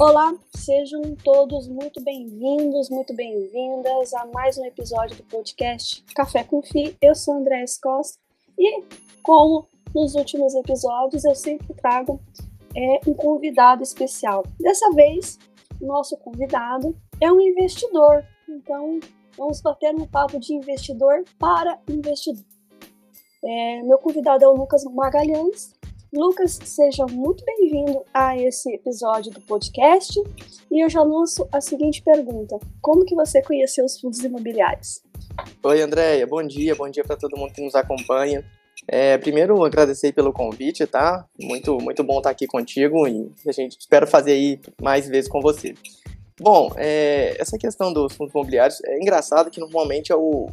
Olá, 0.00 0.32
sejam 0.56 1.14
todos 1.22 1.68
muito 1.68 2.02
bem-vindos, 2.02 2.88
muito 2.88 3.14
bem-vindas 3.14 4.14
a 4.14 4.24
mais 4.24 4.56
um 4.56 4.64
episódio 4.64 5.14
do 5.14 5.24
podcast 5.24 6.02
Café 6.14 6.42
com 6.42 6.62
Fi. 6.62 6.96
Eu 7.02 7.14
sou 7.14 7.34
André 7.34 7.62
Costa 7.82 8.18
e, 8.58 8.82
como 9.22 9.68
nos 9.94 10.14
últimos 10.14 10.54
episódios, 10.54 11.22
eu 11.26 11.34
sempre 11.34 11.74
trago 11.74 12.18
é, 12.74 13.00
um 13.06 13.12
convidado 13.12 13.82
especial. 13.82 14.42
Dessa 14.58 14.90
vez, 14.92 15.38
nosso 15.78 16.16
convidado 16.16 16.96
é 17.20 17.30
um 17.30 17.38
investidor, 17.38 18.24
então 18.48 19.00
vamos 19.36 19.60
bater 19.60 19.92
no 19.92 20.08
papo 20.08 20.40
de 20.40 20.54
investidor 20.54 21.24
para 21.38 21.78
investidor. 21.86 22.42
É, 23.44 23.82
meu 23.82 23.98
convidado 23.98 24.46
é 24.46 24.48
o 24.48 24.54
Lucas 24.54 24.82
Magalhães, 24.84 25.74
Lucas, 26.12 26.58
seja 26.64 27.06
muito 27.06 27.44
bem-vindo 27.44 28.04
a 28.12 28.36
esse 28.36 28.68
episódio 28.74 29.30
do 29.30 29.40
podcast 29.42 30.20
e 30.68 30.84
eu 30.84 30.90
já 30.90 31.02
lanço 31.04 31.48
a 31.52 31.60
seguinte 31.60 32.02
pergunta: 32.02 32.58
Como 32.82 33.04
que 33.04 33.14
você 33.14 33.40
conheceu 33.40 33.84
os 33.84 34.00
fundos 34.00 34.18
imobiliários? 34.18 35.04
Oi, 35.62 35.80
Andréia, 35.80 36.26
bom 36.26 36.42
dia, 36.42 36.74
bom 36.74 36.90
dia 36.90 37.04
para 37.04 37.16
todo 37.16 37.36
mundo 37.36 37.52
que 37.52 37.62
nos 37.64 37.76
acompanha. 37.76 38.44
É, 38.88 39.18
primeiro, 39.18 39.64
agradecer 39.64 40.12
pelo 40.12 40.32
convite, 40.32 40.84
tá? 40.84 41.24
Muito, 41.38 41.78
muito 41.78 42.02
bom 42.02 42.18
estar 42.18 42.30
aqui 42.30 42.48
contigo 42.48 43.06
e 43.06 43.30
a 43.46 43.52
gente 43.52 43.78
espera 43.78 44.04
fazer 44.04 44.32
aí 44.32 44.60
mais 44.82 45.06
vezes 45.06 45.30
com 45.30 45.40
você. 45.40 45.74
Bom, 46.40 46.72
é, 46.76 47.36
essa 47.40 47.56
questão 47.56 47.92
dos 47.92 48.14
fundos 48.16 48.34
imobiliários 48.34 48.82
é 48.82 48.96
engraçado 48.96 49.48
que 49.48 49.60
normalmente 49.60 50.10
é 50.10 50.16
o, 50.16 50.48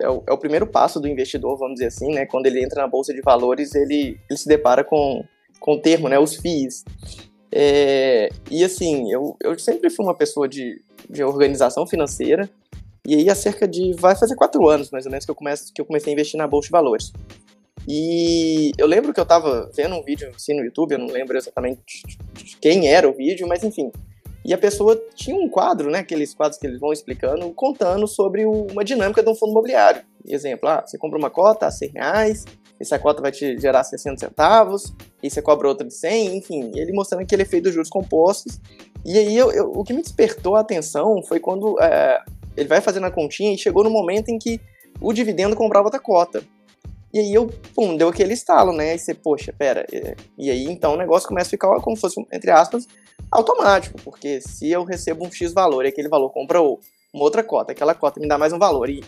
é 0.00 0.08
o, 0.08 0.22
é 0.26 0.32
o, 0.32 0.38
primeiro 0.38 0.66
passo 0.66 1.00
do 1.00 1.08
investidor, 1.08 1.58
vamos 1.58 1.74
dizer 1.74 1.86
assim, 1.86 2.12
né? 2.12 2.26
Quando 2.26 2.46
ele 2.46 2.62
entra 2.62 2.82
na 2.82 2.88
bolsa 2.88 3.12
de 3.12 3.20
valores, 3.20 3.74
ele, 3.74 4.18
ele 4.28 4.38
se 4.38 4.48
depara 4.48 4.84
com, 4.84 5.24
com 5.58 5.72
o 5.72 5.80
termo, 5.80 6.08
né? 6.08 6.18
Os 6.18 6.36
FIIs. 6.36 6.84
É, 7.50 8.28
e 8.50 8.62
assim, 8.62 9.12
eu, 9.12 9.36
eu 9.42 9.58
sempre 9.58 9.90
fui 9.90 10.04
uma 10.04 10.14
pessoa 10.14 10.48
de, 10.48 10.80
de 11.08 11.22
organização 11.24 11.86
financeira. 11.86 12.48
E 13.06 13.14
aí, 13.14 13.30
há 13.30 13.34
cerca 13.34 13.66
de. 13.66 13.94
Vai 13.94 14.14
fazer 14.14 14.36
quatro 14.36 14.68
anos, 14.68 14.90
mais 14.90 15.06
ou 15.06 15.10
menos, 15.10 15.24
que 15.24 15.30
eu, 15.30 15.34
começo, 15.34 15.72
que 15.72 15.80
eu 15.80 15.86
comecei 15.86 16.12
a 16.12 16.14
investir 16.14 16.38
na 16.38 16.46
bolsa 16.46 16.66
de 16.66 16.72
valores. 16.72 17.12
E 17.86 18.70
eu 18.76 18.86
lembro 18.86 19.14
que 19.14 19.20
eu 19.20 19.22
estava 19.22 19.70
vendo 19.74 19.94
um 19.94 20.02
vídeo 20.02 20.30
assim 20.36 20.54
no 20.54 20.62
YouTube, 20.62 20.92
eu 20.92 20.98
não 20.98 21.06
lembro 21.06 21.38
exatamente 21.38 22.02
quem 22.60 22.86
era 22.86 23.08
o 23.08 23.14
vídeo, 23.14 23.48
mas 23.48 23.64
enfim, 23.64 23.90
e 24.44 24.54
a 24.54 24.58
pessoa 24.58 25.00
tinha 25.14 25.36
um 25.36 25.48
quadro, 25.48 25.90
né, 25.90 25.98
aqueles 25.98 26.34
quadros 26.34 26.58
que 26.58 26.66
eles 26.66 26.80
vão 26.80 26.92
explicando, 26.92 27.50
contando 27.52 28.06
sobre 28.06 28.46
o, 28.46 28.66
uma 28.70 28.84
dinâmica 28.84 29.22
de 29.22 29.28
um 29.28 29.34
fundo 29.34 29.52
imobiliário. 29.52 30.02
Exemplo, 30.26 30.68
ah, 30.68 30.82
você 30.84 30.96
compra 30.96 31.18
uma 31.18 31.30
cota 31.30 31.66
a 31.66 31.70
100 31.70 31.90
reais, 31.90 32.44
essa 32.80 32.98
cota 32.98 33.20
vai 33.20 33.32
te 33.32 33.58
gerar 33.58 33.82
60 33.82 34.18
centavos, 34.18 34.94
e 35.22 35.28
você 35.28 35.42
cobra 35.42 35.68
outra 35.68 35.86
de 35.86 35.94
100, 35.94 36.36
enfim, 36.36 36.70
ele 36.74 36.92
mostrando 36.92 37.22
aquele 37.22 37.42
efeito 37.42 37.64
dos 37.64 37.74
juros 37.74 37.88
compostos. 37.88 38.60
E 39.04 39.18
aí 39.18 39.36
eu, 39.36 39.50
eu, 39.50 39.72
o 39.74 39.82
que 39.82 39.92
me 39.92 40.02
despertou 40.02 40.54
a 40.54 40.60
atenção 40.60 41.22
foi 41.22 41.40
quando 41.40 41.76
é, 41.80 42.22
ele 42.56 42.68
vai 42.68 42.80
fazendo 42.80 43.06
a 43.06 43.10
continha 43.10 43.52
e 43.52 43.58
chegou 43.58 43.82
no 43.82 43.90
momento 43.90 44.28
em 44.28 44.38
que 44.38 44.60
o 45.00 45.12
dividendo 45.12 45.56
comprava 45.56 45.86
outra 45.86 46.00
cota. 46.00 46.42
E 47.12 47.18
aí 47.18 47.32
eu, 47.32 47.46
pum, 47.74 47.96
deu 47.96 48.08
aquele 48.08 48.34
estalo, 48.34 48.72
né? 48.72 48.94
E 48.94 48.98
você, 48.98 49.14
poxa, 49.14 49.52
pera. 49.52 49.86
E 50.36 50.50
aí 50.50 50.64
então 50.64 50.94
o 50.94 50.96
negócio 50.96 51.28
começa 51.28 51.48
a 51.48 51.50
ficar 51.50 51.80
como 51.80 51.96
se 51.96 52.02
fosse, 52.02 52.20
entre 52.32 52.50
aspas, 52.50 52.86
automático, 53.30 54.00
porque 54.02 54.40
se 54.40 54.70
eu 54.70 54.84
recebo 54.84 55.26
um 55.26 55.32
X 55.32 55.52
valor 55.52 55.84
e 55.84 55.88
aquele 55.88 56.08
valor 56.08 56.30
compra 56.30 56.60
uma 56.60 57.24
outra 57.24 57.42
cota, 57.42 57.72
aquela 57.72 57.94
cota 57.94 58.20
me 58.20 58.28
dá 58.28 58.36
mais 58.36 58.52
um 58.52 58.58
valor. 58.58 58.88
E, 58.88 59.02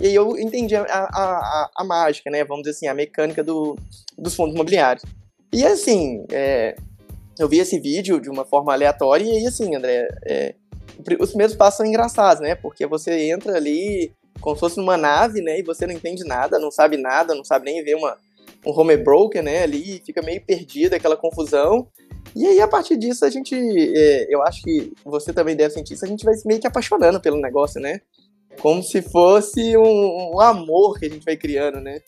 e 0.00 0.06
aí 0.06 0.14
eu 0.14 0.36
entendi 0.38 0.76
a, 0.76 0.82
a, 0.82 1.08
a, 1.14 1.70
a, 1.78 1.84
mágica, 1.84 2.30
né? 2.30 2.44
Vamos 2.44 2.62
dizer 2.62 2.76
assim, 2.76 2.86
a 2.86 2.94
mecânica 2.94 3.42
do, 3.42 3.76
dos 4.18 4.34
fundos 4.34 4.54
imobiliários. 4.54 5.04
E 5.52 5.64
assim, 5.64 6.24
é, 6.30 6.76
eu 7.38 7.48
vi 7.48 7.58
esse 7.58 7.78
vídeo 7.78 8.20
de 8.20 8.28
uma 8.28 8.44
forma 8.44 8.72
aleatória 8.72 9.24
e 9.24 9.38
aí 9.38 9.46
assim, 9.46 9.74
André, 9.74 10.08
é, 10.26 10.54
os 11.20 11.30
primeiros 11.30 11.56
passos 11.56 11.78
são 11.78 11.86
engraçados, 11.86 12.42
né? 12.42 12.54
Porque 12.54 12.86
você 12.86 13.30
entra 13.30 13.56
ali 13.56 14.12
como 14.40 14.56
se 14.56 14.60
fosse 14.60 14.76
numa 14.78 14.96
nave, 14.96 15.40
né? 15.40 15.58
E 15.58 15.62
você 15.62 15.86
não 15.86 15.94
entende 15.94 16.24
nada, 16.24 16.58
não 16.58 16.70
sabe 16.70 16.96
nada, 16.96 17.34
não 17.34 17.44
sabe 17.44 17.66
nem 17.66 17.82
ver 17.82 17.96
uma, 17.96 18.16
um 18.64 18.70
home 18.70 18.96
broker, 18.96 19.42
né? 19.42 19.62
Ali 19.62 20.02
fica 20.04 20.22
meio 20.22 20.40
perdido, 20.40 20.94
aquela 20.94 21.16
confusão. 21.16 21.88
E 22.34 22.46
aí, 22.46 22.60
a 22.60 22.68
partir 22.68 22.96
disso, 22.96 23.24
a 23.24 23.30
gente. 23.30 23.54
É, 23.54 24.26
eu 24.28 24.42
acho 24.42 24.62
que 24.62 24.92
você 25.04 25.32
também 25.32 25.56
deve 25.56 25.74
sentir 25.74 25.94
isso, 25.94 26.04
a 26.04 26.08
gente 26.08 26.24
vai 26.24 26.34
meio 26.44 26.60
que 26.60 26.66
apaixonando 26.66 27.20
pelo 27.20 27.40
negócio, 27.40 27.80
né? 27.80 28.00
Como 28.60 28.82
se 28.82 29.02
fosse 29.02 29.76
um, 29.76 30.34
um 30.34 30.40
amor 30.40 30.98
que 30.98 31.06
a 31.06 31.10
gente 31.10 31.24
vai 31.24 31.36
criando, 31.36 31.80
né? 31.80 32.00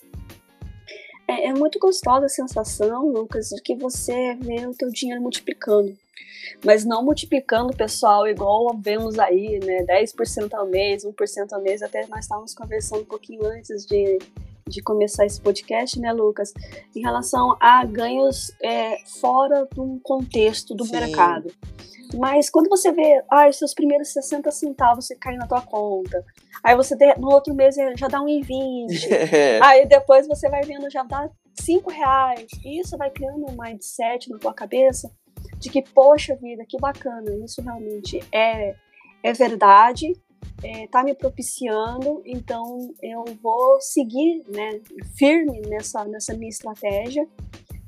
É, 1.29 1.49
é, 1.49 1.53
muito 1.53 1.79
gostosa 1.79 2.25
a 2.25 2.29
sensação, 2.29 3.07
Lucas, 3.07 3.51
de 3.51 3.61
que 3.61 3.77
você 3.77 4.35
vê 4.41 4.67
o 4.67 4.75
teu 4.75 4.91
dinheiro 4.91 5.21
multiplicando. 5.21 5.95
Mas 6.65 6.85
não 6.85 7.05
multiplicando, 7.05 7.77
pessoal, 7.77 8.27
igual 8.27 8.77
vemos 8.81 9.19
aí, 9.19 9.61
né? 9.65 9.85
10% 9.85 10.53
ao 10.55 10.67
mês, 10.67 11.05
1% 11.05 11.53
ao 11.53 11.63
mês, 11.63 11.83
até 11.83 12.07
nós 12.09 12.21
estávamos 12.21 12.55
conversando 12.55 13.03
um 13.03 13.07
pouquinho 13.07 13.47
antes 13.47 13.87
de, 13.87 14.19
de 14.67 14.83
começar 14.83 15.25
esse 15.25 15.41
podcast, 15.41 15.99
né, 16.01 16.13
Lucas, 16.13 16.53
em 16.95 17.01
relação 17.01 17.57
a 17.61 17.85
ganhos 17.85 18.53
é, 18.63 18.97
fora 19.21 19.69
do 19.75 20.01
contexto 20.03 20.75
do 20.75 20.85
Sim. 20.85 20.93
mercado. 20.93 21.53
Mas 22.15 22.49
quando 22.49 22.69
você 22.69 22.91
vê, 22.91 23.23
ah, 23.31 23.51
seus 23.53 23.75
primeiros 23.75 24.13
60 24.13 24.51
centavos 24.51 25.07
você 25.07 25.15
cai 25.15 25.37
na 25.37 25.47
tua 25.47 25.61
conta, 25.61 26.25
aí 26.65 26.75
você 26.75 26.97
no 27.19 27.31
outro 27.31 27.55
mês 27.55 27.77
já 27.97 28.09
dá 28.09 28.21
um 28.21 28.29
em 28.29 28.41
20, 28.41 29.09
aí 29.63 29.87
depois 29.87 30.27
você 30.27 30.49
vai 30.49 30.63
vendo 30.63 30.91
já 30.91 31.03
dá 31.03 31.31
5 31.61 31.91
reais, 31.91 32.47
e 32.65 32.81
isso 32.81 32.97
vai 32.97 33.11
criando 33.11 33.45
um 33.51 33.63
mindset 33.63 34.31
na 34.31 34.39
tua 34.39 34.55
cabeça 34.55 35.11
de 35.59 35.69
que, 35.71 35.83
poxa 35.83 36.37
vida, 36.37 36.65
que 36.67 36.79
bacana, 36.79 37.35
isso 37.45 37.61
realmente 37.63 38.21
é, 38.33 38.75
é 39.23 39.33
verdade, 39.33 40.13
está 40.63 41.01
é, 41.01 41.05
me 41.05 41.15
propiciando, 41.15 42.23
então 42.25 42.93
eu 43.03 43.25
vou 43.43 43.81
seguir 43.81 44.45
né, 44.49 44.81
firme 45.17 45.61
nessa, 45.69 46.05
nessa 46.05 46.35
minha 46.35 46.49
estratégia 46.49 47.27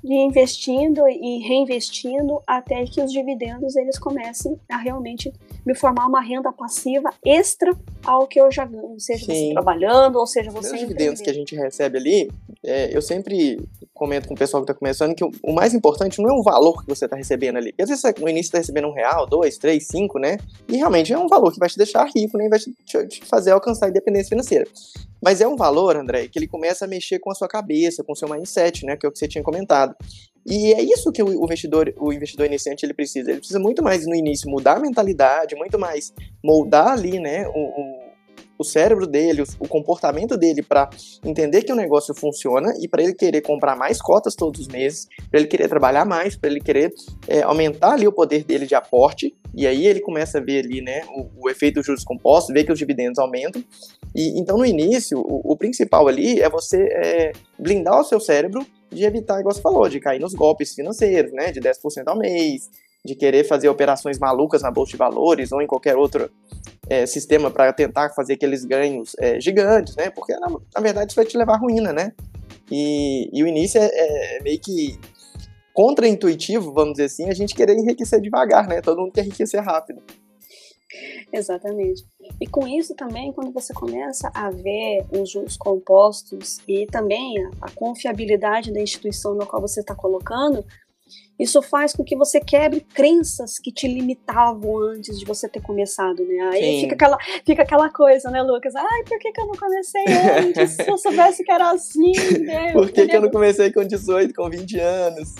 de 0.02 0.14
investindo 0.14 1.06
e 1.06 1.46
reinvestindo 1.46 2.40
até 2.46 2.84
que 2.84 3.02
os 3.02 3.12
dividendos 3.12 3.76
eles 3.76 3.98
comecem 3.98 4.58
a 4.68 4.78
realmente 4.78 5.30
me 5.64 5.74
formar 5.74 6.06
uma 6.06 6.22
renda 6.22 6.50
passiva 6.50 7.12
extra 7.24 7.70
ao 8.02 8.26
que 8.26 8.40
eu 8.40 8.50
já 8.50 8.64
ganho, 8.64 8.98
seja 8.98 9.26
Sim. 9.26 9.48
você 9.48 9.52
trabalhando 9.52 10.16
ou 10.16 10.26
seja 10.26 10.50
você 10.50 10.74
Os 10.74 10.80
dividendos 10.80 11.20
que 11.20 11.28
a 11.28 11.34
gente 11.34 11.54
recebe 11.54 11.98
ali, 11.98 12.30
é, 12.64 12.94
eu 12.94 13.00
sempre 13.00 13.58
comento 13.94 14.28
com 14.28 14.34
o 14.34 14.36
pessoal 14.36 14.62
que 14.62 14.70
está 14.70 14.78
começando 14.78 15.14
que 15.14 15.24
o, 15.24 15.30
o, 15.42 15.52
mais 15.52 15.72
importante 15.72 16.20
não 16.20 16.28
é 16.28 16.32
o 16.32 16.42
valor 16.42 16.82
que 16.82 16.88
você 16.88 17.06
está 17.06 17.16
recebendo 17.16 17.56
ali. 17.56 17.72
Porque 17.72 17.82
às 17.82 17.88
vezes 17.88 18.04
no 18.18 18.28
início 18.28 18.48
está 18.48 18.58
recebendo 18.58 18.88
um 18.88 18.92
real, 18.92 19.26
dois, 19.26 19.56
três, 19.56 19.86
cinco, 19.86 20.18
né? 20.18 20.36
E 20.68 20.76
realmente 20.76 21.12
é 21.12 21.18
um 21.18 21.26
valor 21.26 21.52
que 21.52 21.58
vai 21.58 21.68
te 21.68 21.78
deixar 21.78 22.06
rico, 22.14 22.36
nem 22.36 22.48
vai 22.48 22.58
te, 22.58 22.74
te 23.08 23.24
fazer 23.24 23.52
alcançar 23.52 23.86
a 23.86 23.88
independência 23.88 24.28
financeira. 24.28 24.66
Mas 25.22 25.40
é 25.40 25.48
um 25.48 25.56
valor, 25.56 25.96
André, 25.96 26.28
que 26.28 26.38
ele 26.38 26.46
começa 26.46 26.84
a 26.84 26.88
mexer 26.88 27.18
com 27.18 27.30
a 27.30 27.34
sua 27.34 27.48
cabeça, 27.48 28.04
com 28.04 28.12
o 28.12 28.16
seu 28.16 28.28
mindset, 28.28 28.84
né? 28.84 28.96
Que 28.96 29.06
é 29.06 29.08
o 29.08 29.12
que 29.12 29.18
você 29.18 29.28
tinha 29.28 29.44
comentado. 29.44 29.94
E 30.46 30.72
é 30.72 30.82
isso 30.82 31.12
que 31.12 31.22
o 31.22 31.44
investidor, 31.44 31.92
o 31.98 32.12
investidor 32.12 32.46
iniciante 32.46 32.84
ele 32.84 32.94
precisa. 32.94 33.30
Ele 33.30 33.38
precisa 33.38 33.58
muito 33.58 33.82
mais 33.82 34.06
no 34.06 34.14
início 34.14 34.50
mudar 34.50 34.76
a 34.76 34.80
mentalidade, 34.80 35.54
muito 35.54 35.78
mais 35.78 36.12
moldar 36.42 36.88
ali, 36.88 37.18
né, 37.18 37.46
o, 37.48 37.52
o, 37.52 37.99
o 38.60 38.64
cérebro 38.64 39.06
dele, 39.06 39.42
o, 39.58 39.66
comportamento 39.66 40.36
dele 40.36 40.62
para 40.62 40.90
entender 41.24 41.62
que 41.62 41.72
o 41.72 41.74
negócio 41.74 42.14
funciona 42.14 42.74
e 42.78 42.86
para 42.86 43.02
ele 43.02 43.14
querer 43.14 43.40
comprar 43.40 43.74
mais 43.74 44.02
cotas 44.02 44.34
todos 44.34 44.60
os 44.60 44.68
meses, 44.68 45.08
para 45.30 45.40
ele 45.40 45.48
querer 45.48 45.66
trabalhar 45.66 46.04
mais, 46.04 46.36
para 46.36 46.50
ele 46.50 46.60
querer 46.60 46.92
é, 47.26 47.40
aumentar 47.40 47.92
ali 47.94 48.06
o 48.06 48.12
poder 48.12 48.44
dele 48.44 48.66
de 48.66 48.74
aporte. 48.74 49.34
E 49.54 49.66
aí 49.66 49.86
ele 49.86 50.00
começa 50.00 50.36
a 50.36 50.40
ver 50.42 50.62
ali, 50.62 50.82
né, 50.82 51.04
o, 51.08 51.46
o 51.46 51.48
efeito 51.48 51.76
dos 51.76 51.86
juros 51.86 52.04
compostos, 52.04 52.52
ver 52.52 52.64
que 52.64 52.72
os 52.72 52.78
dividendos 52.78 53.18
aumentam. 53.18 53.64
E 54.14 54.38
então 54.38 54.58
no 54.58 54.66
início 54.66 55.18
o, 55.18 55.52
o 55.52 55.56
principal 55.56 56.06
ali 56.06 56.38
é 56.38 56.50
você 56.50 56.82
é, 56.82 57.32
blindar 57.58 57.98
o 57.98 58.04
seu 58.04 58.20
cérebro 58.20 58.66
de 58.92 59.04
evitar, 59.04 59.40
igual 59.40 59.54
você 59.54 59.62
falou, 59.62 59.88
de 59.88 60.00
cair 60.00 60.20
nos 60.20 60.34
golpes 60.34 60.74
financeiros, 60.74 61.32
né? 61.32 61.50
De 61.50 61.60
10% 61.60 62.02
ao 62.06 62.18
mês, 62.18 62.68
de 63.04 63.14
querer 63.14 63.44
fazer 63.44 63.68
operações 63.68 64.18
malucas 64.18 64.62
na 64.62 64.70
bolsa 64.70 64.92
de 64.92 64.98
valores 64.98 65.52
ou 65.52 65.62
em 65.62 65.66
qualquer 65.66 65.96
outro 65.96 66.30
é, 66.88 67.06
sistema 67.06 67.50
para 67.50 67.72
tentar 67.72 68.10
fazer 68.10 68.34
aqueles 68.34 68.64
ganhos 68.64 69.16
é, 69.18 69.40
gigantes, 69.40 69.96
né? 69.96 70.10
Porque 70.10 70.32
na, 70.34 70.48
na, 70.48 70.80
verdade 70.80 71.10
isso 71.10 71.16
vai 71.16 71.24
te 71.24 71.36
levar 71.36 71.54
à 71.54 71.58
ruína, 71.58 71.92
né? 71.92 72.12
E, 72.70 73.30
e 73.32 73.42
o 73.42 73.46
início 73.46 73.80
é, 73.80 73.88
é 73.92 74.42
meio 74.42 74.60
que 74.60 74.98
contra-intuitivo, 75.72 76.72
vamos 76.72 76.92
dizer 76.92 77.04
assim, 77.04 77.28
a 77.28 77.34
gente 77.34 77.54
querer 77.54 77.74
enriquecer 77.74 78.20
devagar, 78.20 78.68
né? 78.68 78.80
Todo 78.82 79.00
mundo 79.00 79.12
quer 79.12 79.24
enriquecer 79.24 79.62
rápido. 79.62 80.02
Exatamente. 81.32 82.04
E 82.40 82.46
com 82.46 82.66
isso 82.66 82.94
também, 82.94 83.32
quando 83.32 83.52
você 83.52 83.72
começa 83.72 84.30
a 84.34 84.50
ver 84.50 85.06
os 85.12 85.30
juros 85.30 85.56
compostos 85.56 86.58
e 86.66 86.86
também 86.86 87.42
a, 87.44 87.50
a 87.62 87.70
confiabilidade 87.70 88.72
da 88.72 88.80
instituição 88.80 89.34
na 89.34 89.46
qual 89.46 89.62
você 89.62 89.80
está 89.80 89.94
colocando, 89.94 90.64
isso 91.40 91.62
faz 91.62 91.94
com 91.94 92.04
que 92.04 92.14
você 92.14 92.38
quebre 92.38 92.82
crenças 92.82 93.58
que 93.58 93.72
te 93.72 93.88
limitavam 93.88 94.78
antes 94.78 95.18
de 95.18 95.24
você 95.24 95.48
ter 95.48 95.62
começado, 95.62 96.22
né? 96.24 96.50
Aí 96.52 96.80
fica 96.82 96.94
aquela, 96.94 97.18
fica 97.46 97.62
aquela 97.62 97.90
coisa, 97.90 98.30
né, 98.30 98.42
Lucas? 98.42 98.76
Ai, 98.76 99.04
por 99.08 99.18
que, 99.18 99.32
que 99.32 99.40
eu 99.40 99.46
não 99.46 99.54
comecei 99.54 100.04
antes? 100.38 100.72
Se 100.72 100.90
eu 100.90 100.98
soubesse 100.98 101.42
que 101.42 101.50
era 101.50 101.70
assim, 101.70 102.12
né? 102.40 102.72
Por 102.80 102.90
que, 102.92 103.06
que 103.06 103.16
eu 103.16 103.22
não 103.22 103.30
comecei 103.30 103.72
com 103.72 103.82
18, 103.82 104.34
com 104.34 104.50
20 104.50 104.78
anos? 104.78 105.34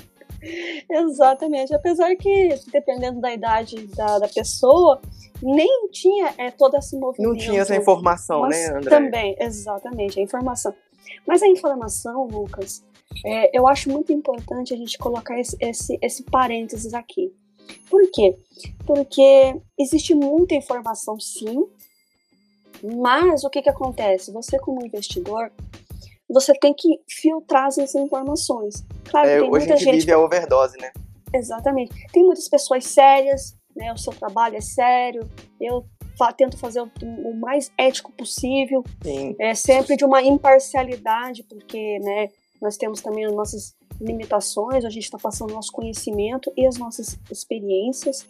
Exatamente. 0.91 1.75
Apesar 1.75 2.14
que, 2.17 2.55
dependendo 2.73 3.20
da 3.20 3.32
idade 3.32 3.87
da, 3.88 4.20
da 4.20 4.29
pessoa, 4.29 5.00
nem 5.43 5.88
tinha 5.91 6.32
é, 6.38 6.50
toda 6.50 6.79
esse 6.79 6.96
movimento. 6.96 7.29
Não 7.29 7.37
tinha 7.37 7.61
essa 7.61 7.76
informação, 7.76 8.46
né, 8.49 8.69
André? 8.69 8.91
Também, 8.91 9.37
exatamente, 9.38 10.19
a 10.19 10.23
informação. 10.23 10.75
Mas 11.26 11.43
a 11.43 11.46
informação, 11.46 12.26
Lucas, 12.26 12.82
é, 13.25 13.57
eu 13.57 13.67
acho 13.67 13.91
muito 13.91 14.12
importante 14.12 14.73
a 14.73 14.77
gente 14.77 14.99
colocar 14.99 15.39
esse, 15.39 15.57
esse, 15.61 15.99
esse 16.03 16.23
parênteses 16.25 16.95
aqui. 16.95 17.33
Por 17.89 18.11
quê? 18.11 18.37
Porque 18.87 19.55
existe 19.79 20.15
muita 20.15 20.55
informação, 20.55 21.19
sim, 21.21 21.65
mas 22.83 23.45
o 23.45 23.51
que, 23.51 23.62
que 23.62 23.69
acontece? 23.69 24.33
Você, 24.33 24.59
como 24.59 24.85
investidor, 24.85 25.53
você 26.29 26.53
tem 26.55 26.73
que 26.73 27.01
filtrar 27.09 27.69
essas 27.69 27.95
informações. 27.95 28.85
Claro 29.05 29.29
é, 29.29 29.41
tem 29.41 29.51
hoje 29.51 29.51
muita 29.51 29.75
a 29.75 29.77
gente, 29.77 29.93
gente 29.93 30.01
vive 30.01 30.13
a 30.13 30.19
overdose, 30.19 30.79
né? 30.79 30.91
Exatamente. 31.33 31.93
Tem 32.13 32.25
muitas 32.25 32.49
pessoas 32.49 32.85
sérias, 32.85 33.56
né? 33.77 33.93
O 33.93 33.99
seu 33.99 34.13
trabalho 34.13 34.56
é 34.56 34.61
sério. 34.61 35.29
Eu 35.61 35.85
tento 36.37 36.59
fazer 36.59 36.83
o, 36.83 36.91
o 37.03 37.35
mais 37.35 37.73
ético 37.79 38.13
possível. 38.13 38.85
Sim. 39.03 39.35
É 39.39 39.55
sempre 39.55 39.97
de 39.97 40.05
uma 40.05 40.23
imparcialidade, 40.23 41.43
porque, 41.45 41.99
né? 42.01 42.29
Nós 42.61 42.77
temos 42.77 43.01
também 43.01 43.25
as 43.25 43.33
nossas 43.33 43.75
limitações, 44.01 44.85
a 44.85 44.91
gente 44.91 45.05
está 45.05 45.19
passando 45.19 45.51
o 45.51 45.55
nosso 45.55 45.73
conhecimento 45.73 46.53
e 46.57 46.67
as 46.67 46.77
nossas 46.77 47.19
experiências. 47.31 48.27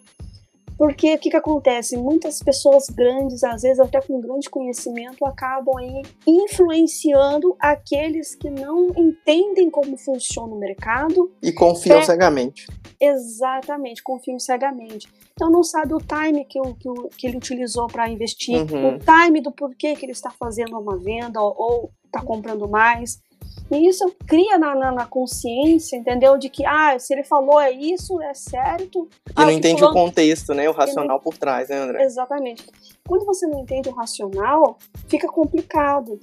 Porque 0.80 1.14
o 1.14 1.18
que, 1.18 1.28
que 1.28 1.36
acontece? 1.36 1.94
Muitas 1.98 2.42
pessoas 2.42 2.88
grandes, 2.88 3.44
às 3.44 3.60
vezes 3.60 3.78
até 3.78 4.00
com 4.00 4.18
grande 4.18 4.48
conhecimento, 4.48 5.26
acabam 5.26 5.76
aí 5.76 6.00
influenciando 6.26 7.54
aqueles 7.60 8.34
que 8.34 8.48
não 8.48 8.88
entendem 8.96 9.68
como 9.68 9.98
funciona 9.98 10.54
o 10.54 10.58
mercado. 10.58 11.30
E 11.42 11.52
confiam 11.52 11.98
é, 11.98 12.02
cegamente. 12.02 12.66
Exatamente, 12.98 14.02
confiam 14.02 14.38
cegamente. 14.38 15.06
Então 15.34 15.50
não 15.50 15.62
sabe 15.62 15.92
o 15.92 15.98
time 15.98 16.46
que, 16.46 16.58
o, 16.58 16.74
que, 16.74 16.88
o, 16.88 17.10
que 17.10 17.26
ele 17.26 17.36
utilizou 17.36 17.86
para 17.86 18.08
investir, 18.08 18.56
uhum. 18.56 18.96
o 18.96 18.98
time 18.98 19.42
do 19.42 19.52
porquê 19.52 19.94
que 19.94 20.06
ele 20.06 20.12
está 20.12 20.30
fazendo 20.30 20.78
uma 20.78 20.96
venda 20.96 21.42
ou 21.42 21.90
está 22.06 22.22
comprando 22.22 22.66
mais. 22.66 23.20
E 23.70 23.88
isso 23.88 24.04
cria 24.26 24.58
na, 24.58 24.74
na, 24.74 24.90
na, 24.90 25.06
consciência, 25.06 25.96
entendeu? 25.96 26.36
De 26.36 26.48
que, 26.48 26.66
ah, 26.66 26.98
se 26.98 27.14
ele 27.14 27.22
falou 27.22 27.60
é 27.60 27.70
isso, 27.70 28.20
é 28.20 28.34
certo. 28.34 29.08
E 29.28 29.32
ah, 29.36 29.44
não 29.44 29.52
entende 29.52 29.80
falou... 29.80 29.94
o 29.94 30.04
contexto, 30.06 30.52
né? 30.52 30.68
O 30.68 30.72
racional 30.72 31.16
não... 31.16 31.20
por 31.20 31.38
trás, 31.38 31.68
né, 31.68 31.76
André? 31.76 32.02
Exatamente. 32.02 32.66
Quando 33.06 33.24
você 33.24 33.46
não 33.46 33.60
entende 33.60 33.88
o 33.88 33.92
racional, 33.92 34.76
fica 35.06 35.28
complicado. 35.28 36.18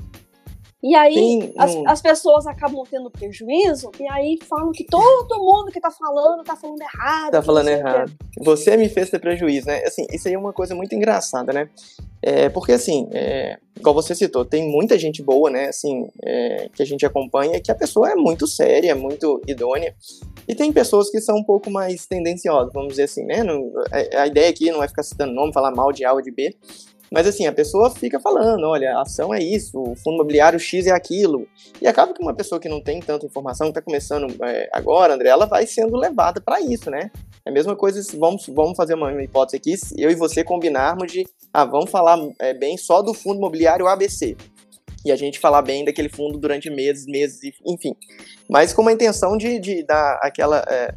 E 0.81 0.95
aí 0.95 1.15
Sim, 1.15 1.53
as, 1.57 1.75
as, 1.87 2.01
pessoas 2.03 2.45
acabam 2.45 2.83
tendo 2.89 3.09
prejuízo 3.09 3.89
e 3.99 4.07
aí 4.11 4.37
falam 4.47 4.71
que 4.71 4.83
todo 4.83 5.35
mundo 5.39 5.71
que 5.71 5.81
tá 5.81 5.89
falando 5.89 6.43
tá 6.43 6.55
falando 6.55 6.81
errado. 6.81 7.31
Tá 7.31 7.41
falando 7.41 7.67
errado. 7.67 8.11
Você 8.41 8.77
me 8.77 8.87
fez 8.87 9.09
ter 9.09 9.17
prejuízo, 9.17 9.65
né? 9.65 9.83
Assim, 9.85 10.05
isso 10.11 10.27
aí 10.27 10.35
é 10.35 10.37
uma 10.37 10.53
coisa 10.53 10.75
muito 10.75 10.93
engraçada, 10.93 11.51
né? 11.51 11.67
É, 12.21 12.47
porque 12.49 12.73
assim, 12.73 13.09
é, 13.11 13.57
igual 13.75 13.95
você 13.95 14.13
citou, 14.13 14.45
tem 14.45 14.71
muita 14.71 14.99
gente 14.99 15.23
boa, 15.23 15.49
né? 15.49 15.69
Assim, 15.69 16.07
é, 16.23 16.69
que 16.71 16.83
a 16.83 16.85
gente 16.85 17.03
acompanha 17.05 17.59
que 17.59 17.71
a 17.71 17.75
pessoa 17.75 18.11
é 18.11 18.15
muito 18.15 18.45
séria, 18.45 18.93
muito 18.93 19.41
idônea. 19.47 19.95
E 20.47 20.53
tem 20.53 20.71
pessoas 20.71 21.09
que 21.09 21.19
são 21.19 21.37
um 21.37 21.43
pouco 21.43 21.71
mais 21.71 22.05
tendenciosas, 22.05 22.71
vamos 22.71 22.89
dizer 22.89 23.03
assim, 23.03 23.25
né? 23.25 23.43
Não, 23.43 23.71
a, 23.91 24.21
a 24.21 24.27
ideia 24.27 24.49
aqui 24.49 24.71
não 24.71 24.83
é 24.83 24.87
ficar 24.87 25.01
citando 25.01 25.33
nome, 25.33 25.51
falar 25.51 25.71
mal 25.71 25.91
de 25.91 26.05
A 26.05 26.13
ou 26.13 26.21
de 26.21 26.31
B, 26.31 26.55
mas 27.11 27.25
assim, 27.25 27.47
a 27.47 27.53
pessoa 27.53 27.89
fica 27.89 28.19
falando, 28.19 28.65
olha, 28.65 28.97
a 28.97 29.01
ação 29.01 29.33
é 29.33 29.41
isso, 29.41 29.79
o 29.79 29.95
fundo 29.95 30.15
imobiliário 30.15 30.59
X 30.59 30.87
é 30.87 30.91
aquilo. 30.91 31.47
E 31.81 31.87
acaba 31.87 32.13
que 32.13 32.21
uma 32.21 32.33
pessoa 32.33 32.59
que 32.59 32.67
não 32.67 32.81
tem 32.81 32.99
tanta 32.99 33.25
informação, 33.25 33.67
que 33.67 33.71
está 33.71 33.81
começando 33.81 34.27
é, 34.43 34.69
agora, 34.73 35.13
André, 35.13 35.29
ela 35.29 35.45
vai 35.45 35.65
sendo 35.65 35.95
levada 35.95 36.41
para 36.41 36.59
isso, 36.59 36.91
né? 36.91 37.09
É 37.45 37.49
a 37.49 37.53
mesma 37.53 37.75
coisa, 37.75 38.01
vamos, 38.17 38.47
vamos 38.47 38.75
fazer 38.75 38.95
uma 38.95 39.23
hipótese 39.23 39.55
aqui, 39.57 39.75
eu 39.97 40.11
e 40.11 40.15
você 40.15 40.43
combinarmos 40.43 41.11
de, 41.11 41.25
ah, 41.53 41.65
vamos 41.65 41.89
falar 41.89 42.19
é, 42.39 42.53
bem 42.53 42.77
só 42.77 43.01
do 43.01 43.13
fundo 43.13 43.37
imobiliário 43.37 43.87
ABC. 43.87 44.35
E 45.05 45.11
a 45.11 45.15
gente 45.15 45.39
falar 45.39 45.61
bem 45.61 45.85
daquele 45.85 46.09
fundo 46.09 46.37
durante 46.37 46.69
meses, 46.69 47.05
meses, 47.05 47.39
enfim. 47.65 47.95
Mas 48.49 48.73
com 48.73 48.81
uma 48.81 48.91
intenção 48.91 49.37
de, 49.37 49.59
de 49.59 49.83
dar 49.83 50.19
aquela... 50.21 50.63
É, 50.67 50.93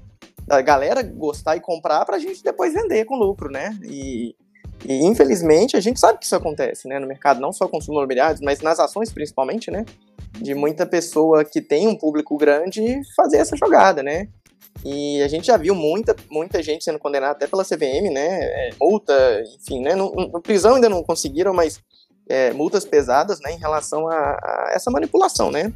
da 0.47 0.61
galera 0.61 1.01
gostar 1.01 1.55
e 1.55 1.61
comprar 1.61 2.05
para 2.05 2.17
a 2.17 2.19
gente 2.19 2.43
depois 2.43 2.75
vender 2.75 3.05
com 3.05 3.15
lucro, 3.15 3.49
né? 3.49 3.79
E, 3.85 4.35
e 4.85 5.05
infelizmente 5.05 5.77
a 5.77 5.81
gente 5.81 6.00
sabe 6.00 6.19
que 6.19 6.25
isso 6.25 6.37
acontece, 6.37 6.88
né, 6.88 6.99
no 6.99 7.06
mercado, 7.06 7.41
não 7.41 7.53
só 7.53 7.69
consumo 7.69 7.99
imobiliário, 7.99 8.38
mas 8.43 8.61
nas 8.61 8.81
ações 8.81 9.12
principalmente, 9.12 9.71
né, 9.71 9.85
de 10.32 10.55
muita 10.55 10.87
pessoa 10.87 11.44
que 11.44 11.61
tem 11.61 11.87
um 11.87 11.94
público 11.94 12.37
grande 12.37 13.00
fazer 13.15 13.38
essa 13.38 13.56
jogada, 13.56 14.03
né. 14.03 14.29
E 14.85 15.21
a 15.23 15.29
gente 15.29 15.49
já 15.49 15.56
viu 15.56 15.75
muita, 15.75 16.17
muita 16.31 16.62
gente 16.62 16.85
sendo 16.85 16.99
condenada 16.99 17.32
até 17.32 17.47
pela 17.47 17.65
CVM, 17.65 18.11
né, 18.11 18.41
é, 18.43 18.71
multa, 18.81 19.43
enfim, 19.59 19.82
né, 19.82 19.94
no, 19.94 20.11
no, 20.12 20.41
prisão 20.41 20.77
ainda 20.77 20.88
não 20.88 21.03
conseguiram, 21.03 21.53
mas 21.53 21.81
é, 22.29 22.53
multas 22.53 22.85
pesadas, 22.85 23.41
né, 23.41 23.53
em 23.53 23.59
relação 23.59 24.09
a, 24.09 24.15
a 24.15 24.71
essa 24.75 24.91
manipulação, 24.91 25.50
né. 25.50 25.73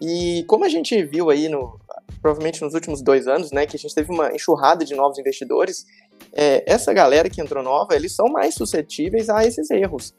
E 0.00 0.44
como 0.46 0.64
a 0.64 0.68
gente 0.68 1.02
viu 1.02 1.28
aí 1.30 1.48
no, 1.48 1.80
provavelmente 2.22 2.62
nos 2.62 2.74
últimos 2.74 3.02
dois 3.02 3.26
anos, 3.26 3.50
né, 3.50 3.66
que 3.66 3.76
a 3.76 3.78
gente 3.78 3.94
teve 3.94 4.12
uma 4.12 4.32
enxurrada 4.32 4.84
de 4.84 4.94
novos 4.94 5.18
investidores, 5.18 5.86
é, 6.32 6.62
essa 6.66 6.92
galera 6.92 7.28
que 7.28 7.40
entrou 7.40 7.62
nova, 7.62 7.94
eles 7.94 8.14
são 8.14 8.26
mais 8.26 8.54
suscetíveis 8.54 9.28
a 9.28 9.44
esses 9.44 9.70
erros. 9.70 10.14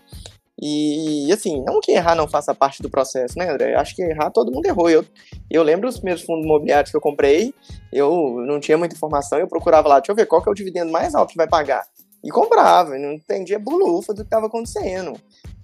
E, 0.62 1.32
assim, 1.32 1.64
não 1.64 1.80
que 1.80 1.94
errar 1.94 2.16
não 2.16 2.28
faça 2.28 2.54
parte 2.54 2.82
do 2.82 2.90
processo, 2.90 3.38
né, 3.38 3.50
André? 3.50 3.76
Acho 3.76 3.96
que 3.96 4.02
errar 4.02 4.30
todo 4.30 4.52
mundo 4.52 4.66
errou. 4.66 4.90
Eu, 4.90 5.06
eu 5.50 5.64
lembro 5.64 5.88
os 5.88 5.96
primeiros 5.96 6.24
fundos 6.24 6.44
imobiliários 6.44 6.92
que 6.92 6.98
eu 6.98 7.02
comprei, 7.02 7.54
eu 7.94 8.44
não 8.46 8.60
tinha 8.60 8.78
muita 8.78 8.94
informação, 8.94 9.40
eu 9.40 9.48
procurava 9.48 9.88
lá, 9.88 10.00
deixa 10.00 10.12
eu 10.12 10.16
ver 10.16 10.26
qual 10.26 10.42
que 10.42 10.50
é 10.50 10.52
o 10.52 10.56
dividendo 10.56 10.92
mais 10.92 11.16
alto 11.16 11.32
que 11.32 11.38
vai 11.38 11.48
pagar. 11.48 11.86
E 12.22 12.30
comprava, 12.30 12.98
não 12.98 13.14
entendia 13.14 13.58
bolufa 13.58 14.14
do 14.14 14.22
que 14.22 14.28
estava 14.28 14.48
acontecendo. 14.48 15.14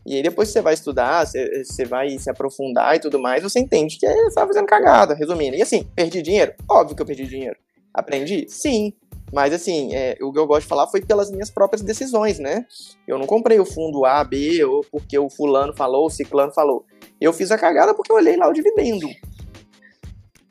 E 0.06 0.16
aí 0.16 0.24
depois 0.24 0.50
você 0.50 0.62
vai 0.62 0.74
estudar, 0.74 1.26
você, 1.26 1.66
você 1.66 1.84
vai 1.84 2.18
se 2.18 2.30
aprofundar 2.30 2.96
e 2.96 3.00
tudo 3.00 3.20
mais, 3.20 3.44
você 3.44 3.60
entende 3.60 3.98
que 3.98 4.08
você 4.08 4.28
estava 4.28 4.48
fazendo 4.48 4.68
cagada, 4.68 5.14
resumindo. 5.14 5.58
E 5.58 5.62
assim, 5.62 5.84
perdi 5.94 6.22
dinheiro? 6.22 6.54
Óbvio 6.70 6.96
que 6.96 7.02
eu 7.02 7.06
perdi 7.06 7.28
dinheiro. 7.28 7.58
Aprendi? 7.94 8.46
Sim. 8.48 8.94
Mas 9.36 9.54
assim, 9.54 9.94
é, 9.94 10.18
o 10.22 10.32
que 10.32 10.40
eu 10.40 10.48
gosto 10.48 10.62
de 10.62 10.70
falar 10.70 10.88
foi 10.88 11.02
pelas 11.02 11.30
minhas 11.30 11.52
próprias 11.52 11.82
decisões, 11.82 12.40
né? 12.40 12.66
Eu 13.06 13.20
não 13.20 13.28
comprei 13.28 13.60
o 13.60 13.66
fundo 13.66 14.06
A, 14.06 14.24
B, 14.24 14.64
ou 14.64 14.82
porque 14.90 15.20
o 15.20 15.30
fulano 15.30 15.76
falou, 15.76 16.06
o 16.06 16.10
ciclano 16.10 16.54
falou. 16.54 16.86
Eu 17.20 17.34
fiz 17.34 17.52
a 17.52 17.58
cagada 17.58 17.94
porque 17.94 18.14
eu 18.14 18.16
olhei 18.16 18.38
lá 18.38 18.48
o 18.48 18.54
dividendo. 18.54 19.10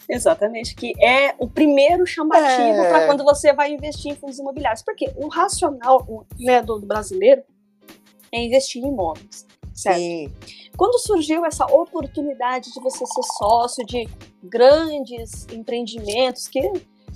Exatamente, 0.06 0.74
que 0.74 0.92
é 1.02 1.34
o 1.38 1.48
primeiro 1.48 2.04
chamativo 2.04 2.82
é... 2.82 2.88
para 2.90 3.06
quando 3.06 3.24
você 3.24 3.54
vai 3.54 3.72
investir 3.72 4.12
em 4.12 4.16
fundos 4.16 4.38
imobiliários. 4.38 4.82
Porque 4.82 5.10
o 5.16 5.28
racional 5.28 6.26
né, 6.38 6.60
do 6.60 6.78
brasileiro 6.80 7.42
é 8.30 8.44
investir 8.44 8.84
em 8.84 8.88
imóveis, 8.88 9.46
certo? 9.72 9.98
Sim. 9.98 10.30
Quando 10.76 10.98
surgiu 10.98 11.42
essa 11.46 11.64
oportunidade 11.64 12.70
de 12.70 12.80
você 12.82 13.06
ser 13.06 13.22
sócio 13.38 13.86
de 13.86 14.06
grandes 14.42 15.46
empreendimentos 15.50 16.48
que 16.48 16.70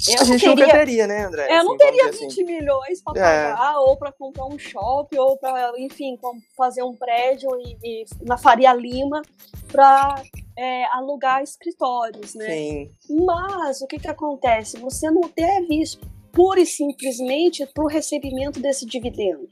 eu 0.06 0.20
a 0.20 0.24
gente 0.24 0.40
teria, 0.40 0.54
nunca 0.54 0.78
teria, 0.78 1.06
né, 1.06 1.24
André? 1.24 1.46
Eu 1.50 1.56
assim, 1.56 1.66
não 1.66 1.76
teria 1.76 2.12
20 2.12 2.26
assim. 2.26 2.44
milhões 2.44 3.02
para 3.02 3.20
é. 3.20 3.52
pagar, 3.52 3.74
é. 3.74 3.78
ou 3.78 3.96
para 3.96 4.12
comprar 4.12 4.46
um 4.46 4.58
shopping, 4.58 5.18
ou 5.18 5.36
para, 5.36 5.72
enfim, 5.78 6.18
fazer 6.56 6.82
um 6.82 6.94
prédio 6.94 7.48
e, 7.58 7.76
e 7.82 8.04
na 8.22 8.38
Faria 8.38 8.72
Lima 8.72 9.22
para 9.70 10.22
é, 10.56 10.84
alugar 10.94 11.42
escritórios, 11.42 12.34
né? 12.34 12.46
Sim. 12.46 12.90
Mas 13.24 13.80
o 13.80 13.86
que, 13.86 13.98
que 13.98 14.08
acontece? 14.08 14.78
Você 14.78 15.10
não 15.10 15.30
deve 15.36 15.80
isso 15.80 16.00
pura 16.32 16.60
e 16.60 16.66
simplesmente 16.66 17.66
para 17.66 17.84
o 17.84 17.88
recebimento 17.88 18.60
desse 18.60 18.86
dividendo. 18.86 19.48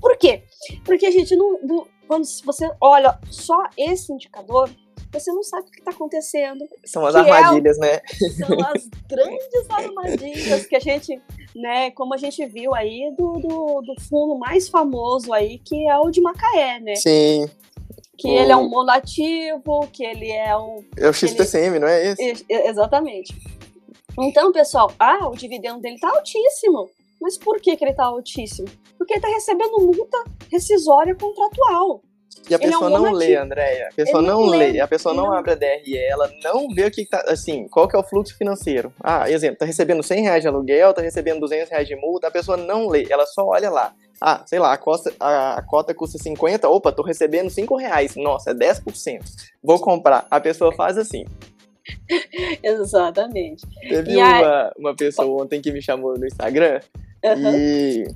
Por 0.00 0.16
quê? 0.16 0.42
Porque 0.84 1.06
a 1.06 1.10
gente 1.10 1.36
não, 1.36 1.60
não 1.62 1.86
quando 2.06 2.24
você 2.44 2.70
olha 2.80 3.18
só 3.30 3.64
esse 3.76 4.12
indicador, 4.12 4.70
você 5.18 5.32
não 5.32 5.42
sabe 5.42 5.68
o 5.68 5.70
que 5.70 5.78
está 5.78 5.90
acontecendo. 5.90 6.64
São 6.84 7.04
as 7.06 7.14
armadilhas, 7.14 7.78
é, 7.78 7.80
né? 7.80 8.00
São 8.38 8.58
as 8.60 8.88
grandes 9.08 9.70
armadilhas 9.70 10.66
que 10.66 10.76
a 10.76 10.80
gente, 10.80 11.20
né, 11.54 11.90
como 11.92 12.14
a 12.14 12.16
gente 12.16 12.44
viu 12.46 12.74
aí 12.74 13.12
do, 13.16 13.32
do, 13.34 13.82
do 13.82 14.00
fundo 14.08 14.38
mais 14.38 14.68
famoso 14.68 15.32
aí, 15.32 15.58
que 15.58 15.88
é 15.88 15.96
o 15.98 16.10
de 16.10 16.20
Macaé, 16.20 16.80
né? 16.80 16.94
Sim. 16.96 17.48
Que 18.18 18.28
o... 18.28 18.30
ele 18.30 18.52
é 18.52 18.56
um 18.56 18.68
monativo, 18.68 19.86
que 19.92 20.04
ele 20.04 20.30
é 20.30 20.56
um. 20.56 20.84
É 20.96 21.08
o 21.08 21.12
XPCM, 21.12 21.76
ele... 21.76 21.78
não 21.80 21.88
é 21.88 22.06
esse? 22.06 22.46
Exatamente. 22.48 23.34
Então, 24.18 24.50
pessoal, 24.52 24.90
ah, 24.98 25.28
o 25.28 25.36
dividendo 25.36 25.80
dele 25.80 25.98
tá 25.98 26.08
altíssimo. 26.08 26.88
Mas 27.20 27.38
por 27.38 27.60
que, 27.60 27.76
que 27.76 27.84
ele 27.84 27.94
tá 27.94 28.04
altíssimo? 28.04 28.68
Porque 28.98 29.14
ele 29.14 29.20
tá 29.20 29.28
recebendo 29.28 29.78
multa 29.78 30.24
rescisória 30.50 31.14
contratual. 31.14 32.02
E 32.48 32.54
a 32.54 32.58
pessoa 32.58 32.84
é 32.84 32.86
um 32.86 33.02
não 33.02 33.12
lê, 33.12 33.34
Andréia. 33.34 33.88
A 33.90 33.94
pessoa 33.94 34.22
não, 34.22 34.42
não 34.42 34.46
lê. 34.46 34.72
lê. 34.72 34.80
A 34.80 34.86
pessoa 34.86 35.14
não, 35.14 35.24
não, 35.24 35.32
abre 35.32 35.52
a 35.52 35.54
DRE, 35.54 35.96
ela 35.96 36.30
não 36.44 36.68
vê 36.68 36.84
o 36.84 36.90
que 36.90 37.04
tá, 37.04 37.24
assim, 37.26 37.66
qual 37.68 37.88
que 37.88 37.96
é 37.96 37.98
o 37.98 38.04
fluxo 38.04 38.36
financeiro. 38.36 38.92
Ah, 39.02 39.28
exemplo, 39.30 39.58
tá 39.58 39.64
recebendo 39.64 40.02
100 40.02 40.22
reais 40.22 40.42
de 40.42 40.48
aluguel, 40.48 40.94
tá 40.94 41.02
recebendo 41.02 41.40
200 41.40 41.70
reais 41.70 41.88
de 41.88 41.96
multa, 41.96 42.28
a 42.28 42.30
pessoa 42.30 42.56
não 42.56 42.86
lê, 42.88 43.06
ela 43.10 43.26
só 43.26 43.44
olha 43.44 43.68
lá. 43.68 43.92
Ah, 44.20 44.42
sei 44.46 44.58
lá, 44.58 44.72
a, 44.72 44.78
costa, 44.78 45.12
a, 45.18 45.58
a 45.58 45.62
cota 45.62 45.92
custa 45.92 46.18
50, 46.18 46.68
opa, 46.68 46.92
tô 46.92 47.02
recebendo 47.02 47.50
5 47.50 47.76
reais, 47.76 48.14
nossa, 48.16 48.52
é 48.52 48.54
10%. 48.54 49.20
Vou 49.62 49.78
comprar. 49.80 50.26
A 50.30 50.40
pessoa 50.40 50.72
faz 50.72 50.96
assim. 50.96 51.24
Exatamente. 52.62 53.66
Teve 53.80 54.12
e 54.12 54.16
uma, 54.16 54.38
a... 54.40 54.72
uma 54.78 54.96
pessoa 54.96 55.42
ontem 55.42 55.60
que 55.60 55.72
me 55.72 55.82
chamou 55.82 56.16
no 56.18 56.26
Instagram 56.26 56.80
uhum. 57.24 57.56
e 57.56 58.08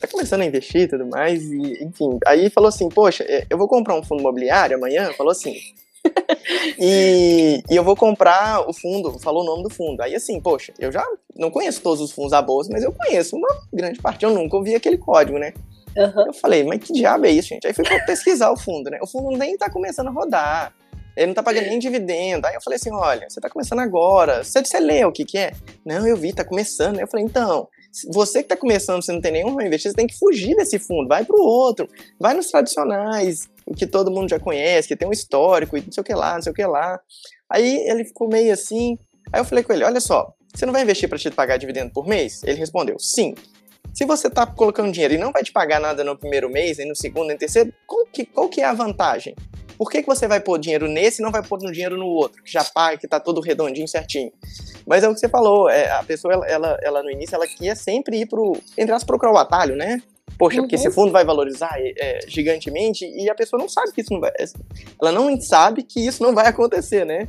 tá 0.00 0.06
começando 0.06 0.42
a 0.42 0.46
investir 0.46 0.82
e 0.82 0.88
tudo 0.88 1.06
mais, 1.06 1.42
e 1.42 1.84
enfim, 1.84 2.18
aí 2.26 2.50
falou 2.50 2.68
assim, 2.68 2.88
poxa, 2.88 3.24
é, 3.26 3.46
eu 3.48 3.58
vou 3.58 3.68
comprar 3.68 3.94
um 3.94 4.02
fundo 4.02 4.20
imobiliário 4.20 4.76
amanhã, 4.76 5.12
falou 5.12 5.32
assim, 5.32 5.54
e, 6.78 7.62
e, 7.70 7.76
eu 7.76 7.82
vou 7.82 7.96
comprar 7.96 8.68
o 8.68 8.72
fundo, 8.72 9.18
falou 9.20 9.42
o 9.42 9.46
nome 9.46 9.62
do 9.62 9.70
fundo. 9.70 10.02
Aí 10.02 10.14
assim, 10.14 10.38
poxa, 10.38 10.72
eu 10.78 10.92
já 10.92 11.04
não 11.34 11.50
conheço 11.50 11.80
todos 11.80 12.00
os 12.00 12.12
fundos 12.12 12.32
da 12.32 12.42
bolsa, 12.42 12.70
mas 12.70 12.82
eu 12.82 12.92
conheço 12.92 13.36
uma 13.36 13.48
grande 13.72 14.00
parte, 14.00 14.24
eu 14.24 14.30
nunca 14.30 14.56
ouvi 14.56 14.74
aquele 14.74 14.98
código, 14.98 15.38
né? 15.38 15.54
Uhum. 15.96 16.26
Eu 16.26 16.32
falei, 16.34 16.64
mas 16.64 16.80
que 16.80 16.92
diabo 16.92 17.26
é 17.26 17.30
isso, 17.30 17.48
gente? 17.48 17.66
Aí 17.66 17.72
fui 17.72 17.84
pesquisar 18.04 18.50
o 18.50 18.56
fundo, 18.56 18.90
né? 18.90 18.98
O 19.02 19.06
fundo 19.06 19.36
nem 19.36 19.56
tá 19.56 19.70
começando 19.70 20.08
a 20.08 20.10
rodar. 20.10 20.74
Ele 21.16 21.28
não 21.28 21.34
tá 21.34 21.42
pagando 21.42 21.68
nem 21.68 21.78
dividendo. 21.78 22.46
Aí 22.46 22.54
eu 22.54 22.60
falei 22.60 22.76
assim: 22.76 22.92
olha, 22.92 23.28
você 23.28 23.40
tá 23.40 23.48
começando 23.48 23.78
agora. 23.78 24.42
Você, 24.42 24.64
você 24.64 24.80
lê 24.80 25.04
o 25.04 25.12
que 25.12 25.24
que 25.24 25.38
é? 25.38 25.52
Não, 25.86 26.06
eu 26.06 26.16
vi, 26.16 26.32
tá 26.32 26.44
começando. 26.44 26.96
Aí 26.96 27.02
eu 27.02 27.08
falei, 27.08 27.24
então, 27.24 27.68
você 28.12 28.42
que 28.42 28.48
tá 28.48 28.56
começando, 28.56 29.02
você 29.02 29.12
não 29.12 29.20
tem 29.20 29.32
nenhum 29.32 29.54
para 29.54 29.66
investir, 29.66 29.90
você 29.90 29.96
tem 29.96 30.06
que 30.06 30.18
fugir 30.18 30.56
desse 30.56 30.78
fundo, 30.78 31.08
vai 31.08 31.24
pro 31.24 31.40
outro, 31.40 31.88
vai 32.18 32.34
nos 32.34 32.50
tradicionais, 32.50 33.48
o 33.66 33.74
que 33.74 33.86
todo 33.86 34.10
mundo 34.10 34.28
já 34.28 34.38
conhece, 34.38 34.88
que 34.88 34.96
tem 34.96 35.08
um 35.08 35.12
histórico, 35.12 35.76
e 35.76 35.82
não 35.82 35.92
sei 35.92 36.00
o 36.00 36.04
que 36.04 36.14
lá, 36.14 36.34
não 36.34 36.42
sei 36.42 36.52
o 36.52 36.54
que 36.54 36.64
lá. 36.64 37.00
Aí 37.50 37.88
ele 37.88 38.04
ficou 38.04 38.28
meio 38.28 38.52
assim. 38.52 38.98
Aí 39.32 39.40
eu 39.40 39.44
falei 39.44 39.62
com 39.62 39.72
ele: 39.72 39.84
olha 39.84 40.00
só, 40.00 40.34
você 40.54 40.66
não 40.66 40.72
vai 40.72 40.82
investir 40.82 41.08
para 41.08 41.18
te 41.18 41.30
pagar 41.30 41.56
dividendo 41.56 41.92
por 41.92 42.06
mês? 42.06 42.42
Ele 42.42 42.58
respondeu: 42.58 42.98
sim. 42.98 43.34
Se 43.92 44.04
você 44.04 44.26
está 44.26 44.44
colocando 44.44 44.90
dinheiro 44.90 45.14
e 45.14 45.18
não 45.18 45.30
vai 45.30 45.44
te 45.44 45.52
pagar 45.52 45.80
nada 45.80 46.02
no 46.02 46.18
primeiro 46.18 46.50
mês, 46.50 46.78
nem 46.78 46.88
no 46.88 46.96
segundo, 46.96 47.26
nem 47.26 47.34
no 47.34 47.38
terceiro, 47.38 47.72
qual 47.86 48.06
que, 48.06 48.26
qual 48.26 48.48
que 48.48 48.60
é 48.60 48.64
a 48.64 48.72
vantagem? 48.72 49.36
Por 49.76 49.90
que, 49.90 50.02
que 50.02 50.06
você 50.06 50.28
vai 50.28 50.40
pôr 50.40 50.58
dinheiro 50.58 50.88
nesse 50.88 51.20
e 51.20 51.24
não 51.24 51.30
vai 51.30 51.42
pôr 51.42 51.58
dinheiro 51.58 51.96
no 51.96 52.06
outro, 52.06 52.42
que 52.42 52.52
já 52.52 52.64
paga, 52.64 52.96
que 52.96 53.06
está 53.06 53.18
todo 53.18 53.40
redondinho, 53.40 53.88
certinho? 53.88 54.32
Mas 54.86 55.02
é 55.02 55.08
o 55.08 55.14
que 55.14 55.20
você 55.20 55.28
falou, 55.28 55.68
é, 55.68 55.90
a 55.90 56.02
pessoa, 56.04 56.32
ela, 56.34 56.46
ela, 56.46 56.78
ela, 56.82 57.02
no 57.02 57.10
início, 57.10 57.34
ela 57.34 57.46
queria 57.46 57.74
sempre 57.74 58.20
ir 58.20 58.26
pro, 58.26 58.56
entre 58.78 58.94
as 58.94 59.04
procurar 59.04 59.32
o 59.32 59.38
atalho, 59.38 59.76
né? 59.76 60.02
Poxa, 60.38 60.56
uhum. 60.56 60.62
porque 60.62 60.76
esse 60.76 60.88
uhum. 60.88 60.94
fundo 60.94 61.12
vai 61.12 61.24
valorizar 61.24 61.72
é, 61.78 62.20
gigantemente 62.26 63.04
e 63.04 63.28
a 63.28 63.34
pessoa 63.34 63.60
não 63.60 63.68
sabe 63.68 63.92
que 63.92 64.00
isso 64.00 64.12
não 64.12 64.20
vai. 64.20 64.32
Ela 65.00 65.12
não 65.12 65.40
sabe 65.40 65.82
que 65.82 66.04
isso 66.04 66.22
não 66.22 66.34
vai 66.34 66.46
acontecer, 66.46 67.04
né? 67.04 67.28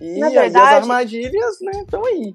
E 0.00 0.18
Na 0.18 0.28
verdade, 0.28 0.56
as 0.56 0.82
armadilhas, 0.82 1.60
né, 1.62 1.80
estão 1.80 2.04
aí. 2.04 2.34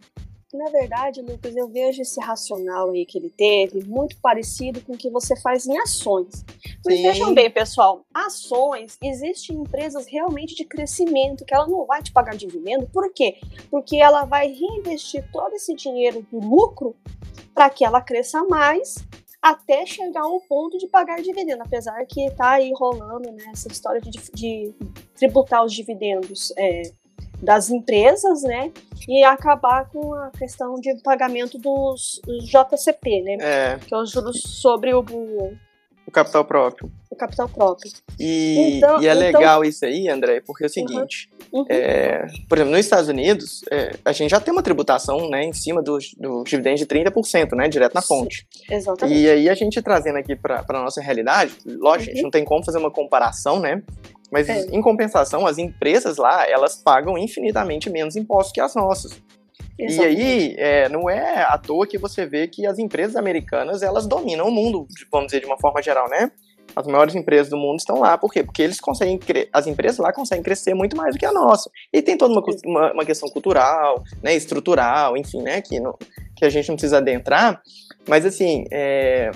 Na 0.53 0.70
verdade, 0.70 1.22
Lucas, 1.22 1.55
eu 1.55 1.70
vejo 1.70 2.01
esse 2.01 2.20
racional 2.20 2.89
aí 2.89 3.05
que 3.05 3.17
ele 3.17 3.29
teve 3.29 3.86
muito 3.86 4.17
parecido 4.17 4.81
com 4.81 4.93
o 4.93 4.98
que 4.98 5.10
você 5.10 5.39
faz 5.39 5.65
em 5.65 5.77
ações. 5.77 6.43
Mas 6.86 6.98
Sim. 6.98 7.03
vejam 7.03 7.34
bem, 7.34 7.50
pessoal, 7.50 8.05
ações, 8.13 8.98
existem 9.01 9.55
empresas 9.55 10.05
realmente 10.08 10.53
de 10.53 10.65
crescimento 10.65 11.46
que 11.46 11.53
ela 11.53 11.67
não 11.67 11.86
vai 11.86 12.03
te 12.03 12.12
pagar 12.12 12.36
dividendo. 12.36 12.86
Por 12.88 13.13
quê? 13.13 13.38
Porque 13.70 13.96
ela 13.96 14.25
vai 14.25 14.51
reinvestir 14.51 15.25
todo 15.31 15.53
esse 15.53 15.74
dinheiro 15.74 16.25
do 16.29 16.39
lucro 16.39 16.96
para 17.53 17.70
que 17.70 17.86
ela 17.86 18.01
cresça 18.01 18.43
mais 18.43 18.96
até 19.41 19.86
chegar 19.86 20.22
ao 20.22 20.39
ponto 20.41 20.77
de 20.77 20.88
pagar 20.88 21.22
dividendo, 21.22 21.63
apesar 21.63 22.05
que 22.05 22.25
está 22.25 22.51
aí 22.51 22.72
rolando 22.75 23.31
né, 23.31 23.46
essa 23.51 23.67
história 23.67 24.00
de, 24.00 24.12
de 24.34 24.74
tributar 25.15 25.65
os 25.65 25.74
dividendos 25.74 26.53
é, 26.55 26.91
das 27.41 27.69
empresas, 27.69 28.43
né? 28.43 28.71
E 29.07 29.24
acabar 29.24 29.89
com 29.89 30.13
a 30.13 30.29
questão 30.31 30.75
de 30.75 30.93
pagamento 31.01 31.57
dos 31.57 32.21
JCP, 32.43 33.21
né? 33.21 33.38
É. 33.39 33.79
Que 33.86 33.93
é 33.93 33.98
os 33.98 34.12
juros 34.12 34.41
sobre 34.41 34.93
o, 34.93 35.03
o 36.05 36.12
capital 36.12 36.43
próprio. 36.43 36.91
O 37.10 37.15
capital 37.15 37.48
próprio. 37.48 37.91
E, 38.19 38.77
então, 38.77 39.01
e 39.01 39.07
é 39.07 39.12
então... 39.12 39.21
legal 39.21 39.63
isso 39.63 39.86
aí, 39.86 40.10
André, 40.10 40.41
porque 40.45 40.65
é 40.65 40.67
o 40.67 40.69
seguinte: 40.69 41.29
uhum. 41.51 41.62
Uhum. 41.62 41.65
É, 41.69 42.27
por 42.50 42.57
exemplo, 42.57 42.71
nos 42.71 42.81
Estados 42.81 43.07
Unidos, 43.07 43.62
é, 43.71 43.91
a 44.03 44.12
gente 44.12 44.31
já 44.31 44.39
tem 44.39 44.51
uma 44.51 44.62
tributação 44.62 45.29
né, 45.29 45.43
em 45.43 45.53
cima 45.53 45.81
dos 45.81 46.13
do 46.15 46.43
dividendos 46.43 46.81
de 46.81 46.86
30%, 46.86 47.53
né? 47.55 47.69
Direto 47.69 47.93
na 47.93 48.01
fonte. 48.01 48.45
Sim, 48.51 48.74
exatamente. 48.74 49.19
E 49.19 49.29
aí 49.29 49.50
a 49.50 49.53
gente 49.53 49.81
trazendo 49.81 50.17
aqui 50.17 50.36
para 50.36 50.65
a 50.67 50.81
nossa 50.81 51.01
realidade, 51.01 51.55
lógico, 51.65 51.83
uhum. 51.83 51.95
a 51.95 52.00
gente 52.00 52.17
uhum. 52.17 52.24
não 52.24 52.31
tem 52.31 52.43
como 52.43 52.65
fazer 52.65 52.77
uma 52.77 52.91
comparação, 52.91 53.60
né? 53.60 53.81
Mas 54.31 54.47
é. 54.47 54.65
em 54.71 54.81
compensação, 54.81 55.45
as 55.45 55.57
empresas 55.57 56.17
lá, 56.17 56.47
elas 56.50 56.75
pagam 56.75 57.17
infinitamente 57.17 57.89
menos 57.89 58.15
impostos 58.15 58.53
que 58.53 58.61
as 58.61 58.73
nossas. 58.73 59.21
Exatamente. 59.77 60.19
E 60.19 60.23
aí, 60.23 60.55
é, 60.57 60.89
não 60.89 61.09
é 61.09 61.43
à 61.43 61.57
toa 61.57 61.85
que 61.85 61.97
você 61.97 62.25
vê 62.25 62.47
que 62.47 62.65
as 62.65 62.79
empresas 62.79 63.15
americanas, 63.15 63.81
elas 63.81 64.07
dominam 64.07 64.47
o 64.47 64.51
mundo, 64.51 64.88
vamos 65.11 65.27
dizer, 65.27 65.41
de 65.41 65.45
uma 65.45 65.57
forma 65.57 65.81
geral, 65.81 66.07
né? 66.09 66.31
As 66.73 66.88
maiores 66.88 67.15
empresas 67.15 67.50
do 67.50 67.57
mundo 67.57 67.79
estão 67.79 68.00
lá. 68.00 68.17
Por 68.17 68.31
quê? 68.31 68.43
Porque 68.43 68.61
eles 68.61 68.79
conseguem 68.79 69.19
as 69.51 69.67
empresas 69.67 69.97
lá 69.97 70.13
conseguem 70.13 70.43
crescer 70.43 70.73
muito 70.73 70.95
mais 70.95 71.13
do 71.13 71.19
que 71.19 71.25
a 71.25 71.31
nossa. 71.33 71.69
E 71.91 72.01
tem 72.01 72.17
toda 72.17 72.33
uma, 72.33 72.43
uma, 72.65 72.93
uma 72.93 73.05
questão 73.05 73.27
cultural, 73.29 74.01
né, 74.23 74.33
estrutural, 74.35 75.17
enfim, 75.17 75.41
né, 75.41 75.61
que, 75.61 75.79
não, 75.79 75.97
que 76.35 76.45
a 76.45 76.50
gente 76.50 76.69
não 76.69 76.75
precisa 76.75 76.97
adentrar. 76.97 77.61
Mas 78.07 78.25
assim, 78.25 78.63
é, 78.71 79.31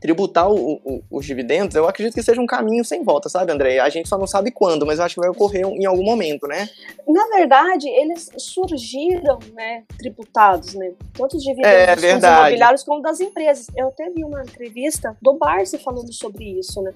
tributar 0.00 0.50
o, 0.50 0.74
o, 0.84 1.02
os 1.10 1.26
dividendos, 1.26 1.74
eu 1.74 1.88
acredito 1.88 2.14
que 2.14 2.22
seja 2.22 2.40
um 2.40 2.46
caminho 2.46 2.84
sem 2.84 3.02
volta, 3.02 3.28
sabe, 3.28 3.52
André? 3.52 3.78
A 3.80 3.88
gente 3.88 4.08
só 4.08 4.16
não 4.16 4.26
sabe 4.26 4.50
quando, 4.50 4.86
mas 4.86 4.98
eu 4.98 5.04
acho 5.04 5.14
que 5.14 5.20
vai 5.20 5.30
ocorrer 5.30 5.66
em 5.66 5.86
algum 5.86 6.04
momento, 6.04 6.46
né? 6.46 6.68
Na 7.06 7.26
verdade, 7.28 7.88
eles 7.88 8.30
surgiram, 8.36 9.38
né, 9.54 9.84
tributados, 9.98 10.74
né? 10.74 10.92
Tanto 11.12 11.36
os 11.36 11.42
dividendos 11.42 12.04
é, 12.04 12.16
dos 12.16 12.24
imobiliários 12.24 12.84
como 12.84 13.02
das 13.02 13.20
empresas. 13.20 13.66
Eu 13.76 13.88
até 13.88 14.08
vi 14.10 14.24
uma 14.24 14.42
entrevista 14.42 15.16
do 15.20 15.34
Barsi 15.34 15.78
falando 15.78 16.12
sobre 16.12 16.58
isso, 16.58 16.80
né? 16.82 16.94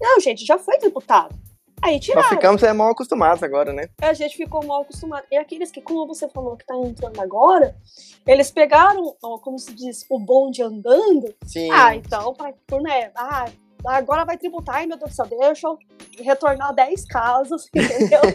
Não, 0.00 0.20
gente, 0.20 0.44
já 0.44 0.58
foi 0.58 0.78
tributado. 0.78 1.34
Aí 1.84 2.00
tiraram. 2.00 2.22
Nós 2.22 2.34
ficamos 2.34 2.62
é, 2.62 2.72
mal 2.72 2.90
acostumados 2.90 3.42
agora, 3.42 3.70
né? 3.72 3.90
A 4.00 4.14
gente 4.14 4.36
ficou 4.36 4.64
mal 4.64 4.80
acostumado. 4.82 5.26
E 5.30 5.36
aqueles 5.36 5.70
que, 5.70 5.82
como 5.82 6.06
você 6.06 6.26
falou, 6.30 6.56
que 6.56 6.64
tá 6.64 6.74
entrando 6.76 7.20
agora, 7.20 7.76
eles 8.26 8.50
pegaram, 8.50 9.14
como 9.42 9.58
se 9.58 9.74
diz, 9.74 10.06
o 10.10 10.18
bonde 10.18 10.62
andando. 10.62 11.34
Sim. 11.44 11.70
Ah, 11.70 11.94
então, 11.94 12.34
por, 12.66 12.80
né? 12.80 13.10
Ah, 13.14 13.44
agora 13.84 14.24
vai 14.24 14.38
tributar, 14.38 14.76
ai 14.76 14.86
meu 14.86 14.96
Deus 14.96 15.10
do 15.10 15.14
céu, 15.14 15.26
deixa 15.26 15.66
eu 15.66 15.76
retornar 16.24 16.74
10 16.74 17.04
casas, 17.04 17.68
entendeu? 17.74 18.20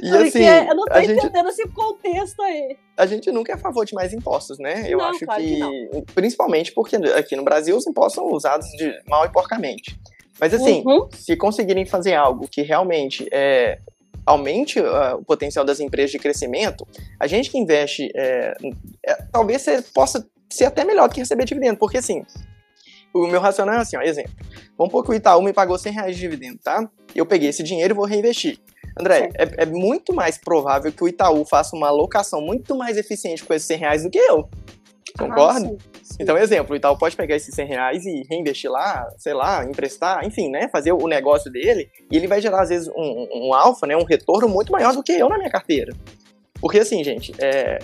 e 0.00 0.10
Porque 0.10 0.38
assim, 0.38 0.44
eu 0.44 0.76
não 0.76 0.84
tô 0.84 0.98
entendendo 1.00 1.50
gente, 1.50 1.60
esse 1.60 1.68
contexto 1.68 2.40
aí. 2.42 2.76
A 2.96 3.06
gente 3.06 3.32
nunca 3.32 3.50
é 3.50 3.56
a 3.56 3.58
favor 3.58 3.84
de 3.84 3.92
mais 3.92 4.12
impostos, 4.12 4.60
né? 4.60 4.84
Eu 4.88 4.98
não, 4.98 5.06
acho 5.06 5.24
claro 5.24 5.42
que, 5.42 5.56
que 5.56 6.02
principalmente 6.14 6.70
porque 6.72 6.94
aqui 6.94 7.34
no 7.34 7.42
Brasil 7.42 7.76
os 7.76 7.88
impostos 7.88 8.14
são 8.14 8.26
usados 8.30 8.68
de 8.76 9.02
mal 9.08 9.24
e 9.24 9.32
porcamente. 9.32 9.98
Mas 10.40 10.52
assim, 10.52 10.82
uhum. 10.84 11.08
se 11.12 11.36
conseguirem 11.36 11.86
fazer 11.86 12.14
algo 12.14 12.48
que 12.48 12.62
realmente 12.62 13.28
é, 13.32 13.78
aumente 14.26 14.80
uh, 14.80 15.16
o 15.18 15.24
potencial 15.24 15.64
das 15.64 15.80
empresas 15.80 16.10
de 16.10 16.18
crescimento, 16.18 16.86
a 17.20 17.26
gente 17.26 17.50
que 17.50 17.58
investe, 17.58 18.10
é, 18.14 18.54
é, 19.06 19.14
talvez 19.32 19.62
você 19.62 19.82
possa 19.82 20.26
ser 20.50 20.64
até 20.64 20.84
melhor 20.84 21.08
do 21.08 21.14
que 21.14 21.20
receber 21.20 21.44
dividendo, 21.44 21.78
porque 21.78 21.98
assim, 21.98 22.24
o 23.12 23.26
meu 23.26 23.40
racional 23.40 23.76
é 23.76 23.78
assim, 23.78 23.96
ó, 23.96 24.02
exemplo, 24.02 24.32
vamos 24.76 24.90
supor 24.90 25.04
que 25.04 25.10
o 25.10 25.14
Itaú 25.14 25.42
me 25.42 25.52
pagou 25.52 25.78
100 25.78 25.92
reais 25.92 26.16
de 26.16 26.22
dividendo, 26.22 26.58
tá? 26.62 26.88
Eu 27.14 27.26
peguei 27.26 27.50
esse 27.50 27.62
dinheiro 27.62 27.94
e 27.94 27.96
vou 27.96 28.06
reinvestir. 28.06 28.58
André, 28.98 29.30
é, 29.34 29.62
é, 29.62 29.66
muito 29.66 30.14
mais 30.14 30.38
provável 30.38 30.92
que 30.92 31.02
o 31.02 31.08
Itaú 31.08 31.44
faça 31.44 31.76
uma 31.76 31.88
alocação 31.88 32.40
muito 32.40 32.76
mais 32.76 32.96
eficiente 32.96 33.44
com 33.44 33.52
esses 33.52 33.66
100 33.68 33.78
reais 33.78 34.02
do 34.04 34.10
que 34.10 34.18
eu. 34.18 34.48
Concorda? 35.18 35.68
Ah, 35.68 35.93
então, 36.18 36.36
exemplo, 36.36 36.74
o 36.74 36.76
Itaú 36.76 36.96
pode 36.98 37.16
pegar 37.16 37.34
esses 37.36 37.54
100 37.54 37.66
reais 37.66 38.04
e 38.04 38.22
reinvestir 38.28 38.70
lá, 38.70 39.08
sei 39.18 39.32
lá, 39.32 39.64
emprestar, 39.64 40.24
enfim, 40.24 40.50
né? 40.50 40.68
Fazer 40.68 40.92
o 40.92 41.06
negócio 41.06 41.50
dele 41.50 41.88
e 42.10 42.16
ele 42.16 42.26
vai 42.26 42.40
gerar, 42.40 42.62
às 42.62 42.68
vezes, 42.68 42.88
um, 42.88 43.48
um 43.48 43.54
alfa, 43.54 43.86
né? 43.86 43.96
Um 43.96 44.04
retorno 44.04 44.48
muito 44.48 44.70
maior 44.70 44.92
do 44.92 45.02
que 45.02 45.12
eu 45.12 45.28
na 45.28 45.38
minha 45.38 45.50
carteira. 45.50 45.92
Porque, 46.60 46.78
assim, 46.78 47.02
gente, 47.02 47.32
é, 47.38 47.78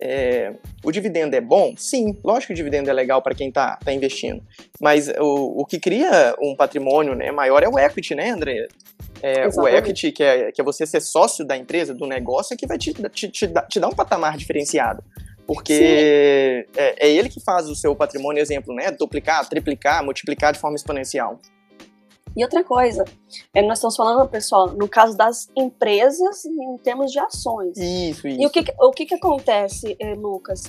é, 0.00 0.52
o 0.84 0.90
dividendo 0.90 1.36
é 1.36 1.40
bom? 1.40 1.74
Sim, 1.76 2.16
lógico 2.24 2.48
que 2.48 2.52
o 2.52 2.56
dividendo 2.56 2.90
é 2.90 2.92
legal 2.92 3.22
para 3.22 3.34
quem 3.34 3.48
está 3.48 3.76
tá 3.76 3.92
investindo. 3.92 4.42
Mas 4.80 5.08
o, 5.18 5.60
o 5.60 5.64
que 5.64 5.78
cria 5.78 6.34
um 6.40 6.54
patrimônio 6.54 7.14
né, 7.14 7.30
maior 7.30 7.62
é 7.62 7.68
o 7.68 7.78
equity, 7.78 8.14
né, 8.14 8.30
André? 8.30 8.68
É, 9.22 9.48
o 9.48 9.66
equity, 9.66 10.12
que 10.12 10.22
é, 10.22 10.52
que 10.52 10.60
é 10.60 10.64
você 10.64 10.86
ser 10.86 11.00
sócio 11.00 11.44
da 11.44 11.56
empresa, 11.56 11.94
do 11.94 12.06
negócio, 12.06 12.52
é 12.52 12.56
que 12.56 12.66
vai 12.66 12.76
te, 12.76 12.92
te, 12.92 13.28
te, 13.28 13.46
dar, 13.46 13.62
te 13.62 13.80
dar 13.80 13.88
um 13.88 13.94
patamar 13.94 14.36
diferenciado. 14.36 15.02
Porque 15.46 16.66
é, 16.76 17.06
é, 17.06 17.10
ele 17.10 17.28
que 17.28 17.40
faz 17.40 17.68
o 17.68 17.76
seu 17.76 17.94
patrimônio, 17.94 18.40
exemplo, 18.40 18.74
né? 18.74 18.90
Duplicar, 18.90 19.48
triplicar, 19.48 20.04
multiplicar 20.04 20.52
de 20.52 20.58
forma 20.58 20.76
exponencial. 20.76 21.38
E 22.36 22.44
outra 22.44 22.62
coisa, 22.62 23.02
é, 23.54 23.62
nós 23.62 23.78
estamos 23.78 23.96
falando, 23.96 24.28
pessoal, 24.28 24.68
no 24.68 24.86
caso 24.86 25.16
das 25.16 25.48
empresas 25.56 26.44
em 26.44 26.76
termos 26.76 27.10
de 27.10 27.18
ações. 27.18 27.78
Isso, 27.78 28.28
isso. 28.28 28.42
E 28.42 28.46
o 28.46 28.50
que, 28.50 28.62
o 28.78 28.90
que, 28.90 29.06
que 29.06 29.14
acontece, 29.14 29.96
eh, 29.98 30.14
Lucas? 30.14 30.64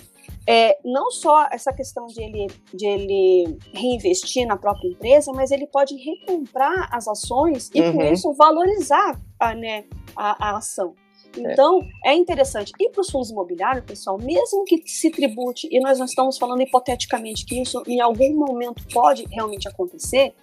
É, 0.48 0.78
não 0.86 1.12
só 1.12 1.46
essa 1.52 1.74
questão 1.74 2.06
de 2.06 2.24
ele, 2.24 2.48
de 2.74 2.86
ele 2.86 3.58
reinvestir 3.74 4.48
na 4.48 4.56
própria 4.56 4.88
empresa, 4.88 5.34
mas 5.34 5.52
ele 5.52 5.68
pode 5.68 5.94
recomprar 5.98 6.88
as 6.90 7.06
ações 7.06 7.70
e, 7.74 7.82
uhum. 7.82 7.94
com 7.94 8.04
isso, 8.04 8.34
valorizar 8.34 9.20
a, 9.38 9.54
né, 9.54 9.84
a, 10.16 10.52
a 10.52 10.58
ação. 10.58 10.94
É. 11.38 11.54
Então, 11.54 11.80
é, 12.04 12.12
é 12.12 12.16
interessante. 12.16 12.72
E 12.80 12.90
para 12.90 13.02
os 13.02 13.10
fundos 13.10 13.30
imobiliários, 13.30 13.86
pessoal, 13.86 14.18
mesmo 14.18 14.64
que 14.66 14.82
se 14.86 15.10
tribute, 15.10 15.68
e 15.72 15.80
nós 15.80 15.98
não 16.00 16.06
estamos 16.06 16.38
falando 16.38 16.62
hipoteticamente 16.62 17.46
que 17.46 17.62
isso 17.62 17.82
em 17.88 18.02
algum 18.02 18.34
momento 18.36 18.84
pode 18.92 19.26
realmente 19.32 19.68
acontecer, 19.68 20.34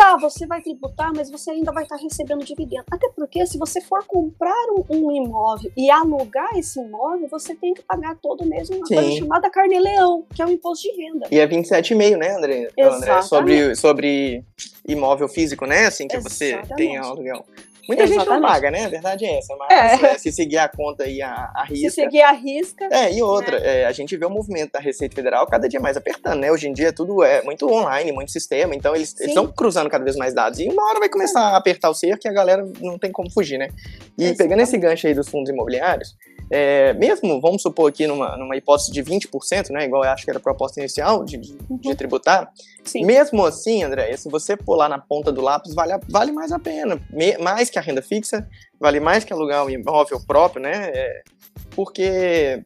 Tá, 0.00 0.16
você 0.16 0.46
vai 0.46 0.62
tributar, 0.62 1.12
mas 1.14 1.30
você 1.30 1.50
ainda 1.50 1.72
vai 1.72 1.82
estar 1.82 1.96
recebendo 1.96 2.44
dividendo. 2.44 2.84
Até 2.90 3.08
porque 3.10 3.44
se 3.46 3.58
você 3.58 3.80
for 3.80 4.02
comprar 4.06 4.64
um, 4.70 4.96
um 4.96 5.12
imóvel 5.12 5.70
e 5.76 5.90
alugar 5.90 6.56
esse 6.56 6.80
imóvel, 6.80 7.28
você 7.28 7.54
tem 7.54 7.74
que 7.74 7.82
pagar 7.82 8.16
todo 8.16 8.46
mês 8.46 8.70
uma 8.70 8.86
Sim. 8.86 8.94
coisa 8.94 9.12
chamada 9.12 9.50
carne-leão, 9.50 10.24
que 10.34 10.40
é 10.40 10.46
o 10.46 10.50
imposto 10.50 10.88
de 10.88 11.02
renda. 11.02 11.28
E 11.30 11.38
é 11.38 11.46
27,5, 11.46 12.16
né, 12.16 12.34
André? 12.34 12.68
André 12.78 13.22
sobre, 13.22 13.74
sobre 13.74 14.44
imóvel 14.88 15.28
físico, 15.28 15.66
né? 15.66 15.86
Assim 15.86 16.08
que 16.08 16.16
Exatamente. 16.16 16.66
você 16.66 16.74
tem 16.76 16.96
aluguel. 16.96 17.44
Muita 17.88 18.04
Exatamente. 18.04 18.30
gente 18.30 18.40
não 18.40 18.48
paga, 18.48 18.70
né? 18.70 18.84
A 18.84 18.88
verdade 18.88 19.24
é 19.24 19.38
essa. 19.38 19.56
Mas 19.56 20.02
é. 20.02 20.18
se 20.18 20.32
seguir 20.32 20.58
a 20.58 20.68
conta 20.68 21.06
e 21.06 21.20
a, 21.22 21.50
a 21.54 21.64
risca. 21.64 21.90
Se 21.90 21.94
seguir 21.96 22.22
a 22.22 22.32
risca. 22.32 22.88
É, 22.90 23.12
e 23.12 23.22
outra, 23.22 23.58
né? 23.58 23.82
é, 23.82 23.86
a 23.86 23.92
gente 23.92 24.16
vê 24.16 24.24
o 24.24 24.30
movimento 24.30 24.72
da 24.72 24.80
Receita 24.80 25.14
Federal 25.14 25.46
cada 25.46 25.68
dia 25.68 25.80
mais 25.80 25.96
apertando, 25.96 26.40
né? 26.40 26.50
Hoje 26.50 26.68
em 26.68 26.72
dia 26.72 26.92
tudo 26.92 27.22
é 27.22 27.42
muito 27.42 27.70
online, 27.70 28.12
muito 28.12 28.30
sistema, 28.30 28.74
então 28.74 28.94
eles 28.94 29.18
estão 29.20 29.46
cruzando 29.46 29.90
cada 29.90 30.04
vez 30.04 30.16
mais 30.16 30.34
dados. 30.34 30.58
E 30.58 30.68
uma 30.68 30.84
hora 30.88 30.98
vai 30.98 31.08
começar 31.08 31.40
a 31.40 31.56
apertar 31.56 31.90
o 31.90 31.94
cerco 31.94 32.26
e 32.26 32.28
a 32.28 32.32
galera 32.32 32.66
não 32.80 32.98
tem 32.98 33.10
como 33.12 33.30
fugir, 33.30 33.58
né? 33.58 33.68
E 34.16 34.24
Exatamente. 34.24 34.36
pegando 34.38 34.62
esse 34.62 34.78
gancho 34.78 35.06
aí 35.06 35.14
dos 35.14 35.28
fundos 35.28 35.50
imobiliários, 35.50 36.16
é, 36.50 36.92
mesmo, 36.94 37.40
vamos 37.40 37.62
supor 37.62 37.88
aqui 37.88 38.08
numa, 38.08 38.36
numa 38.36 38.56
hipótese 38.56 38.90
de 38.90 39.02
20%, 39.02 39.70
né, 39.70 39.84
igual 39.84 40.02
eu 40.02 40.10
acho 40.10 40.24
que 40.24 40.30
era 40.30 40.38
a 40.38 40.42
proposta 40.42 40.80
inicial 40.80 41.24
de, 41.24 41.36
de, 41.36 41.56
uhum. 41.70 41.76
de 41.78 41.94
tributar, 41.94 42.52
Sim. 42.82 43.04
mesmo 43.04 43.46
assim, 43.46 43.84
André, 43.84 44.16
se 44.16 44.28
você 44.28 44.56
pular 44.56 44.88
na 44.88 44.98
ponta 44.98 45.30
do 45.30 45.40
lápis, 45.40 45.72
vale, 45.74 45.92
vale 46.08 46.32
mais 46.32 46.50
a 46.50 46.58
pena, 46.58 47.00
Me, 47.10 47.38
mais 47.38 47.70
que 47.70 47.78
a 47.78 47.82
renda 47.82 48.02
fixa, 48.02 48.48
vale 48.80 48.98
mais 48.98 49.24
que 49.24 49.32
alugar 49.32 49.64
um 49.64 49.70
imóvel 49.70 50.20
próprio, 50.26 50.60
né, 50.60 50.90
é, 50.92 51.22
porque 51.70 52.64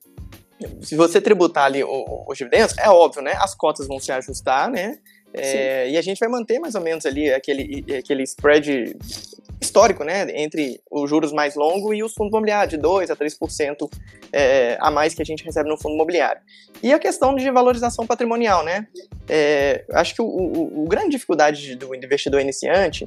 se 0.80 0.96
você 0.96 1.20
tributar 1.20 1.66
ali 1.66 1.84
os 1.84 2.38
dividendos, 2.38 2.74
é 2.78 2.88
óbvio, 2.88 3.20
né, 3.20 3.34
as 3.38 3.54
cotas 3.54 3.86
vão 3.86 4.00
se 4.00 4.10
ajustar, 4.10 4.70
né, 4.70 4.98
é, 5.34 5.90
e 5.90 5.98
a 5.98 6.02
gente 6.02 6.18
vai 6.20 6.28
manter 6.28 6.60
mais 6.60 6.76
ou 6.76 6.80
menos 6.80 7.04
ali 7.04 7.30
aquele, 7.30 7.84
aquele 7.98 8.22
spread 8.22 8.96
histórico, 9.64 10.04
né, 10.04 10.26
entre 10.34 10.80
os 10.90 11.08
juros 11.08 11.32
mais 11.32 11.54
longos 11.54 11.96
e 11.96 12.02
os 12.02 12.14
fundos 12.14 12.30
imobiliários, 12.30 12.70
de 12.70 12.78
2% 12.78 13.10
a 13.10 13.16
3% 13.16 13.90
é, 14.32 14.76
a 14.80 14.90
mais 14.90 15.14
que 15.14 15.22
a 15.22 15.24
gente 15.24 15.44
recebe 15.44 15.68
no 15.68 15.76
fundo 15.76 15.94
imobiliário. 15.94 16.40
E 16.82 16.92
a 16.92 16.98
questão 16.98 17.34
de 17.34 17.50
valorização 17.50 18.06
patrimonial, 18.06 18.64
né, 18.64 18.86
é, 19.28 19.84
acho 19.92 20.14
que 20.14 20.22
o, 20.22 20.26
o, 20.26 20.84
o 20.84 20.88
grande 20.88 21.10
dificuldade 21.10 21.76
do 21.76 21.94
investidor 21.94 22.40
iniciante 22.40 23.04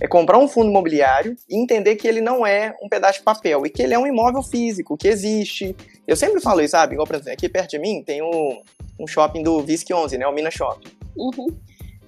é 0.00 0.08
comprar 0.08 0.38
um 0.38 0.48
fundo 0.48 0.70
imobiliário 0.70 1.36
e 1.48 1.56
entender 1.56 1.96
que 1.96 2.08
ele 2.08 2.20
não 2.20 2.46
é 2.46 2.74
um 2.82 2.88
pedaço 2.88 3.18
de 3.18 3.24
papel 3.24 3.64
e 3.64 3.70
que 3.70 3.82
ele 3.82 3.94
é 3.94 3.98
um 3.98 4.06
imóvel 4.06 4.42
físico, 4.42 4.96
que 4.96 5.06
existe. 5.06 5.74
Eu 6.06 6.16
sempre 6.16 6.40
falo 6.40 6.60
isso, 6.60 6.72
sabe? 6.72 6.94
Igual, 6.94 7.06
por 7.06 7.14
exemplo, 7.14 7.32
aqui 7.32 7.48
perto 7.48 7.70
de 7.70 7.78
mim 7.78 8.02
tem 8.02 8.20
um, 8.20 8.60
um 8.98 9.06
shopping 9.06 9.42
do 9.42 9.62
VISC 9.62 9.92
11, 9.92 10.18
né? 10.18 10.26
O 10.26 10.32
Minas 10.32 10.54
Shopping. 10.54 10.88
Uhum. 11.16 11.46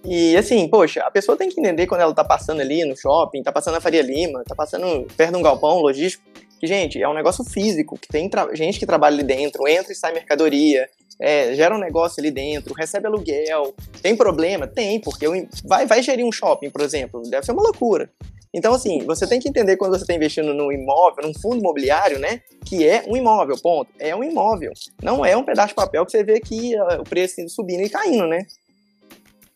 E 0.07 0.37
assim, 0.37 0.69
poxa, 0.69 1.01
a 1.03 1.11
pessoa 1.11 1.37
tem 1.37 1.49
que 1.49 1.61
entender 1.61 1.87
quando 1.87 2.01
ela 2.01 2.15
tá 2.15 2.23
passando 2.23 2.61
ali 2.61 2.85
no 2.85 2.97
shopping, 2.97 3.43
tá 3.43 3.51
passando 3.51 3.75
na 3.75 3.81
Faria 3.81 4.03
Lima, 4.03 4.45
tá 4.47 4.55
passando 4.55 5.05
perto 5.17 5.33
de 5.33 5.37
um 5.37 5.43
galpão 5.43 5.81
logístico, 5.81 6.23
que, 6.61 6.67
gente, 6.67 7.03
é 7.03 7.09
um 7.09 7.15
negócio 7.15 7.45
físico, 7.45 7.99
que 7.99 8.09
tem 8.09 8.31
gente 8.55 8.79
que 8.79 8.87
trabalha 8.87 9.17
ali 9.17 9.25
dentro, 9.25 9.67
entra 9.67 9.93
e 9.93 9.97
sai 9.97 10.13
mercadoria, 10.13 10.89
é, 11.21 11.55
gera 11.55 11.75
um 11.75 11.79
negócio 11.79 12.21
ali 12.21 12.31
dentro, 12.31 12.73
recebe 12.73 13.07
aluguel. 13.07 13.75
Tem 14.01 14.15
problema? 14.17 14.67
Tem, 14.67 15.01
porque 15.01 15.27
vai, 15.65 15.87
vai 15.87 16.03
gerir 16.03 16.25
um 16.25 16.33
shopping, 16.33 16.71
por 16.71 16.83
exemplo, 16.83 17.23
deve 17.23 17.45
ser 17.45 17.53
uma 17.53 17.63
loucura. 17.63 18.09
Então, 18.55 18.73
assim, 18.73 19.01
você 19.05 19.27
tem 19.27 19.39
que 19.39 19.49
entender 19.49 19.77
quando 19.77 19.93
você 19.93 20.03
está 20.03 20.15
investindo 20.15 20.55
num 20.55 20.73
imóvel, 20.73 21.27
num 21.27 21.35
fundo 21.35 21.59
imobiliário, 21.59 22.19
né? 22.19 22.41
Que 22.65 22.89
é 22.89 23.05
um 23.07 23.15
imóvel, 23.15 23.57
ponto. 23.61 23.91
É 23.99 24.17
um 24.17 24.25
imóvel. 24.25 24.73
Não 25.03 25.27
é 25.27 25.37
um 25.37 25.43
pedaço 25.43 25.69
de 25.69 25.75
papel 25.75 26.07
que 26.07 26.13
você 26.13 26.25
vê 26.25 26.37
aqui 26.37 26.75
uh, 26.75 27.03
o 27.03 27.05
preço 27.05 27.47
subindo 27.51 27.83
e 27.83 27.91
caindo, 27.91 28.27
né? 28.27 28.47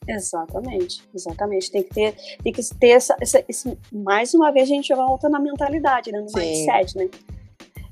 Exatamente, 0.08 1.02
exatamente. 1.14 1.70
Tem 1.70 1.82
que 1.82 1.90
ter, 1.90 2.14
tem 2.42 2.52
que 2.52 2.62
ter 2.78 2.88
essa, 2.88 3.16
essa 3.20 3.44
esse, 3.48 3.78
mais 3.92 4.34
uma 4.34 4.50
vez 4.50 4.64
a 4.70 4.74
gente 4.74 4.94
volta 4.94 5.28
na 5.28 5.38
mentalidade, 5.38 6.10
né, 6.10 6.20
no 6.20 6.28
Sim. 6.28 6.40
mindset, 6.40 6.96
né? 6.96 7.08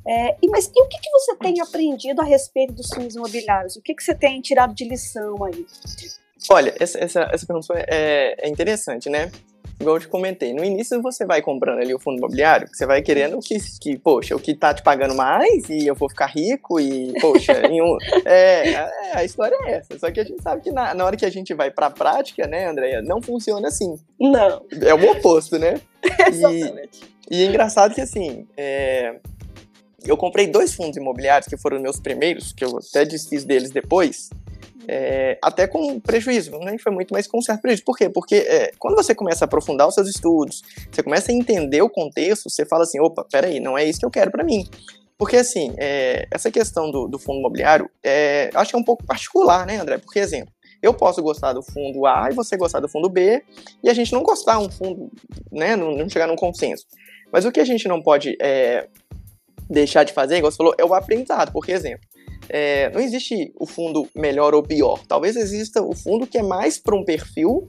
É, 0.06 0.36
e, 0.40 0.48
mas 0.48 0.66
e 0.74 0.82
o 0.82 0.88
que, 0.88 0.98
que 0.98 1.10
você 1.10 1.36
tem 1.36 1.60
aprendido 1.60 2.22
a 2.22 2.24
respeito 2.24 2.72
dos 2.72 2.88
fundos 2.88 3.14
imobiliários? 3.14 3.76
O 3.76 3.82
que, 3.82 3.94
que 3.94 4.02
você 4.02 4.14
tem 4.14 4.40
tirado 4.40 4.74
de 4.74 4.84
lição 4.84 5.36
aí? 5.44 5.66
Olha, 6.50 6.74
essa, 6.80 6.98
essa, 6.98 7.28
essa 7.30 7.46
pergunta 7.46 7.74
é, 7.76 8.46
é 8.46 8.48
interessante, 8.48 9.10
né? 9.10 9.30
Igual 9.80 9.96
eu 9.96 10.00
te 10.00 10.08
comentei, 10.08 10.52
no 10.52 10.64
início 10.64 11.00
você 11.00 11.24
vai 11.24 11.40
comprando 11.40 11.80
ali 11.80 11.94
o 11.94 11.98
fundo 11.98 12.18
imobiliário, 12.18 12.68
você 12.72 12.84
vai 12.84 13.00
querendo 13.00 13.38
que, 13.40 13.58
que 13.80 13.96
poxa, 13.96 14.34
o 14.34 14.40
que 14.40 14.54
tá 14.54 14.74
te 14.74 14.82
pagando 14.82 15.14
mais 15.14 15.68
e 15.68 15.86
eu 15.86 15.94
vou 15.94 16.08
ficar 16.08 16.26
rico 16.26 16.80
e, 16.80 17.12
poxa, 17.20 17.52
um, 17.70 17.96
é, 18.24 18.70
é, 18.70 18.90
a 19.14 19.24
história 19.24 19.56
é 19.64 19.72
essa. 19.74 19.98
Só 19.98 20.10
que 20.10 20.20
a 20.20 20.24
gente 20.24 20.42
sabe 20.42 20.62
que 20.62 20.70
na, 20.70 20.94
na 20.94 21.04
hora 21.04 21.16
que 21.16 21.24
a 21.24 21.30
gente 21.30 21.54
vai 21.54 21.70
pra 21.70 21.90
prática, 21.90 22.46
né, 22.46 22.66
Andréia, 22.66 23.02
não 23.02 23.22
funciona 23.22 23.68
assim. 23.68 23.96
Não. 24.20 24.64
É 24.82 24.94
o 24.94 25.10
oposto, 25.12 25.58
né? 25.58 25.80
Exatamente. 26.26 27.00
E, 27.30 27.38
e 27.38 27.42
é 27.44 27.46
engraçado 27.46 27.94
que, 27.94 28.00
assim, 28.00 28.46
é, 28.56 29.16
eu 30.04 30.16
comprei 30.16 30.46
dois 30.46 30.74
fundos 30.74 30.96
imobiliários 30.96 31.48
que 31.48 31.56
foram 31.56 31.80
meus 31.80 32.00
primeiros, 32.00 32.52
que 32.52 32.64
eu 32.64 32.78
até 32.78 33.04
desfiz 33.04 33.44
deles 33.44 33.70
depois, 33.70 34.30
é, 34.88 35.38
até 35.42 35.66
com 35.66 36.00
prejuízo, 36.00 36.50
nem 36.52 36.60
né? 36.64 36.78
foi 36.78 36.90
muito, 36.90 37.12
mas 37.12 37.26
com 37.26 37.42
certo 37.42 37.60
prejuízo. 37.60 37.84
Por 37.84 37.96
quê? 37.96 38.08
Porque 38.08 38.36
é, 38.36 38.72
quando 38.78 38.96
você 38.96 39.14
começa 39.14 39.44
a 39.44 39.46
aprofundar 39.46 39.86
os 39.86 39.94
seus 39.94 40.08
estudos, 40.08 40.62
você 40.90 41.02
começa 41.02 41.30
a 41.30 41.34
entender 41.34 41.82
o 41.82 41.90
contexto, 41.90 42.48
você 42.48 42.64
fala 42.64 42.84
assim, 42.84 42.98
opa, 42.98 43.24
peraí, 43.30 43.60
não 43.60 43.76
é 43.76 43.84
isso 43.84 44.00
que 44.00 44.06
eu 44.06 44.10
quero 44.10 44.30
para 44.30 44.42
mim. 44.42 44.66
Porque, 45.18 45.36
assim, 45.36 45.74
é, 45.76 46.26
essa 46.30 46.50
questão 46.50 46.90
do, 46.90 47.06
do 47.06 47.18
fundo 47.18 47.40
imobiliário, 47.40 47.90
é, 48.02 48.50
acho 48.54 48.70
que 48.70 48.76
é 48.76 48.78
um 48.78 48.84
pouco 48.84 49.04
particular, 49.04 49.66
né, 49.66 49.76
André? 49.76 49.98
Porque, 49.98 50.20
exemplo, 50.20 50.54
eu 50.80 50.94
posso 50.94 51.20
gostar 51.20 51.52
do 51.52 51.62
fundo 51.62 52.06
A 52.06 52.28
e 52.30 52.34
você 52.34 52.56
gostar 52.56 52.80
do 52.80 52.88
fundo 52.88 53.10
B, 53.10 53.42
e 53.82 53.90
a 53.90 53.94
gente 53.94 54.12
não 54.12 54.22
gostar 54.22 54.58
um 54.58 54.70
fundo, 54.70 55.10
né, 55.50 55.74
não, 55.76 55.90
não 55.90 56.08
chegar 56.08 56.28
num 56.28 56.36
consenso. 56.36 56.86
Mas 57.32 57.44
o 57.44 57.52
que 57.52 57.60
a 57.60 57.64
gente 57.64 57.88
não 57.88 58.00
pode 58.00 58.36
é, 58.40 58.88
deixar 59.68 60.04
de 60.04 60.12
fazer, 60.12 60.38
igual 60.38 60.50
você 60.50 60.56
falou, 60.56 60.74
é 60.78 60.84
o 60.84 60.94
aprendizado. 60.94 61.52
Por 61.52 61.68
exemplo, 61.68 62.06
é, 62.48 62.90
não 62.90 63.00
existe 63.00 63.52
o 63.58 63.66
fundo 63.66 64.08
melhor 64.14 64.54
ou 64.54 64.62
pior. 64.62 65.00
Talvez 65.06 65.36
exista 65.36 65.82
o 65.82 65.94
fundo 65.94 66.26
que 66.26 66.38
é 66.38 66.42
mais 66.42 66.78
para 66.78 66.96
um 66.96 67.04
perfil, 67.04 67.68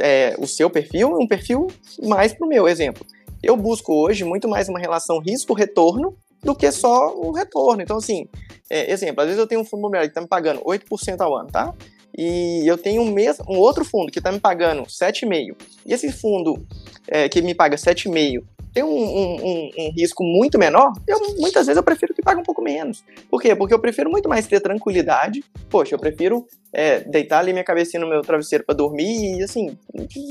é, 0.00 0.34
o 0.38 0.46
seu 0.46 0.70
perfil, 0.70 1.16
um 1.18 1.26
perfil 1.26 1.66
mais 2.02 2.32
para 2.32 2.46
o 2.46 2.48
meu. 2.48 2.66
Exemplo, 2.66 3.04
eu 3.42 3.56
busco 3.56 3.92
hoje 3.92 4.24
muito 4.24 4.48
mais 4.48 4.68
uma 4.68 4.78
relação 4.78 5.18
risco-retorno 5.18 6.16
do 6.42 6.54
que 6.54 6.70
só 6.72 7.14
o 7.14 7.32
retorno. 7.32 7.82
Então, 7.82 7.98
assim, 7.98 8.26
é, 8.70 8.90
exemplo, 8.90 9.20
às 9.20 9.26
vezes 9.26 9.40
eu 9.40 9.46
tenho 9.46 9.60
um 9.60 9.64
fundo 9.64 9.80
imobiliário 9.80 10.08
que 10.08 10.12
está 10.12 10.20
me 10.20 10.28
pagando 10.28 10.60
8% 10.62 11.20
ao 11.20 11.36
ano, 11.36 11.50
tá? 11.50 11.74
E 12.16 12.62
eu 12.66 12.78
tenho 12.78 13.02
um, 13.02 13.12
mes 13.12 13.38
um 13.40 13.58
outro 13.58 13.84
fundo 13.84 14.10
que 14.10 14.18
está 14.18 14.32
me 14.32 14.40
pagando 14.40 14.82
7,5%. 14.84 15.56
E 15.84 15.92
esse 15.92 16.10
fundo 16.10 16.66
é, 17.08 17.28
que 17.28 17.42
me 17.42 17.54
paga 17.54 17.76
7,5% 17.76 18.42
tem 18.76 18.84
um, 18.84 18.88
um, 18.90 19.70
um, 19.78 19.90
risco 19.96 20.22
muito 20.22 20.58
menor, 20.58 20.92
eu 21.08 21.18
muitas 21.38 21.66
vezes 21.66 21.78
eu 21.78 21.82
prefiro 21.82 22.12
que 22.12 22.20
pague 22.20 22.38
um 22.38 22.44
pouco 22.44 22.60
menos. 22.60 23.02
Por 23.30 23.40
quê? 23.40 23.56
Porque 23.56 23.72
eu 23.72 23.78
prefiro 23.78 24.10
muito 24.10 24.28
mais 24.28 24.46
ter 24.46 24.60
tranquilidade. 24.60 25.42
Poxa, 25.70 25.94
eu 25.94 25.98
prefiro 25.98 26.46
é, 26.74 27.00
deitar 27.00 27.38
ali 27.38 27.54
minha 27.54 27.64
cabecinha 27.64 28.02
no 28.02 28.06
meu 28.06 28.20
travesseiro 28.20 28.66
para 28.66 28.74
dormir 28.74 29.38
e 29.38 29.42
assim, 29.42 29.78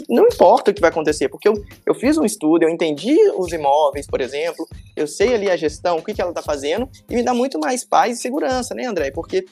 não 0.08 0.27
importa 0.27 0.69
o 0.69 0.73
que 0.75 0.79
vai 0.79 0.91
acontecer, 0.91 1.27
porque 1.27 1.49
eu, 1.49 1.55
eu 1.88 1.95
fiz 1.95 2.19
um 2.19 2.23
estudo, 2.23 2.62
eu 2.62 2.69
entendi 2.69 3.17
os 3.36 3.51
imóveis, 3.51 4.05
por 4.05 4.21
exemplo, 4.21 4.67
eu 4.95 5.08
sei 5.08 5.34
ali 5.34 5.49
a 5.49 5.58
gestão, 5.58 5.97
o 5.97 6.03
que, 6.03 6.13
que 6.13 6.21
ela 6.21 6.29
está 6.29 6.43
fazendo, 6.43 6.88
e 7.10 7.15
me 7.15 7.23
dá 7.23 7.34
muito 7.34 7.58
mais 7.60 7.84
paz 7.84 8.19
e 8.19 8.21
segurança, 8.21 8.75
né, 8.75 8.86
André? 8.86 9.10
Porque 9.10 9.43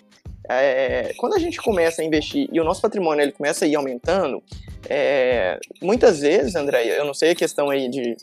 é, 0.48 1.14
quando 1.18 1.34
a 1.34 1.40
gente 1.40 1.60
começa 1.60 2.04
a 2.04 2.06
investir 2.06 2.48
e 2.52 2.60
o 2.60 2.64
nosso 2.64 2.82
patrimônio 2.82 3.24
ele 3.24 3.32
começa 3.32 3.66
a 3.66 3.68
ir 3.68 3.76
aumentando, 3.76 4.44
é, 4.88 5.60
muitas 5.82 6.20
vezes, 6.20 6.56
André, 6.56 7.00
eu 7.00 7.06
não 7.06 7.14
sei 7.16 7.32
a 7.32 7.36
questão 7.36 7.72
aí 7.72 7.90
de 7.90 8.16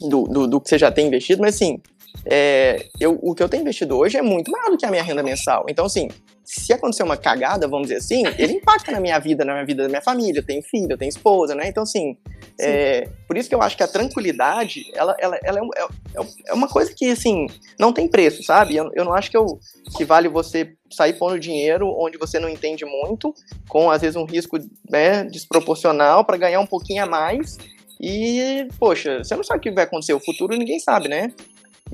do, 0.00 0.24
do, 0.24 0.46
do 0.46 0.60
que 0.60 0.68
você 0.68 0.78
já 0.78 0.90
tem 0.90 1.06
investido, 1.06 1.42
mas 1.42 1.54
assim, 1.54 1.80
é, 2.24 2.86
eu, 3.00 3.18
o 3.22 3.34
que 3.34 3.42
eu 3.42 3.48
tenho 3.48 3.62
investido 3.62 3.96
hoje 3.96 4.16
é 4.16 4.22
muito 4.22 4.50
maior 4.50 4.70
do 4.70 4.76
que 4.76 4.86
a 4.86 4.90
minha 4.90 5.02
renda 5.02 5.22
mensal. 5.22 5.64
Então, 5.68 5.86
assim, 5.86 6.08
se 6.44 6.72
acontecer 6.72 7.02
uma 7.02 7.16
cagada, 7.16 7.68
vamos 7.68 7.88
dizer 7.88 7.98
assim, 7.98 8.22
ele 8.38 8.54
impacta 8.54 8.90
na 8.90 9.00
minha 9.00 9.18
vida, 9.18 9.44
na 9.44 9.52
minha 9.52 9.66
vida 9.66 9.82
da 9.82 9.88
minha 9.88 10.00
família. 10.00 10.40
Eu 10.40 10.46
tenho 10.46 10.62
filho, 10.62 10.92
eu 10.92 10.98
tenho 10.98 11.08
esposa, 11.08 11.54
né? 11.54 11.68
Então, 11.68 11.82
assim, 11.82 12.16
é, 12.60 13.08
por 13.26 13.36
isso 13.36 13.48
que 13.48 13.54
eu 13.54 13.62
acho 13.62 13.76
que 13.76 13.82
a 13.82 13.88
tranquilidade, 13.88 14.90
ela, 14.94 15.14
ela, 15.18 15.38
ela 15.42 15.58
é, 15.58 15.80
é, 15.82 16.26
é, 16.46 16.54
uma 16.54 16.68
coisa 16.68 16.92
que, 16.94 17.10
assim, 17.10 17.46
não 17.78 17.92
tem 17.92 18.08
preço, 18.08 18.42
sabe? 18.42 18.76
Eu, 18.76 18.90
eu 18.94 19.04
não 19.04 19.14
acho 19.14 19.30
que, 19.30 19.36
eu, 19.36 19.58
que 19.96 20.04
vale 20.04 20.28
você 20.28 20.72
sair 20.90 21.12
pondo 21.14 21.38
dinheiro 21.38 21.94
onde 21.98 22.16
você 22.16 22.38
não 22.38 22.48
entende 22.48 22.84
muito, 22.84 23.34
com, 23.68 23.90
às 23.90 24.00
vezes, 24.00 24.16
um 24.16 24.24
risco 24.24 24.58
né, 24.90 25.24
desproporcional 25.24 26.24
para 26.24 26.36
ganhar 26.36 26.60
um 26.60 26.66
pouquinho 26.66 27.04
a 27.04 27.06
mais 27.06 27.58
e, 28.00 28.68
poxa, 28.78 29.24
você 29.24 29.34
não 29.34 29.42
sabe 29.42 29.58
o 29.58 29.62
que 29.62 29.70
vai 29.70 29.84
acontecer, 29.84 30.12
o 30.12 30.20
futuro 30.20 30.56
ninguém 30.56 30.78
sabe, 30.78 31.08
né? 31.08 31.32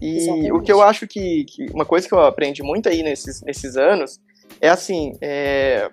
E 0.00 0.16
Exatamente. 0.18 0.52
o 0.52 0.60
que 0.60 0.72
eu 0.72 0.82
acho 0.82 1.06
que, 1.06 1.44
que, 1.44 1.66
Uma 1.72 1.84
coisa 1.84 2.06
que 2.06 2.14
eu 2.14 2.20
aprendi 2.20 2.62
muito 2.62 2.88
aí 2.88 3.02
nesses, 3.02 3.42
nesses 3.42 3.76
anos 3.76 4.20
é 4.60 4.68
assim: 4.68 5.12
é, 5.20 5.90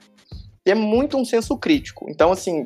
é 0.66 0.76
muito 0.76 1.18
um 1.18 1.26
senso 1.26 1.58
crítico. 1.58 2.08
Então, 2.10 2.32
assim, 2.32 2.66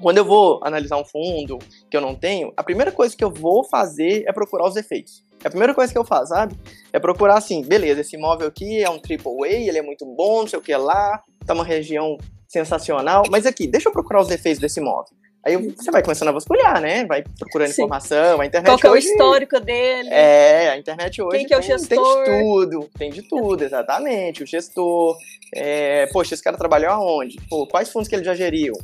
quando 0.00 0.18
eu 0.18 0.24
vou 0.24 0.60
analisar 0.64 0.96
um 0.96 1.04
fundo 1.04 1.58
que 1.90 1.96
eu 1.96 2.00
não 2.00 2.14
tenho, 2.14 2.52
a 2.56 2.62
primeira 2.62 2.90
coisa 2.90 3.16
que 3.16 3.22
eu 3.22 3.30
vou 3.30 3.64
fazer 3.64 4.24
é 4.26 4.32
procurar 4.32 4.66
os 4.66 4.76
efeitos. 4.76 5.22
É 5.44 5.48
a 5.48 5.50
primeira 5.50 5.74
coisa 5.74 5.92
que 5.92 5.98
eu 5.98 6.04
faço, 6.04 6.28
sabe? 6.28 6.54
É 6.92 6.98
procurar 6.98 7.36
assim, 7.36 7.62
beleza, 7.62 8.00
esse 8.00 8.16
imóvel 8.16 8.46
aqui 8.46 8.82
é 8.82 8.88
um 8.88 8.98
triple 8.98 9.44
A, 9.44 9.48
ele 9.48 9.78
é 9.78 9.82
muito 9.82 10.06
bom, 10.06 10.40
não 10.40 10.48
sei 10.48 10.58
o 10.58 10.62
que 10.62 10.74
lá, 10.74 11.22
tá 11.44 11.52
uma 11.52 11.64
região 11.64 12.16
sensacional, 12.48 13.24
mas 13.30 13.44
aqui, 13.44 13.66
deixa 13.66 13.88
eu 13.88 13.92
procurar 13.92 14.20
os 14.20 14.30
efeitos 14.30 14.60
desse 14.60 14.78
imóvel. 14.78 15.16
Aí 15.44 15.56
você 15.56 15.90
vai 15.90 16.02
começando 16.02 16.28
a 16.28 16.32
vasculhar, 16.32 16.80
né? 16.80 17.04
Vai 17.04 17.24
procurando 17.38 17.68
Sim. 17.68 17.82
informação, 17.82 18.40
a 18.40 18.46
internet 18.46 18.70
Qual 18.70 18.78
que 18.78 18.86
é 18.86 18.90
o 18.90 18.92
hoje... 18.92 19.08
histórico 19.08 19.58
dele? 19.58 20.08
É, 20.08 20.70
a 20.70 20.78
internet 20.78 21.20
hoje 21.20 21.38
Quem 21.38 21.46
que 21.46 21.54
é 21.54 21.56
o 21.56 21.60
tem, 21.60 21.68
gestor? 21.68 22.24
tem 22.24 22.36
de 22.36 22.42
tudo, 22.42 22.90
tem 22.96 23.10
de 23.10 23.22
tudo, 23.22 23.64
exatamente. 23.64 24.42
O 24.44 24.46
gestor, 24.46 25.16
é, 25.52 26.06
poxa, 26.12 26.34
esse 26.34 26.42
cara 26.42 26.56
trabalhou 26.56 26.92
aonde? 26.92 27.40
Pô, 27.50 27.66
quais 27.66 27.90
fundos 27.90 28.08
que 28.08 28.14
ele 28.14 28.24
já 28.24 28.34
geriu? 28.34 28.74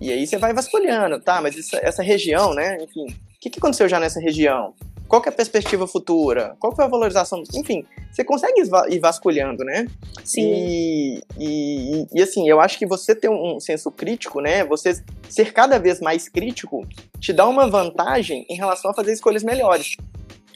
E 0.00 0.10
aí 0.10 0.26
você 0.26 0.38
vai 0.38 0.54
vasculhando, 0.54 1.20
tá? 1.20 1.42
Mas 1.42 1.58
essa, 1.58 1.76
essa 1.82 2.02
região, 2.02 2.54
né? 2.54 2.78
Enfim, 2.80 3.06
o 3.06 3.40
que, 3.40 3.50
que 3.50 3.58
aconteceu 3.58 3.88
já 3.88 4.00
nessa 4.00 4.20
região? 4.20 4.74
Qual 5.08 5.22
é 5.24 5.28
a 5.30 5.32
perspectiva 5.32 5.86
futura? 5.86 6.54
Qual 6.60 6.76
foi 6.76 6.84
a 6.84 6.88
valorização? 6.88 7.42
Enfim, 7.54 7.84
você 8.12 8.22
consegue 8.22 8.62
ir 8.90 8.98
vasculhando, 8.98 9.64
né? 9.64 9.86
Sim. 10.22 10.42
E, 10.42 11.22
e, 11.38 12.06
e, 12.14 12.22
assim, 12.22 12.46
eu 12.46 12.60
acho 12.60 12.78
que 12.78 12.86
você 12.86 13.14
ter 13.14 13.30
um 13.30 13.58
senso 13.58 13.90
crítico, 13.90 14.40
né? 14.42 14.64
Você 14.66 15.02
ser 15.28 15.52
cada 15.54 15.78
vez 15.78 16.00
mais 16.00 16.28
crítico 16.28 16.86
te 17.18 17.32
dá 17.32 17.48
uma 17.48 17.66
vantagem 17.66 18.44
em 18.50 18.56
relação 18.56 18.90
a 18.90 18.94
fazer 18.94 19.12
escolhas 19.12 19.42
melhores. 19.42 19.96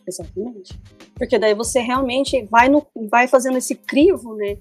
Exatamente. 0.07 0.79
Porque 1.15 1.39
daí 1.39 1.55
você 1.55 1.81
realmente 1.81 2.45
vai, 2.51 2.69
no, 2.69 2.87
vai 3.11 3.27
fazendo 3.29 3.57
esse 3.57 3.75
crivo, 3.75 4.35
né? 4.35 4.59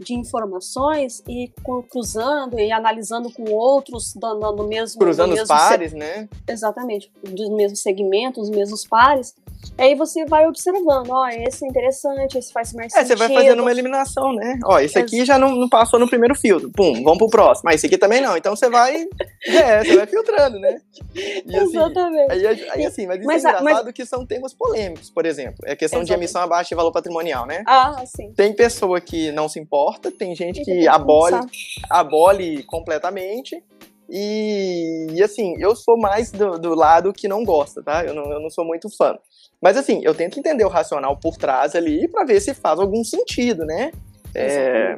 De 0.00 0.14
informações 0.14 1.22
e 1.28 1.52
cruzando 1.90 2.58
e 2.58 2.72
analisando 2.72 3.30
com 3.32 3.44
outros 3.52 4.14
do, 4.14 4.52
do 4.52 4.66
mesmo 4.66 4.98
cruzando 4.98 5.30
mesmo 5.30 5.42
os 5.42 5.48
pares, 5.48 5.92
né? 5.92 6.28
Exatamente, 6.48 7.12
dos 7.22 7.50
mesmos 7.50 7.82
segmentos, 7.82 8.48
dos 8.48 8.56
mesmos 8.56 8.86
pares. 8.86 9.34
Aí 9.80 9.94
você 9.94 10.26
vai 10.26 10.46
observando, 10.46 11.10
ó, 11.10 11.28
esse 11.28 11.64
é 11.64 11.68
interessante, 11.68 12.36
esse 12.36 12.52
faz 12.52 12.72
mais 12.74 12.92
é, 12.92 12.98
sentido. 12.98 13.12
É, 13.12 13.16
você 13.16 13.28
vai 13.28 13.34
fazendo 13.34 13.60
uma 13.60 13.70
eliminação, 13.70 14.32
né? 14.32 14.58
Ó, 14.64 14.78
esse 14.78 14.98
aqui 14.98 15.24
já 15.24 15.38
não, 15.38 15.54
não, 15.54 15.68
passou 15.68 15.98
no 15.98 16.06
primeiro 16.06 16.34
filtro. 16.34 16.70
Pum, 16.70 17.02
vamos 17.02 17.18
pro 17.18 17.30
próximo. 17.30 17.64
Mas 17.64 17.76
esse 17.76 17.86
aqui 17.86 17.96
também 17.96 18.20
não. 18.20 18.36
Então 18.36 18.54
você 18.54 18.68
vai. 18.68 19.06
É, 19.46 19.82
você 19.82 19.96
vai 19.96 20.06
filtrando, 20.06 20.58
né? 20.58 20.80
E, 21.14 21.56
assim, 21.56 21.76
Exatamente. 21.76 22.30
Aí, 22.30 22.46
aí, 22.46 22.86
assim, 22.86 23.06
mas 23.06 23.18
isso 23.18 23.26
mas, 23.26 23.44
é 23.44 23.48
engraçado 23.48 23.84
mas... 23.84 23.94
que 23.94 24.04
são 24.04 24.26
temas 24.26 24.52
polêmicos, 24.52 25.08
por 25.08 25.24
exemplo. 25.24 25.56
É 25.64 25.72
a 25.72 25.76
questão 25.76 26.00
Exatamente. 26.00 26.06
de 26.08 26.14
emissão 26.14 26.42
abaixo 26.42 26.68
de 26.68 26.74
valor 26.74 26.92
patrimonial, 26.92 27.46
né? 27.46 27.62
Ah, 27.66 28.02
sim. 28.04 28.32
Tem 28.34 28.52
pessoa 28.52 29.00
que 29.00 29.32
não 29.32 29.48
se 29.48 29.58
importa, 29.58 30.12
tem 30.12 30.34
gente 30.36 30.62
que, 30.62 30.80
que 30.80 30.88
abole, 30.88 31.40
abole 31.88 32.62
completamente. 32.64 33.62
E, 34.10 35.06
e, 35.12 35.22
assim, 35.22 35.54
eu 35.58 35.76
sou 35.76 35.96
mais 35.96 36.32
do, 36.32 36.58
do, 36.58 36.74
lado 36.74 37.12
que 37.12 37.28
não 37.28 37.44
gosta, 37.44 37.80
tá? 37.80 38.04
Eu 38.04 38.12
não, 38.12 38.24
eu 38.32 38.40
não 38.40 38.50
sou 38.50 38.64
muito 38.64 38.90
fã. 38.94 39.16
Mas 39.60 39.76
assim, 39.76 40.00
eu 40.02 40.14
tento 40.14 40.38
entender 40.38 40.64
o 40.64 40.68
racional 40.68 41.16
por 41.16 41.36
trás 41.36 41.74
ali 41.74 42.08
para 42.08 42.24
ver 42.24 42.40
se 42.40 42.54
faz 42.54 42.78
algum 42.78 43.04
sentido, 43.04 43.64
né? 43.64 43.92
É, 44.34 44.96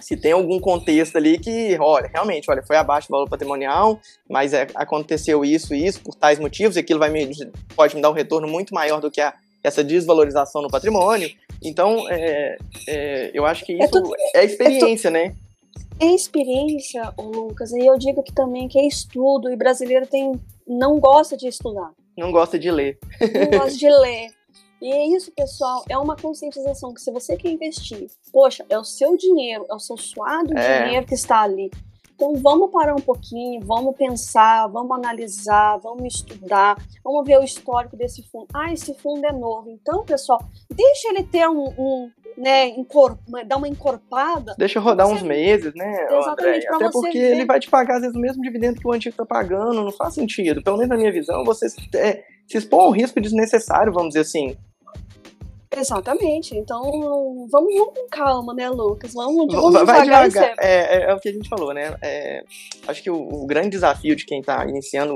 se 0.00 0.16
tem 0.16 0.32
algum 0.32 0.60
contexto 0.60 1.16
ali 1.16 1.38
que, 1.38 1.78
olha, 1.80 2.10
realmente, 2.12 2.50
olha, 2.50 2.62
foi 2.62 2.76
abaixo 2.76 3.08
do 3.08 3.12
valor 3.12 3.28
patrimonial, 3.28 3.98
mas 4.28 4.52
é, 4.52 4.66
aconteceu 4.74 5.44
isso 5.44 5.74
e 5.74 5.86
isso 5.86 6.02
por 6.02 6.14
tais 6.14 6.38
motivos, 6.38 6.76
e 6.76 6.80
aquilo 6.80 6.98
vai 6.98 7.08
me, 7.08 7.26
pode 7.74 7.96
me 7.96 8.02
dar 8.02 8.10
um 8.10 8.14
retorno 8.14 8.46
muito 8.46 8.74
maior 8.74 9.00
do 9.00 9.10
que 9.10 9.20
a, 9.20 9.32
essa 9.62 9.82
desvalorização 9.82 10.60
no 10.60 10.68
patrimônio. 10.68 11.30
Então, 11.62 12.04
é, 12.10 12.58
é, 12.86 13.30
eu 13.32 13.46
acho 13.46 13.64
que 13.64 13.80
é 13.80 13.84
isso 13.86 14.14
é, 14.34 14.40
é 14.40 14.44
experiência, 14.44 15.10
né? 15.10 15.34
É 15.98 16.06
experiência, 16.06 17.14
Lucas, 17.16 17.72
e 17.72 17.86
eu 17.86 17.96
digo 17.96 18.22
que 18.22 18.32
também 18.32 18.68
que 18.68 18.78
é 18.78 18.86
estudo, 18.86 19.50
e 19.50 19.56
brasileiro 19.56 20.06
tem, 20.06 20.32
não 20.66 21.00
gosta 21.00 21.34
de 21.36 21.48
estudar. 21.48 21.92
Não 22.16 22.30
gosta 22.30 22.58
de 22.58 22.70
ler. 22.70 22.98
Não 23.20 23.58
gosta 23.58 23.78
de 23.78 23.88
ler. 23.88 24.28
E 24.80 24.92
é 24.92 25.06
isso, 25.16 25.32
pessoal, 25.32 25.82
é 25.88 25.96
uma 25.96 26.14
conscientização 26.14 26.92
que 26.92 27.00
se 27.00 27.10
você 27.10 27.36
quer 27.36 27.50
investir, 27.50 28.06
poxa, 28.30 28.66
é 28.68 28.78
o 28.78 28.84
seu 28.84 29.16
dinheiro, 29.16 29.64
é 29.70 29.74
o 29.74 29.78
seu 29.78 29.96
suado 29.96 30.56
é. 30.56 30.84
dinheiro 30.84 31.06
que 31.06 31.14
está 31.14 31.40
ali. 31.40 31.70
Então 32.14 32.34
vamos 32.34 32.70
parar 32.70 32.94
um 32.94 33.00
pouquinho, 33.00 33.60
vamos 33.64 33.96
pensar, 33.96 34.68
vamos 34.68 34.96
analisar, 34.96 35.78
vamos 35.78 36.14
estudar, 36.14 36.76
vamos 37.02 37.26
ver 37.26 37.38
o 37.38 37.42
histórico 37.42 37.96
desse 37.96 38.22
fundo. 38.22 38.46
Ah, 38.54 38.72
esse 38.72 38.94
fundo 38.94 39.24
é 39.26 39.32
novo. 39.32 39.70
Então, 39.70 40.04
pessoal, 40.04 40.40
deixa 40.70 41.08
ele 41.08 41.24
ter 41.24 41.48
um, 41.48 41.64
um 41.76 42.10
né, 42.36 42.68
encor 42.68 43.18
dar 43.46 43.56
uma 43.56 43.68
encorpada. 43.68 44.54
Deixa 44.58 44.80
rodar 44.80 45.08
uns 45.08 45.22
meses, 45.22 45.72
né? 45.74 46.06
Exatamente. 46.10 46.66
Até 46.68 46.90
porque 46.90 47.18
ver. 47.18 47.32
ele 47.32 47.44
vai 47.44 47.60
te 47.60 47.70
pagar, 47.70 47.96
às 47.96 48.00
vezes, 48.02 48.16
o 48.16 48.20
mesmo 48.20 48.42
dividendo 48.42 48.80
que 48.80 48.86
o 48.86 48.92
antigo 48.92 49.12
está 49.12 49.24
pagando, 49.24 49.82
não 49.82 49.92
faz 49.92 50.14
sentido. 50.14 50.62
Pelo 50.62 50.76
menos 50.76 50.90
na 50.90 50.96
minha 50.96 51.12
visão, 51.12 51.44
você 51.44 51.66
é, 51.96 52.24
se 52.46 52.58
expõe 52.58 52.84
a 52.84 52.88
um 52.88 52.92
risco 52.92 53.20
desnecessário, 53.20 53.92
vamos 53.92 54.08
dizer 54.08 54.20
assim. 54.20 54.56
Exatamente. 55.76 56.56
Então, 56.56 56.82
vamos, 56.82 57.50
vamos 57.50 57.74
com 57.94 58.08
calma, 58.08 58.54
né, 58.54 58.68
Lucas? 58.68 59.12
Vamos, 59.12 59.52
vamos 59.52 59.72
Vai 59.72 60.02
devagar. 60.02 60.28
devagar. 60.28 60.56
É, 60.60 60.96
é, 60.96 61.10
é, 61.10 61.14
o 61.14 61.20
que 61.20 61.28
a 61.28 61.32
gente 61.32 61.48
falou, 61.48 61.74
né? 61.74 61.96
É, 62.00 62.42
acho 62.86 63.02
que 63.02 63.10
o, 63.10 63.16
o, 63.16 63.46
grande 63.46 63.70
desafio 63.70 64.14
de 64.14 64.24
quem 64.24 64.40
está 64.40 64.64
iniciando 64.66 65.14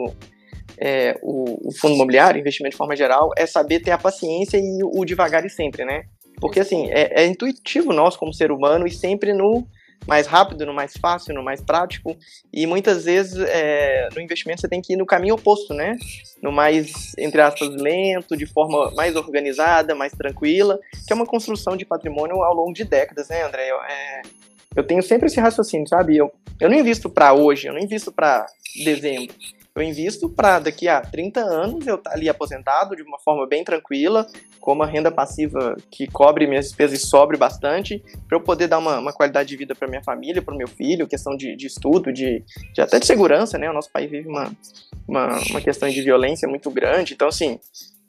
é, 0.76 1.18
o, 1.22 1.68
o, 1.68 1.72
fundo 1.72 1.94
imobiliário, 1.94 2.40
investimento 2.40 2.72
de 2.72 2.78
forma 2.78 2.96
geral, 2.96 3.30
é 3.36 3.46
saber 3.46 3.80
ter 3.80 3.92
a 3.92 3.98
paciência 3.98 4.58
e 4.58 4.82
o, 4.82 5.00
o 5.00 5.04
devagar 5.04 5.44
e 5.44 5.50
sempre, 5.50 5.84
né? 5.84 6.02
Porque, 6.40 6.60
assim, 6.60 6.88
é, 6.90 7.22
é 7.22 7.26
intuitivo 7.26 7.92
nosso 7.92 8.18
como 8.18 8.32
ser 8.32 8.50
humano 8.50 8.86
e 8.86 8.90
sempre 8.90 9.32
no 9.32 9.66
mais 10.06 10.26
rápido, 10.26 10.64
no 10.64 10.72
mais 10.72 10.94
fácil, 10.96 11.34
no 11.34 11.42
mais 11.42 11.60
prático. 11.60 12.16
E 12.52 12.66
muitas 12.66 13.04
vezes 13.04 13.38
é, 13.38 14.08
no 14.14 14.20
investimento 14.20 14.60
você 14.60 14.68
tem 14.68 14.80
que 14.80 14.94
ir 14.94 14.96
no 14.96 15.06
caminho 15.06 15.34
oposto, 15.34 15.74
né? 15.74 15.96
No 16.42 16.52
mais, 16.52 17.12
entre 17.18 17.40
aspas, 17.40 17.68
lento, 17.68 18.36
de 18.36 18.46
forma 18.46 18.90
mais 18.92 19.16
organizada, 19.16 19.94
mais 19.94 20.12
tranquila, 20.12 20.78
que 21.06 21.12
é 21.12 21.16
uma 21.16 21.26
construção 21.26 21.76
de 21.76 21.84
patrimônio 21.84 22.42
ao 22.42 22.54
longo 22.54 22.72
de 22.72 22.84
décadas, 22.84 23.28
né, 23.28 23.44
André? 23.44 23.70
Eu, 23.70 23.76
é, 23.82 24.22
eu 24.76 24.84
tenho 24.84 25.02
sempre 25.02 25.26
esse 25.26 25.40
raciocínio, 25.40 25.88
sabe? 25.88 26.16
Eu, 26.16 26.32
eu 26.60 26.70
não 26.70 26.76
invisto 26.76 27.10
para 27.10 27.34
hoje, 27.34 27.66
eu 27.66 27.72
não 27.72 27.80
invisto 27.80 28.12
para 28.12 28.46
dezembro. 28.84 29.34
Eu 29.78 29.84
invisto 29.84 30.28
para 30.28 30.58
daqui 30.58 30.88
a 30.88 31.00
30 31.00 31.40
anos 31.40 31.86
eu 31.86 31.94
estar 31.94 32.10
tá 32.10 32.16
ali 32.16 32.28
aposentado 32.28 32.96
de 32.96 33.02
uma 33.02 33.18
forma 33.20 33.46
bem 33.46 33.62
tranquila, 33.62 34.26
com 34.60 34.72
uma 34.72 34.84
renda 34.84 35.08
passiva 35.08 35.76
que 35.88 36.08
cobre 36.08 36.48
minhas 36.48 36.66
despesas 36.66 37.00
e 37.00 37.06
sobre 37.06 37.36
bastante, 37.36 38.02
para 38.26 38.36
eu 38.36 38.40
poder 38.40 38.66
dar 38.66 38.78
uma, 38.78 38.98
uma, 38.98 39.12
qualidade 39.12 39.48
de 39.48 39.56
vida 39.56 39.76
para 39.76 39.86
minha 39.86 40.02
família, 40.02 40.42
para 40.42 40.52
o 40.52 40.58
meu 40.58 40.66
filho, 40.66 41.06
questão 41.06 41.36
de, 41.36 41.54
de 41.54 41.68
estudo, 41.68 42.12
de, 42.12 42.42
de, 42.74 42.80
até 42.80 42.98
de 42.98 43.06
segurança, 43.06 43.56
né? 43.56 43.70
O 43.70 43.72
nosso 43.72 43.90
país 43.92 44.10
vive 44.10 44.28
uma, 44.28 44.50
uma, 45.06 45.38
uma 45.50 45.60
questão 45.60 45.88
de 45.88 46.02
violência 46.02 46.48
muito 46.48 46.70
grande, 46.72 47.14
então 47.14 47.28
assim, 47.28 47.60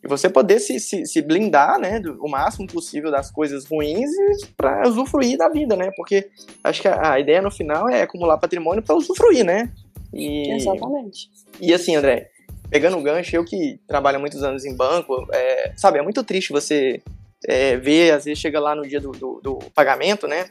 e 0.03 0.07
você 0.07 0.29
poder 0.29 0.59
se, 0.59 0.79
se, 0.79 1.05
se, 1.05 1.21
blindar, 1.21 1.77
né, 1.77 1.99
do, 1.99 2.17
o 2.23 2.29
máximo 2.29 2.65
possível 2.67 3.11
das 3.11 3.29
coisas 3.29 3.65
ruins 3.65 4.09
para 4.55 4.87
usufruir 4.87 5.37
da 5.37 5.49
vida, 5.49 5.75
né? 5.75 5.91
Porque 5.95 6.29
acho 6.63 6.81
que 6.81 6.87
a, 6.87 7.13
a 7.13 7.19
ideia 7.19 7.41
no 7.41 7.51
final 7.51 7.87
é 7.87 8.01
acumular 8.01 8.37
patrimônio 8.37 8.81
para 8.81 8.95
usufruir, 8.95 9.45
né? 9.45 9.71
E, 10.13 10.51
Exatamente. 10.51 11.29
E 11.59 11.73
assim, 11.73 11.95
André, 11.95 12.29
pegando 12.69 12.97
o 12.97 13.01
gancho, 13.01 13.35
eu 13.35 13.43
que 13.43 13.79
trabalho 13.87 14.19
muitos 14.19 14.43
anos 14.43 14.65
em 14.65 14.75
banco, 14.75 15.27
é, 15.31 15.73
sabe, 15.75 15.99
é 15.99 16.01
muito 16.01 16.23
triste 16.23 16.51
você 16.51 17.01
é, 17.45 17.77
ver, 17.77 18.11
às 18.11 18.25
vezes 18.25 18.39
chega 18.39 18.59
lá 18.59 18.75
no 18.75 18.87
dia 18.87 18.99
do, 18.99 19.11
do, 19.11 19.39
do 19.41 19.55
pagamento, 19.73 20.27
né? 20.27 20.45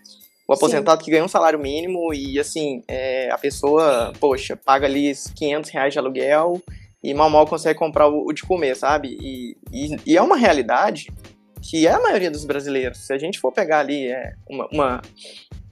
O 0.46 0.54
aposentado 0.54 1.00
Sim. 1.00 1.04
que 1.04 1.10
ganha 1.10 1.24
um 1.24 1.28
salário 1.28 1.58
mínimo 1.58 2.12
e, 2.14 2.40
assim, 2.40 2.82
é, 2.88 3.30
a 3.30 3.36
pessoa, 3.36 4.14
poxa, 4.18 4.56
paga 4.56 4.86
ali 4.86 5.12
500 5.36 5.70
reais 5.70 5.92
de 5.92 5.98
aluguel 5.98 6.62
e 7.02 7.12
mal 7.12 7.28
mal 7.28 7.46
consegue 7.46 7.78
comprar 7.78 8.08
o, 8.08 8.26
o 8.26 8.32
de 8.32 8.42
comer, 8.42 8.74
sabe? 8.74 9.16
E, 9.20 9.56
e, 9.70 9.96
e, 10.06 10.16
é 10.16 10.22
uma 10.22 10.36
realidade 10.36 11.12
que 11.60 11.86
é 11.86 11.92
a 11.92 12.00
maioria 12.00 12.30
dos 12.30 12.46
brasileiros. 12.46 12.98
Se 12.98 13.12
a 13.12 13.18
gente 13.18 13.38
for 13.38 13.52
pegar 13.52 13.80
ali 13.80 14.08
é, 14.08 14.32
uma, 14.48 14.68
uma, 14.72 15.02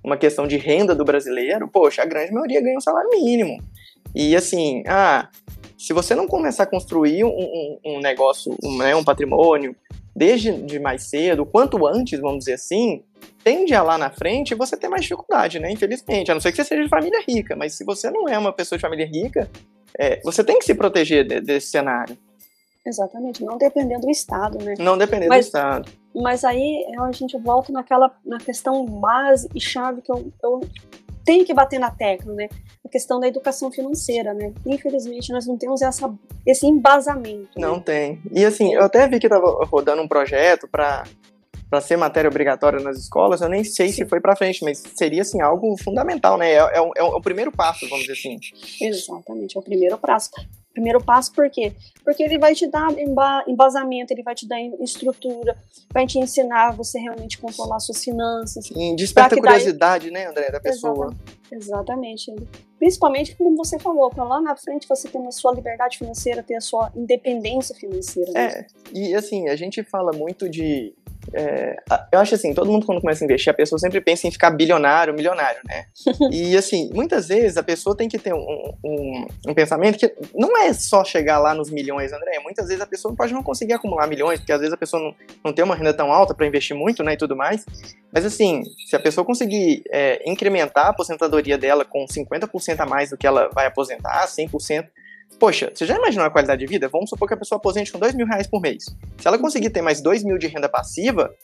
uma 0.07 0.17
questão 0.17 0.47
de 0.47 0.57
renda 0.57 0.95
do 0.95 1.05
brasileiro, 1.05 1.67
poxa, 1.67 2.03
a 2.03 2.07
grande 2.07 2.33
maioria 2.33 2.63
ganha 2.63 2.79
um 2.79 2.81
salário 2.81 3.11
mínimo. 3.11 3.61
E 4.15 4.37
assim, 4.37 4.85
ah, 4.87 5.29
se 5.77 5.93
você 5.93 6.15
não 6.15 6.29
começar 6.29 6.63
a 6.63 6.67
construir 6.67 7.25
um, 7.25 7.29
um, 7.29 7.79
um 7.85 8.01
negócio, 8.01 8.57
um, 8.63 8.79
né, 8.79 8.95
um 8.95 9.03
patrimônio, 9.03 9.75
desde 10.15 10.53
de 10.53 10.79
mais 10.79 11.03
cedo, 11.03 11.45
quanto 11.45 11.85
antes, 11.89 12.21
vamos 12.21 12.39
dizer 12.39 12.55
assim, 12.55 13.03
tende 13.43 13.75
a 13.75 13.83
lá 13.83 13.99
na 13.99 14.09
frente 14.09 14.55
você 14.55 14.77
ter 14.77 14.89
mais 14.89 15.03
dificuldade, 15.03 15.59
né? 15.59 15.73
Infelizmente. 15.73 16.31
A 16.31 16.35
não 16.35 16.41
ser 16.41 16.53
que 16.53 16.57
você 16.57 16.65
seja 16.65 16.85
de 16.85 16.89
família 16.89 17.21
rica, 17.29 17.57
mas 17.57 17.75
se 17.75 17.85
você 17.85 18.09
não 18.09 18.29
é 18.29 18.39
uma 18.39 18.53
pessoa 18.53 18.79
de 18.79 18.83
família 18.83 19.07
rica, 19.07 19.51
é, 19.99 20.21
você 20.23 20.45
tem 20.45 20.59
que 20.59 20.65
se 20.65 20.75
proteger 20.75 21.27
de, 21.27 21.41
desse 21.41 21.67
cenário. 21.67 22.17
Exatamente, 22.87 23.45
não 23.45 23.59
dependendo 23.59 24.03
do 24.03 24.11
Estado, 24.11 24.63
né? 24.63 24.75
Não 24.79 24.97
dependendo 24.97 25.31
mas, 25.31 25.47
do 25.47 25.49
Estado. 25.49 25.91
Mas 26.15 26.45
aí 26.45 26.87
a 26.99 27.11
gente 27.11 27.37
volta 27.37 27.73
naquela 27.73 28.15
na 28.25 28.39
questão 28.39 28.85
base 28.87 29.49
e 29.53 29.61
chave 29.61 30.01
que 30.03 30.13
eu, 30.13 30.33
eu 30.43 30.61
tenho 31.25 31.45
que 31.45 31.53
bater 31.53 31.81
na 31.81 31.91
tecla, 31.91 32.33
né? 32.33 32.49
A 32.85 32.89
questão 32.89 33.19
da 33.19 33.27
educação 33.27 33.73
financeira, 33.73 34.33
né? 34.33 34.53
Infelizmente, 34.65 35.33
nós 35.33 35.47
não 35.47 35.59
temos 35.59 35.83
essa, 35.83 36.15
esse 36.47 36.65
embasamento. 36.65 37.59
Não 37.59 37.77
né? 37.77 37.83
tem. 37.85 38.23
E 38.31 38.45
assim, 38.45 38.73
eu 38.73 38.85
até 38.85 39.09
vi 39.09 39.19
que 39.19 39.27
estava 39.27 39.65
rodando 39.65 40.01
um 40.01 40.09
projeto 40.09 40.69
para 40.69 41.03
para 41.69 41.81
ser 41.81 41.97
matéria 41.97 42.29
obrigatória 42.29 42.79
nas 42.79 42.97
escolas, 42.97 43.41
eu 43.41 43.49
nem 43.49 43.65
sei 43.65 43.89
Sim. 43.89 43.95
se 43.95 44.07
foi 44.07 44.21
para 44.21 44.37
frente, 44.37 44.63
mas 44.63 44.79
seria 44.95 45.23
assim 45.23 45.41
algo 45.41 45.77
fundamental, 45.83 46.39
né? 46.39 46.53
É, 46.53 46.59
é, 46.59 46.77
é, 46.77 46.81
o, 46.81 46.93
é, 46.97 47.03
o, 47.03 47.21
primeiro 47.21 47.51
passo, 47.51 47.89
vamos 47.89 48.07
dizer 48.07 48.13
assim. 48.13 48.39
Exatamente, 48.81 49.57
é 49.57 49.61
o 49.61 49.63
primeiro 49.63 49.99
passo. 49.99 50.31
Primeiro 50.77 51.03
passo, 51.03 51.33
por 51.33 51.49
quê? 51.49 51.73
Porque 52.05 52.23
ele 52.23 52.39
vai 52.39 52.55
te 52.55 52.67
dar 52.67 52.89
embasamento, 53.49 54.13
ele 54.13 54.23
vai 54.23 54.35
te 54.35 54.47
dar 54.47 54.61
estrutura, 54.79 55.57
vai 55.91 56.07
te 56.07 56.19
ensinar 56.19 56.73
você 56.73 56.99
realmente 56.99 57.39
controlar 57.39 57.81
suas 57.81 58.05
finanças. 58.05 58.67
Sim, 58.67 58.95
desperta 58.95 59.35
curiosidade, 59.37 60.11
daí... 60.11 60.13
né, 60.13 60.29
André, 60.29 60.51
da 60.51 60.61
pessoa. 60.61 61.15
Exatamente. 61.51 62.31
Principalmente, 62.79 63.35
como 63.37 63.57
você 63.57 63.79
falou, 63.79 64.11
para 64.11 64.23
lá 64.25 64.39
na 64.39 64.55
frente 64.55 64.87
você 64.87 65.09
ter 65.09 65.17
a 65.17 65.31
sua 65.31 65.55
liberdade 65.55 65.97
financeira, 65.97 66.43
ter 66.43 66.57
a 66.57 66.61
sua 66.61 66.93
independência 66.95 67.75
financeira. 67.75 68.31
Né? 68.33 68.45
É, 68.45 68.67
e 68.93 69.15
assim, 69.15 69.49
a 69.49 69.57
gente 69.57 69.83
fala 69.83 70.13
muito 70.13 70.47
de 70.47 70.95
é, 71.33 71.77
eu 72.13 72.19
acho 72.19 72.35
assim, 72.35 72.55
todo 72.55 72.71
mundo 72.71 72.87
quando 72.87 73.01
começa 73.01 73.25
a 73.25 73.27
investir, 73.27 73.51
a 73.51 73.55
pessoa 73.55 73.79
sempre 73.79 74.01
pensa 74.01 74.27
em 74.27 74.31
ficar 74.31 74.51
bilionário, 74.51 75.15
milionário, 75.15 75.61
né? 75.65 75.87
e 76.31 76.57
assim, 76.57 76.91
muitas 76.93 77.29
vezes 77.29 77.57
a 77.57 77.63
pessoa 77.63 77.97
tem 77.97 78.09
que 78.09 78.19
ter 78.19 78.33
um, 78.33 78.73
um, 78.85 79.27
um, 79.49 79.55
pensamento 79.55 79.99
que 79.99 80.13
não 80.35 80.57
é 80.57 80.73
só 80.73 81.05
chegar 81.05 81.39
lá 81.39 81.55
nos 81.55 81.71
milhões, 81.71 82.13
André. 82.13 82.39
Muitas 82.43 82.69
vezes 82.69 82.83
a 82.83 82.87
pessoa 82.87 83.15
pode 83.15 83.33
não 83.33 83.43
conseguir 83.43 83.73
acumular 83.73 84.07
milhões, 84.07 84.41
porque 84.41 84.53
às 84.53 84.61
vezes 84.61 84.73
a 84.73 84.77
pessoa 84.77 85.03
não, 85.03 85.15
não 85.45 85.53
tem 85.53 85.65
uma 85.65 85.75
renda 85.75 85.93
tão 85.93 86.13
alta 86.13 86.35
para 86.35 86.47
investir 86.47 86.77
muito, 86.77 87.03
né, 87.03 87.15
e 87.15 87.17
tudo 87.17 87.37
mais. 87.37 87.65
Mas 88.13 88.25
assim, 88.25 88.63
se 88.87 88.95
a 88.97 89.01
pessoa 89.01 89.25
conseguir 89.25 89.83
é, 89.91 90.23
incrementar 90.29 90.87
a 90.87 90.91
aposentadoria 90.91 91.59
dela 91.59 91.85
com 91.85 92.05
50% 92.07 92.81
a 92.81 92.87
mais 92.87 93.11
do 93.11 93.17
que 93.17 93.27
ela 93.27 93.49
vai 93.53 93.67
aposentar, 93.67 94.27
100%, 94.27 94.87
Poxa, 95.39 95.71
você 95.75 95.85
já 95.85 95.97
imaginou 95.97 96.27
a 96.27 96.31
qualidade 96.31 96.61
de 96.61 96.67
vida? 96.67 96.89
Vamos 96.89 97.11
supor 97.11 97.29
que 97.29 97.35
a 97.35 97.37
pessoa 97.37 97.59
aposente 97.59 97.93
com 97.93 97.99
dois 97.99 98.15
mil 98.15 98.27
reais 98.27 98.47
por 98.47 98.61
mês. 98.61 98.85
Se 99.19 99.29
ela 99.29 99.39
conseguir 99.39 99.71
ter 99.71 99.83
mais 99.83 100.01
dois 100.01 100.25
mil 100.25 100.39
de 100.39 100.47
renda 100.47 100.69
passiva, 100.69 101.35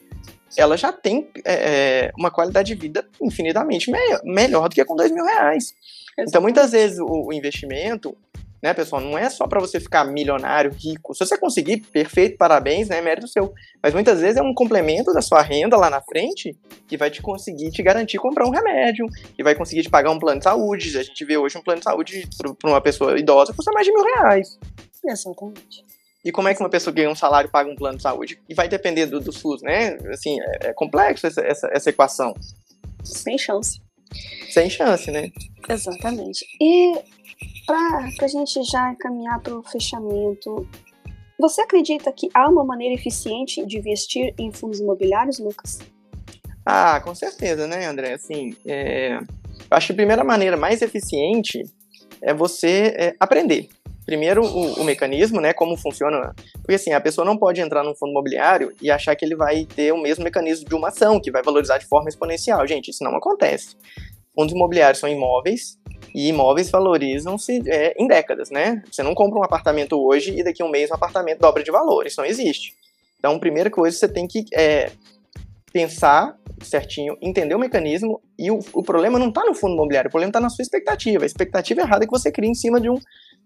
ela 0.57 0.77
já 0.77 0.93
tem 0.93 1.29
é, 1.45 1.55
é 1.55 2.13
uma 2.19 2.31
qualidade 2.31 2.75
de 2.75 2.81
vida 2.81 3.07
infinitamente 3.21 3.91
me 3.91 3.99
melhor 4.25 4.69
do 4.69 4.75
que 4.75 4.85
com 4.85 4.97
dois 4.97 5.13
mil 5.13 5.25
reais. 5.25 5.75
Então, 6.19 6.41
muitas 6.41 6.73
vezes, 6.73 6.99
o, 6.99 7.29
o 7.29 7.33
investimento 7.33 8.17
né, 8.63 8.73
pessoal? 8.73 9.03
Não 9.03 9.19
é 9.19 9.29
só 9.29 9.47
para 9.47 9.59
você 9.59 9.81
ficar 9.81 10.05
milionário, 10.05 10.71
rico. 10.71 11.15
Se 11.15 11.27
você 11.27 11.37
conseguir, 11.37 11.79
perfeito, 11.79 12.37
parabéns, 12.37 12.89
né? 12.89 13.01
Mérito 13.01 13.27
seu. 13.27 13.53
Mas 13.83 13.93
muitas 13.93 14.21
vezes 14.21 14.37
é 14.37 14.43
um 14.43 14.55
complemento 14.55 15.13
da 15.13 15.21
sua 15.21 15.43
renda 15.43 15.77
lá 15.77 15.91
na 15.91 16.01
frente 16.01 16.57
que 16.87 16.97
vai 16.97 17.11
te 17.11 17.21
conseguir 17.21 17.71
te 17.71 17.83
garantir 17.83 18.19
comprar 18.19 18.47
um 18.47 18.51
remédio, 18.51 19.07
que 19.35 19.43
vai 19.43 19.55
conseguir 19.55 19.83
te 19.83 19.91
pagar 19.91 20.11
um 20.11 20.19
plano 20.19 20.39
de 20.39 20.45
saúde. 20.45 20.97
A 20.97 21.03
gente 21.03 21.25
vê 21.25 21.37
hoje 21.37 21.59
um 21.59 21.63
plano 21.63 21.81
de 21.81 21.85
saúde 21.85 22.29
para 22.61 22.71
uma 22.71 22.81
pessoa 22.81 23.19
idosa 23.19 23.53
custa 23.53 23.73
mais 23.73 23.87
de 23.87 23.93
mil 23.93 24.05
reais. 24.05 24.59
Exatamente. 25.05 25.85
E 26.25 26.31
como 26.31 26.47
é 26.47 26.55
que 26.55 26.61
uma 26.61 26.71
pessoa 26.71 26.95
ganha 26.95 27.11
um 27.11 27.17
salário 27.17 27.49
e 27.49 27.51
paga 27.51 27.69
um 27.69 27.75
plano 27.75 27.97
de 27.97 28.03
saúde? 28.05 28.39
E 28.49 28.55
vai 28.55 28.69
depender 28.69 29.07
do, 29.07 29.19
do 29.19 29.33
SUS, 29.33 29.61
né? 29.61 29.97
Assim, 30.13 30.41
é, 30.41 30.69
é 30.69 30.73
complexo 30.73 31.27
essa, 31.27 31.41
essa, 31.41 31.69
essa 31.73 31.91
equação. 31.91 32.33
Sem 33.03 33.37
chance. 33.37 33.81
Sem 34.51 34.71
chance, 34.71 35.11
né? 35.11 35.31
Exatamente. 35.69 36.47
E 36.61 36.95
para 37.67 38.27
a 38.27 38.29
gente 38.29 38.63
já 38.65 38.95
caminhar 38.97 39.41
para 39.41 39.57
o 39.57 39.63
fechamento, 39.63 40.69
você 41.39 41.61
acredita 41.63 42.13
que 42.13 42.29
há 42.35 42.49
uma 42.49 42.65
maneira 42.65 42.95
eficiente 42.95 43.65
de 43.67 43.79
investir 43.79 44.35
em 44.39 44.53
fundos 44.53 44.81
imobiliários, 44.81 45.39
Lucas? 45.39 45.81
Ah, 46.65 47.01
com 47.01 47.15
certeza, 47.15 47.67
né, 47.67 47.87
André? 47.87 48.13
Assim, 48.13 48.55
é... 48.65 49.17
eu 49.17 49.27
acho 49.71 49.89
que 49.89 49.93
a 49.93 49.97
primeira 49.97 50.23
maneira 50.23 50.57
mais 50.57 50.83
eficiente 50.83 51.65
é 52.21 52.33
você 52.33 52.95
é, 52.97 53.15
aprender. 53.19 53.69
Primeiro, 54.07 54.45
o, 54.45 54.81
o, 54.81 54.85
mecanismo, 54.85 55.41
né, 55.41 55.53
como 55.53 55.77
funciona. 55.77 56.35
Porque 56.55 56.75
assim, 56.75 56.93
a 56.93 57.01
pessoa 57.01 57.25
não 57.25 57.37
pode 57.37 57.61
entrar 57.61 57.85
num 57.85 57.95
fundo 57.95 58.11
imobiliário 58.11 58.73
e 58.81 58.91
achar 58.91 59.15
que 59.15 59.25
ele 59.25 59.37
vai 59.37 59.65
ter 59.65 59.93
o 59.93 60.01
mesmo 60.01 60.25
mecanismo 60.25 60.69
de 60.69 60.75
uma 60.75 60.89
ação, 60.89 61.21
que 61.21 61.31
vai 61.31 61.43
valorizar 61.43 61.79
de 61.79 61.87
forma 61.87 62.09
exponencial. 62.09 62.67
Gente, 62.67 62.91
isso 62.91 63.05
não 63.05 63.17
acontece. 63.17 63.77
Fundos 64.35 64.55
imobiliários 64.55 64.99
são 64.99 65.09
imóveis 65.09 65.79
e 66.15 66.29
imóveis 66.29 66.71
valorizam-se 66.71 67.63
é, 67.67 67.95
em 67.99 68.07
décadas, 68.07 68.51
né? 68.51 68.83
Você 68.91 69.03
não 69.03 69.15
compra 69.15 69.39
um 69.39 69.45
apartamento 69.45 69.99
hoje 69.99 70.39
e 70.39 70.45
daqui 70.45 70.63
a 70.63 70.67
um 70.67 70.71
mês 70.71 70.91
um 70.91 70.95
apartamento 70.95 71.39
dobra 71.39 71.63
de 71.63 71.71
valor. 71.71 72.07
Isso 72.07 72.21
não 72.21 72.27
existe. 72.27 72.75
Então, 73.19 73.39
primeira 73.39 73.71
coisa, 73.71 73.97
você 73.97 74.09
tem 74.09 74.27
que 74.27 74.45
é, 74.53 74.91
pensar 75.73 76.37
certinho, 76.61 77.17
entender 77.21 77.55
o 77.55 77.59
mecanismo 77.59 78.21
e 78.39 78.51
o, 78.51 78.61
o 78.73 78.83
problema 78.83 79.19
não 79.19 79.29
está 79.29 79.45
no 79.45 79.55
fundo 79.55 79.75
imobiliário, 79.75 80.09
o 80.09 80.11
problema 80.11 80.31
está 80.31 80.41
na 80.41 80.51
sua 80.51 80.63
expectativa. 80.63 81.25
A 81.25 81.27
expectativa 81.27 81.81
errada 81.81 82.05
é 82.05 82.07
que 82.07 82.13
você 82.13 82.31
cria 82.31 82.51
em 82.51 82.55
cima 82.55 82.81
de 82.81 82.91
um, 82.91 82.99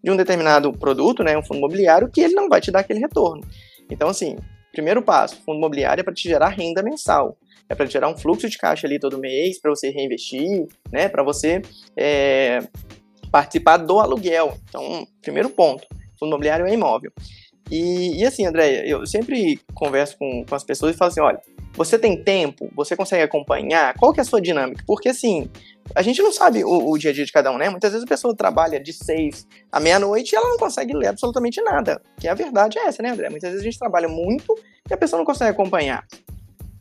de 0.02 0.11
um 0.11 0.16
determinado 0.16 0.72
produto, 0.72 1.22
né, 1.22 1.37
um 1.37 1.42
fundo 1.42 1.59
imobiliário, 1.59 2.11
que 2.11 2.20
ele 2.20 2.35
não 2.35 2.48
vai 2.48 2.61
te 2.61 2.70
dar 2.70 2.81
aquele 2.81 3.00
retorno. 3.00 3.42
Então, 3.90 4.09
assim, 4.09 4.37
primeiro 4.72 5.02
passo, 5.02 5.37
fundo 5.44 5.59
imobiliário 5.59 6.00
é 6.00 6.05
para 6.05 6.14
te 6.14 6.29
gerar 6.29 6.48
renda 6.48 6.83
mensal 6.83 7.37
é 7.68 7.74
para 7.74 7.87
gerar 7.87 8.09
um 8.09 8.16
fluxo 8.16 8.48
de 8.48 8.59
caixa 8.59 8.87
ali 8.87 8.98
todo 8.98 9.18
mês, 9.18 9.61
para 9.61 9.70
você 9.70 9.90
reinvestir, 9.90 10.66
né? 10.92 11.09
Para 11.09 11.22
você 11.22 11.62
é, 11.96 12.61
participar 13.31 13.79
do 13.79 13.98
aluguel. 13.98 14.57
Então, 14.68 15.07
primeiro 15.20 15.50
ponto, 15.50 15.87
fundo 16.18 16.31
imobiliário 16.31 16.66
é 16.66 16.72
imóvel. 16.72 17.12
E, 17.70 18.20
e 18.20 18.24
assim, 18.24 18.46
André, 18.46 18.85
eu 18.87 19.05
sempre 19.07 19.61
converso 19.74 20.16
com, 20.18 20.44
com 20.48 20.55
as 20.55 20.62
pessoas 20.62 20.94
e 20.94 20.98
falo 20.98 21.11
assim, 21.11 21.20
olha, 21.20 21.40
você 21.74 21.98
tem 21.98 22.22
tempo? 22.22 22.70
Você 22.74 22.96
consegue 22.96 23.22
acompanhar? 23.22 23.94
Qual 23.98 24.12
que 24.12 24.20
é 24.20 24.22
a 24.22 24.24
sua 24.24 24.40
dinâmica? 24.40 24.85
Porque 24.87 25.09
assim, 25.09 25.50
a 25.94 26.00
gente 26.00 26.22
não 26.22 26.33
sabe 26.33 26.64
o, 26.64 26.90
o 26.90 26.96
dia 26.96 27.11
a 27.11 27.14
dia 27.14 27.24
de 27.24 27.33
cada 27.33 27.50
um, 27.50 27.59
né? 27.59 27.68
Muitas 27.68 27.92
vezes 27.92 28.05
a 28.05 28.09
pessoa 28.09 28.35
trabalha 28.35 28.81
de 28.81 28.92
seis 28.92 29.46
à 29.70 29.81
meia-noite 29.81 30.33
e 30.33 30.37
ela 30.37 30.48
não 30.48 30.57
consegue 30.57 30.96
ler 30.96 31.09
absolutamente 31.09 31.61
nada. 31.61 32.00
Que 32.18 32.29
a 32.29 32.35
verdade 32.35 32.79
é 32.79 32.87
essa, 32.87 33.02
né, 33.02 33.11
André? 33.11 33.29
Muitas 33.29 33.50
vezes 33.50 33.62
a 33.62 33.68
gente 33.68 33.79
trabalha 33.79 34.09
muito 34.09 34.57
e 34.88 34.94
a 34.94 34.96
pessoa 34.96 35.18
não 35.18 35.26
consegue 35.26 35.50
acompanhar. 35.50 36.07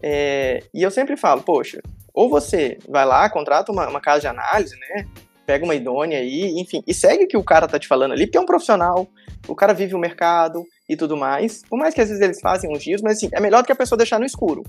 É, 0.07 0.61
e 0.71 0.83
eu 0.83 0.91
sempre 0.91 1.17
falo, 1.17 1.41
poxa, 1.41 1.81
ou 2.13 2.29
você 2.29 2.77
vai 2.87 3.03
lá, 3.03 3.27
contrata 3.27 3.71
uma, 3.71 3.89
uma, 3.89 3.99
casa 3.99 4.21
de 4.21 4.27
análise, 4.27 4.75
né? 4.79 5.07
Pega 5.47 5.65
uma 5.65 5.73
idônea 5.73 6.19
aí, 6.19 6.59
enfim, 6.59 6.83
e 6.85 6.93
segue 6.93 7.23
o 7.23 7.27
que 7.27 7.35
o 7.35 7.43
cara 7.43 7.67
tá 7.67 7.79
te 7.79 7.87
falando 7.87 8.11
ali, 8.11 8.27
porque 8.27 8.37
é 8.37 8.41
um 8.41 8.45
profissional, 8.45 9.07
o 9.47 9.55
cara 9.55 9.73
vive 9.73 9.95
o 9.95 9.99
mercado 9.99 10.63
e 10.87 10.95
tudo 10.95 11.17
mais. 11.17 11.63
Por 11.67 11.79
mais 11.79 11.95
que 11.95 12.01
às 12.01 12.09
vezes 12.09 12.23
eles 12.23 12.39
fazem 12.39 12.71
uns 12.71 12.83
giros, 12.83 13.01
mas 13.01 13.17
assim, 13.17 13.29
é 13.33 13.39
melhor 13.39 13.63
do 13.63 13.65
que 13.65 13.71
a 13.71 13.75
pessoa 13.75 13.97
deixar 13.97 14.19
no 14.19 14.27
escuro. 14.27 14.63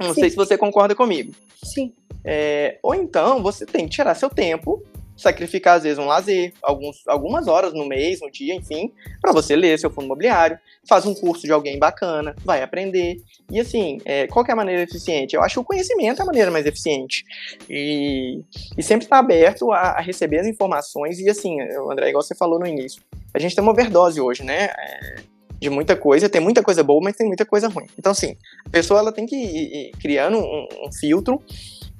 Não 0.00 0.12
Sim. 0.12 0.22
sei 0.22 0.30
se 0.30 0.36
você 0.36 0.58
concorda 0.58 0.96
comigo. 0.96 1.32
Sim. 1.62 1.94
É, 2.24 2.80
ou 2.82 2.92
então 2.92 3.44
você 3.44 3.64
tem 3.64 3.84
que 3.84 3.94
tirar 3.94 4.16
seu 4.16 4.28
tempo 4.28 4.82
sacrificar 5.16 5.76
às 5.76 5.82
vezes 5.82 5.98
um 5.98 6.04
lazer, 6.04 6.52
alguns, 6.62 7.06
algumas 7.08 7.48
horas 7.48 7.72
no 7.72 7.86
mês, 7.86 8.20
no 8.20 8.30
dia, 8.30 8.54
enfim, 8.54 8.92
para 9.20 9.32
você 9.32 9.56
ler 9.56 9.78
seu 9.78 9.90
fundo 9.90 10.04
imobiliário, 10.04 10.58
faz 10.86 11.06
um 11.06 11.14
curso 11.14 11.46
de 11.46 11.52
alguém 11.52 11.78
bacana, 11.78 12.34
vai 12.44 12.62
aprender. 12.62 13.22
E 13.50 13.58
assim, 13.58 13.98
é, 14.04 14.26
qual 14.26 14.44
é 14.46 14.52
a 14.52 14.56
maneira 14.56 14.82
eficiente? 14.82 15.34
Eu 15.34 15.42
acho 15.42 15.54
que 15.54 15.60
o 15.60 15.64
conhecimento 15.64 16.20
é 16.20 16.22
a 16.22 16.26
maneira 16.26 16.50
mais 16.50 16.66
eficiente. 16.66 17.24
E, 17.68 18.42
e 18.76 18.82
sempre 18.82 19.06
está 19.06 19.18
aberto 19.18 19.72
a, 19.72 19.92
a, 19.92 20.00
receber 20.00 20.40
as 20.40 20.46
informações. 20.46 21.18
E 21.18 21.28
assim, 21.28 21.60
André, 21.90 22.10
igual 22.10 22.22
você 22.22 22.34
falou 22.34 22.58
no 22.58 22.66
início, 22.66 23.02
a 23.32 23.38
gente 23.38 23.54
tem 23.54 23.62
uma 23.62 23.72
overdose 23.72 24.20
hoje, 24.20 24.42
né? 24.42 24.66
É, 24.66 25.16
de 25.58 25.70
muita 25.70 25.96
coisa, 25.96 26.28
tem 26.28 26.40
muita 26.40 26.62
coisa 26.62 26.82
boa, 26.82 27.00
mas 27.02 27.16
tem 27.16 27.26
muita 27.26 27.46
coisa 27.46 27.68
ruim. 27.68 27.86
Então, 27.98 28.12
assim, 28.12 28.36
a 28.64 28.70
pessoa 28.70 29.00
ela 29.00 29.12
tem 29.12 29.24
que 29.24 29.34
ir, 29.34 29.88
ir 29.88 29.90
criando 29.92 30.38
um, 30.38 30.68
um 30.86 30.92
filtro 30.92 31.42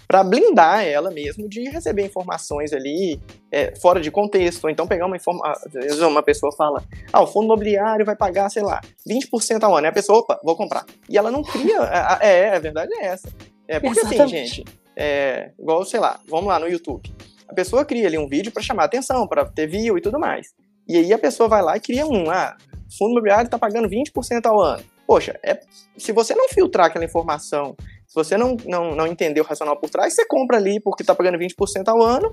para 0.07 0.23
blindar 0.23 0.85
ela 0.85 1.11
mesmo 1.11 1.49
de 1.49 1.69
receber 1.69 2.05
informações 2.05 2.73
ali 2.73 3.21
é, 3.51 3.75
fora 3.81 4.01
de 4.01 4.11
contexto, 4.11 4.65
ou 4.65 4.71
então 4.71 4.87
pegar 4.87 5.07
uma 5.07 5.17
informação, 5.17 5.71
vezes 5.73 6.01
uma 6.01 6.23
pessoa 6.23 6.53
fala, 6.57 6.83
ah, 7.13 7.23
o 7.23 7.27
fundo 7.27 7.47
imobiliário 7.47 8.05
vai 8.05 8.17
pagar, 8.17 8.49
sei 8.51 8.63
lá, 8.63 8.81
20% 9.09 9.63
ao 9.63 9.77
ano, 9.77 9.87
e 9.87 9.89
a 9.89 9.93
pessoa, 9.93 10.21
opa, 10.21 10.41
vou 10.45 10.57
comprar. 10.57 10.85
E 11.09 11.19
ela 11.19 11.31
não 11.31 11.43
cria, 11.43 11.79
é, 12.21 12.57
a 12.57 12.59
verdade 12.59 12.93
é 12.95 13.07
essa. 13.07 13.29
É, 13.69 13.81
porque 13.81 14.01
assim, 14.01 14.15
Exatamente. 14.15 14.45
assim, 14.45 14.55
gente, 14.55 14.65
é, 14.95 15.51
igual, 15.59 15.85
sei 15.85 15.99
lá, 15.99 16.21
vamos 16.29 16.47
lá 16.47 16.59
no 16.59 16.69
YouTube, 16.69 17.13
a 17.49 17.55
pessoa 17.55 17.85
cria 17.85 18.07
ali 18.07 18.19
um 18.19 18.29
vídeo 18.29 18.53
para 18.53 18.63
chamar 18.63 18.85
atenção, 18.85 19.27
para 19.27 19.45
ter 19.45 19.67
view 19.67 19.99
e 19.99 20.01
tudo 20.01 20.19
mais. 20.19 20.55
E 20.89 20.97
aí 20.97 21.13
a 21.13 21.19
pessoa 21.19 21.49
vai 21.49 21.63
lá 21.63 21.77
e 21.77 21.81
cria 21.81 22.07
um, 22.07 22.31
ah, 22.31 22.57
fundo 22.97 23.13
imobiliário 23.13 23.47
está 23.47 23.59
pagando 23.59 23.89
20% 23.89 24.47
ao 24.47 24.61
ano. 24.61 24.85
Poxa, 25.07 25.39
é, 25.43 25.61
se 25.97 26.13
você 26.13 26.35
não 26.35 26.49
filtrar 26.49 26.87
aquela 26.87 27.05
informação 27.05 27.77
você 28.17 28.37
não, 28.37 28.57
não, 28.65 28.97
não 28.97 29.07
entender 29.07 29.41
o 29.41 29.45
racional 29.45 29.77
por 29.77 29.91
trás, 29.91 30.15
você 30.15 30.27
compra 30.27 30.57
ali 30.57 30.81
porque 30.81 31.03
está 31.03 31.15
pagando 31.15 31.39
20% 31.39 31.87
ao 31.87 32.03
ano 32.03 32.33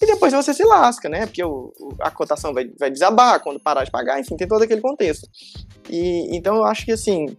e 0.00 0.06
depois 0.06 0.32
você 0.32 0.52
se 0.52 0.64
lasca, 0.64 1.08
né? 1.08 1.26
Porque 1.26 1.42
o, 1.42 1.72
a 2.00 2.10
cotação 2.10 2.52
vai, 2.52 2.70
vai 2.78 2.90
desabar 2.90 3.40
quando 3.40 3.58
parar 3.58 3.84
de 3.84 3.90
pagar, 3.90 4.20
enfim, 4.20 4.36
tem 4.36 4.46
todo 4.46 4.62
aquele 4.62 4.80
contexto. 4.80 5.28
E 5.88 6.36
então 6.36 6.56
eu 6.56 6.64
acho 6.64 6.84
que 6.84 6.92
assim, 6.92 7.36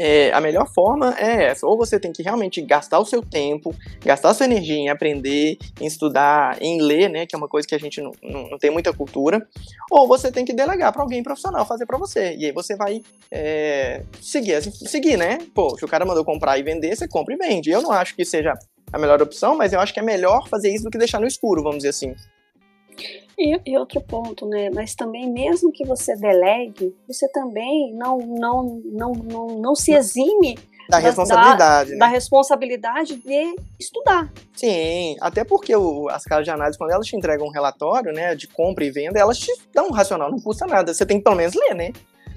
é, 0.00 0.32
a 0.32 0.40
melhor 0.40 0.72
forma 0.72 1.12
é 1.18 1.46
essa. 1.46 1.66
Ou 1.66 1.76
você 1.76 1.98
tem 1.98 2.12
que 2.12 2.22
realmente 2.22 2.62
gastar 2.62 3.00
o 3.00 3.04
seu 3.04 3.20
tempo, 3.20 3.74
gastar 4.00 4.30
a 4.30 4.34
sua 4.34 4.46
energia 4.46 4.76
em 4.76 4.88
aprender, 4.88 5.58
em 5.80 5.86
estudar, 5.86 6.56
em 6.62 6.80
ler, 6.80 7.10
né? 7.10 7.26
Que 7.26 7.34
é 7.34 7.38
uma 7.38 7.48
coisa 7.48 7.66
que 7.66 7.74
a 7.74 7.78
gente 7.78 8.00
não, 8.00 8.12
não, 8.22 8.56
tem 8.58 8.70
muita 8.70 8.92
cultura. 8.92 9.44
Ou 9.90 10.06
você 10.06 10.30
tem 10.30 10.44
que 10.44 10.52
delegar 10.52 10.92
para 10.92 11.02
alguém 11.02 11.20
profissional 11.20 11.66
fazer 11.66 11.84
para 11.84 11.98
você. 11.98 12.36
E 12.36 12.46
aí 12.46 12.52
você 12.52 12.76
vai 12.76 13.02
é, 13.28 14.04
seguir, 14.20 14.54
assim, 14.54 14.70
seguir, 14.70 15.16
né? 15.16 15.38
Pô, 15.52 15.76
se 15.76 15.84
o 15.84 15.88
cara 15.88 16.06
mandou 16.06 16.24
comprar 16.24 16.56
e 16.58 16.62
vender, 16.62 16.94
você 16.94 17.08
compra 17.08 17.34
e 17.34 17.36
vende. 17.36 17.68
Eu 17.68 17.82
não 17.82 17.90
acho 17.90 18.14
que 18.14 18.24
seja 18.24 18.54
a 18.92 18.98
melhor 18.98 19.20
opção, 19.20 19.56
mas 19.56 19.72
eu 19.72 19.80
acho 19.80 19.92
que 19.92 19.98
é 19.98 20.02
melhor 20.02 20.48
fazer 20.48 20.72
isso 20.72 20.84
do 20.84 20.90
que 20.90 20.98
deixar 20.98 21.20
no 21.20 21.26
escuro, 21.26 21.60
vamos 21.60 21.78
dizer 21.78 21.88
assim. 21.88 22.14
E, 23.38 23.60
e, 23.64 23.78
outro 23.78 24.00
ponto, 24.00 24.46
né? 24.46 24.68
Mas 24.70 24.94
também, 24.94 25.30
mesmo 25.30 25.70
que 25.70 25.86
você 25.86 26.16
delegue, 26.16 26.96
você 27.06 27.28
também 27.28 27.94
não, 27.94 28.18
não, 28.18 28.82
não, 28.86 29.12
não, 29.12 29.46
não 29.58 29.74
se 29.76 29.92
exime 29.92 30.58
da 30.88 30.98
responsabilidade. 30.98 31.90
Da, 31.90 31.94
né? 31.94 31.98
da 31.98 32.06
responsabilidade 32.06 33.16
de 33.16 33.56
estudar. 33.78 34.32
Sim, 34.54 35.16
até 35.20 35.44
porque 35.44 35.76
o, 35.76 36.08
as 36.08 36.24
casas 36.24 36.44
de 36.44 36.50
análise, 36.50 36.78
quando 36.78 36.92
elas 36.92 37.06
te 37.06 37.14
entregam 37.14 37.46
um 37.46 37.52
relatório, 37.52 38.10
né, 38.12 38.34
de 38.34 38.48
compra 38.48 38.84
e 38.84 38.90
venda, 38.90 39.20
elas 39.20 39.38
te 39.38 39.52
dão 39.72 39.88
um 39.88 39.92
racional, 39.92 40.30
não 40.30 40.40
custa 40.40 40.66
nada. 40.66 40.94
Você 40.94 41.04
tem 41.04 41.18
que 41.18 41.24
pelo 41.24 41.36
menos 41.36 41.54
ler, 41.54 41.74
né? 41.74 41.92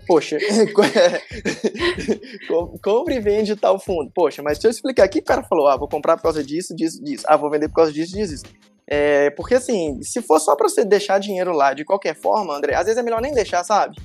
Poxa, 0.05 0.37
compra 2.83 3.13
e 3.13 3.19
vende 3.19 3.55
tal 3.55 3.79
fundo. 3.79 4.11
Poxa, 4.13 4.43
mas 4.43 4.57
se 4.57 4.67
eu 4.67 4.71
explicar 4.71 5.05
aqui, 5.05 5.19
o 5.19 5.23
cara 5.23 5.43
falou, 5.43 5.67
ah, 5.67 5.77
vou 5.77 5.87
comprar 5.87 6.17
por 6.17 6.23
causa 6.23 6.43
disso, 6.43 6.75
disso, 6.75 7.01
disso. 7.01 7.23
Ah, 7.27 7.37
vou 7.37 7.49
vender 7.49 7.69
por 7.69 7.75
causa 7.75 7.93
disso, 7.93 8.13
disso, 8.13 8.33
disso. 8.33 8.45
É, 8.87 9.29
porque 9.31 9.55
assim, 9.55 10.01
se 10.01 10.21
for 10.21 10.39
só 10.39 10.55
pra 10.55 10.67
você 10.67 10.83
deixar 10.83 11.19
dinheiro 11.19 11.51
lá 11.51 11.73
de 11.73 11.85
qualquer 11.85 12.15
forma, 12.15 12.55
André, 12.55 12.75
às 12.75 12.85
vezes 12.85 12.97
é 12.97 13.03
melhor 13.03 13.21
nem 13.21 13.33
deixar, 13.33 13.63
sabe? 13.63 13.95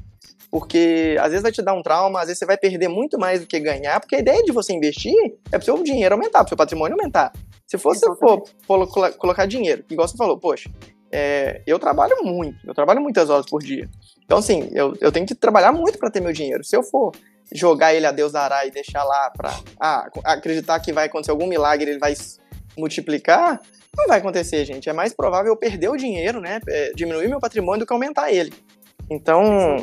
Porque 0.50 1.16
às 1.20 1.28
vezes 1.28 1.42
vai 1.42 1.50
te 1.50 1.62
dar 1.62 1.74
um 1.74 1.82
trauma, 1.82 2.20
às 2.20 2.26
vezes 2.26 2.38
você 2.38 2.46
vai 2.46 2.56
perder 2.56 2.88
muito 2.88 3.18
mais 3.18 3.40
do 3.40 3.46
que 3.46 3.58
ganhar, 3.58 3.98
porque 4.00 4.16
a 4.16 4.20
ideia 4.20 4.42
de 4.42 4.52
você 4.52 4.72
investir 4.72 5.14
é 5.50 5.58
pro 5.58 5.64
seu 5.64 5.82
dinheiro 5.82 6.14
aumentar, 6.14 6.40
pro 6.40 6.50
seu 6.50 6.56
patrimônio 6.56 6.96
aumentar. 6.96 7.32
Se 7.66 7.76
você 7.76 8.06
for 8.16 8.44
colocar 9.18 9.46
dinheiro, 9.46 9.84
igual 9.90 10.06
você 10.06 10.16
falou, 10.16 10.38
poxa, 10.38 10.70
é, 11.10 11.62
eu 11.66 11.78
trabalho 11.78 12.16
muito, 12.22 12.58
eu 12.66 12.74
trabalho 12.74 13.00
muitas 13.00 13.28
horas 13.28 13.46
por 13.46 13.60
dia. 13.60 13.88
Então, 14.24 14.38
assim, 14.38 14.68
eu, 14.72 14.94
eu 15.00 15.10
tenho 15.10 15.26
que 15.26 15.34
trabalhar 15.34 15.72
muito 15.72 15.98
para 15.98 16.10
ter 16.10 16.20
meu 16.20 16.32
dinheiro. 16.32 16.64
Se 16.64 16.76
eu 16.76 16.82
for 16.82 17.12
jogar 17.52 17.94
ele 17.94 18.06
a 18.06 18.12
Deus 18.12 18.32
dará 18.32 18.66
e 18.66 18.70
deixar 18.70 19.04
lá 19.04 19.30
para 19.30 19.54
ah, 19.80 20.08
acreditar 20.24 20.80
que 20.80 20.92
vai 20.92 21.06
acontecer 21.06 21.30
algum 21.30 21.46
milagre, 21.46 21.90
ele 21.90 21.98
vai 21.98 22.14
multiplicar, 22.76 23.60
não 23.96 24.06
vai 24.06 24.18
acontecer, 24.18 24.64
gente. 24.64 24.88
É 24.88 24.92
mais 24.92 25.12
provável 25.14 25.52
eu 25.52 25.56
perder 25.56 25.88
o 25.88 25.96
dinheiro, 25.96 26.40
né? 26.40 26.60
É, 26.68 26.92
diminuir 26.94 27.28
meu 27.28 27.40
patrimônio 27.40 27.80
do 27.80 27.86
que 27.86 27.92
aumentar 27.92 28.30
ele. 28.32 28.52
Então, 29.08 29.76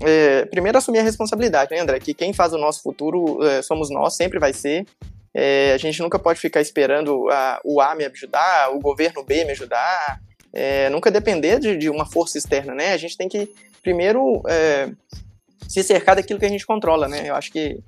é, 0.00 0.44
primeiro 0.46 0.76
assumir 0.76 0.98
a 0.98 1.02
responsabilidade, 1.02 1.70
né, 1.70 1.80
André? 1.80 1.98
Que 1.98 2.14
quem 2.14 2.32
faz 2.32 2.52
o 2.52 2.58
nosso 2.58 2.82
futuro 2.82 3.42
é, 3.42 3.62
somos 3.62 3.90
nós, 3.90 4.14
sempre 4.14 4.38
vai 4.38 4.52
ser. 4.52 4.86
É, 5.34 5.72
a 5.74 5.78
gente 5.78 6.00
nunca 6.00 6.18
pode 6.18 6.40
ficar 6.40 6.60
esperando 6.60 7.28
a, 7.30 7.60
o 7.64 7.80
A 7.80 7.94
me 7.94 8.04
ajudar, 8.04 8.74
o 8.74 8.80
governo 8.80 9.22
B 9.22 9.44
me 9.44 9.52
ajudar, 9.52 10.20
é, 10.52 10.88
nunca 10.88 11.10
depender 11.10 11.58
de, 11.58 11.76
de, 11.76 11.90
uma 11.90 12.06
força 12.06 12.38
externa, 12.38 12.74
né? 12.74 12.92
A 12.92 12.96
gente 12.96 13.16
tem 13.16 13.28
que 13.28 13.52
primeiro 13.82 14.42
é, 14.48 14.88
se 15.68 15.82
cercar 15.82 16.16
daquilo 16.16 16.40
que 16.40 16.46
a 16.46 16.50
gente 16.50 16.66
controla, 16.66 17.06
né? 17.06 17.28
Eu 17.28 17.34
acho 17.34 17.52
que 17.52 17.78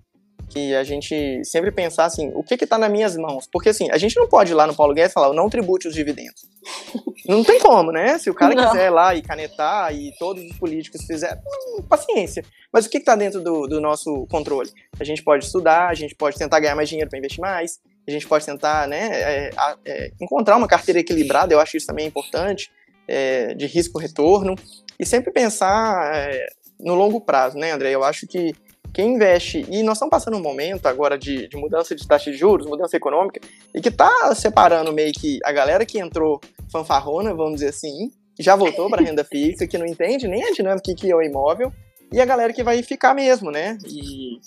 que 0.49 0.75
a 0.75 0.83
gente 0.83 1.45
sempre 1.45 1.71
pensar 1.71 2.07
assim, 2.07 2.31
o 2.35 2.43
que 2.43 2.57
que 2.57 2.67
tá 2.67 2.79
nas 2.79 2.91
minhas 2.91 3.17
mãos? 3.17 3.49
Porque 3.51 3.69
assim, 3.69 3.91
a 3.91 3.99
gente 3.99 4.17
não 4.17 4.27
pode 4.27 4.53
ir 4.53 4.55
lá 4.55 4.67
no 4.67 4.75
Paulo 4.75 4.95
Guedes 4.95 5.13
falar, 5.13 5.33
não 5.35 5.49
tribute 5.49 5.87
os 5.87 5.95
dividendos. 5.95 6.47
não 7.27 7.45
tem 7.45 7.61
como, 7.61 7.93
né? 7.93 8.19
Se 8.19 8.31
o 8.31 8.35
cara 8.35 8.55
não. 8.55 8.71
quiser 8.71 8.87
ir 8.87 8.91
lá 8.91 9.15
e 9.15 9.23
canetar 9.23 9.95
e 9.95 10.13
todos 10.19 10.43
os 10.43 10.57
políticos 10.57 11.05
fizerem, 11.05 11.37
hum, 11.39 11.83
paciência. 11.83 12.45
Mas 12.73 12.87
o 12.87 12.91
que 12.91 12.99
que 12.99 13.05
tá 13.05 13.15
dentro 13.15 13.41
do, 13.41 13.67
do 13.67 13.81
nosso 13.81 14.27
controle? 14.31 14.71
A 14.99 15.05
gente 15.05 15.23
pode 15.23 15.45
estudar, 15.45 15.89
a 15.89 15.95
gente 15.95 16.15
pode 16.15 16.37
tentar 16.37 16.61
ganhar 16.61 16.75
mais 16.75 16.89
dinheiro 16.89 17.09
para 17.09 17.19
investir 17.19 17.41
mais, 17.41 17.81
a 18.07 18.11
gente 18.11 18.27
pode 18.27 18.45
tentar, 18.45 18.89
né, 18.89 19.11
é, 19.13 19.51
é, 19.85 20.11
encontrar 20.21 20.57
uma 20.57 20.67
carteira 20.67 21.01
equilibrada, 21.01 21.53
eu 21.53 21.61
acho 21.61 21.77
isso 21.77 21.87
também 21.87 22.07
importante, 22.07 22.71
é, 23.07 23.55
de 23.55 23.67
risco-retorno, 23.67 24.55
e 24.99 25.05
sempre 25.05 25.31
pensar 25.31 26.15
é, 26.15 26.47
no 26.81 26.95
longo 26.95 27.21
prazo, 27.21 27.59
né, 27.59 27.73
André? 27.73 27.91
Eu 27.91 28.03
acho 28.03 28.27
que 28.27 28.53
quem 28.99 29.15
investe, 29.15 29.65
e 29.71 29.81
nós 29.85 29.97
estamos 29.97 30.11
passando 30.11 30.37
um 30.37 30.43
momento 30.43 30.87
agora 30.87 31.17
de, 31.17 31.47
de 31.47 31.57
mudança 31.57 31.95
de 31.95 32.05
taxa 32.05 32.33
de 32.33 32.37
juros, 32.37 32.67
mudança 32.67 32.97
econômica, 32.97 33.41
e 33.73 33.81
que 33.81 33.91
está 33.91 34.35
separando 34.35 34.93
meio 34.93 35.13
que 35.13 35.39
a 35.45 35.53
galera 35.53 35.87
que 35.87 36.01
entrou 36.01 36.41
fanfarrona, 36.69 37.33
vamos 37.33 37.61
dizer 37.61 37.69
assim, 37.69 38.11
já 38.41 38.57
voltou 38.57 38.91
para 38.91 39.05
renda 39.05 39.23
fixa, 39.23 39.69
que 39.69 39.79
não 39.79 39.87
entende 39.87 40.27
nem 40.27 40.43
a 40.43 40.51
dinâmica 40.51 40.93
que 40.97 41.09
é 41.09 41.15
o 41.15 41.23
imóvel, 41.23 41.73
e 42.13 42.21
a 42.21 42.25
galera 42.25 42.53
que 42.53 42.65
vai 42.65 42.83
ficar 42.83 43.15
mesmo, 43.15 43.53
né? 43.53 43.79
E, 43.87 44.41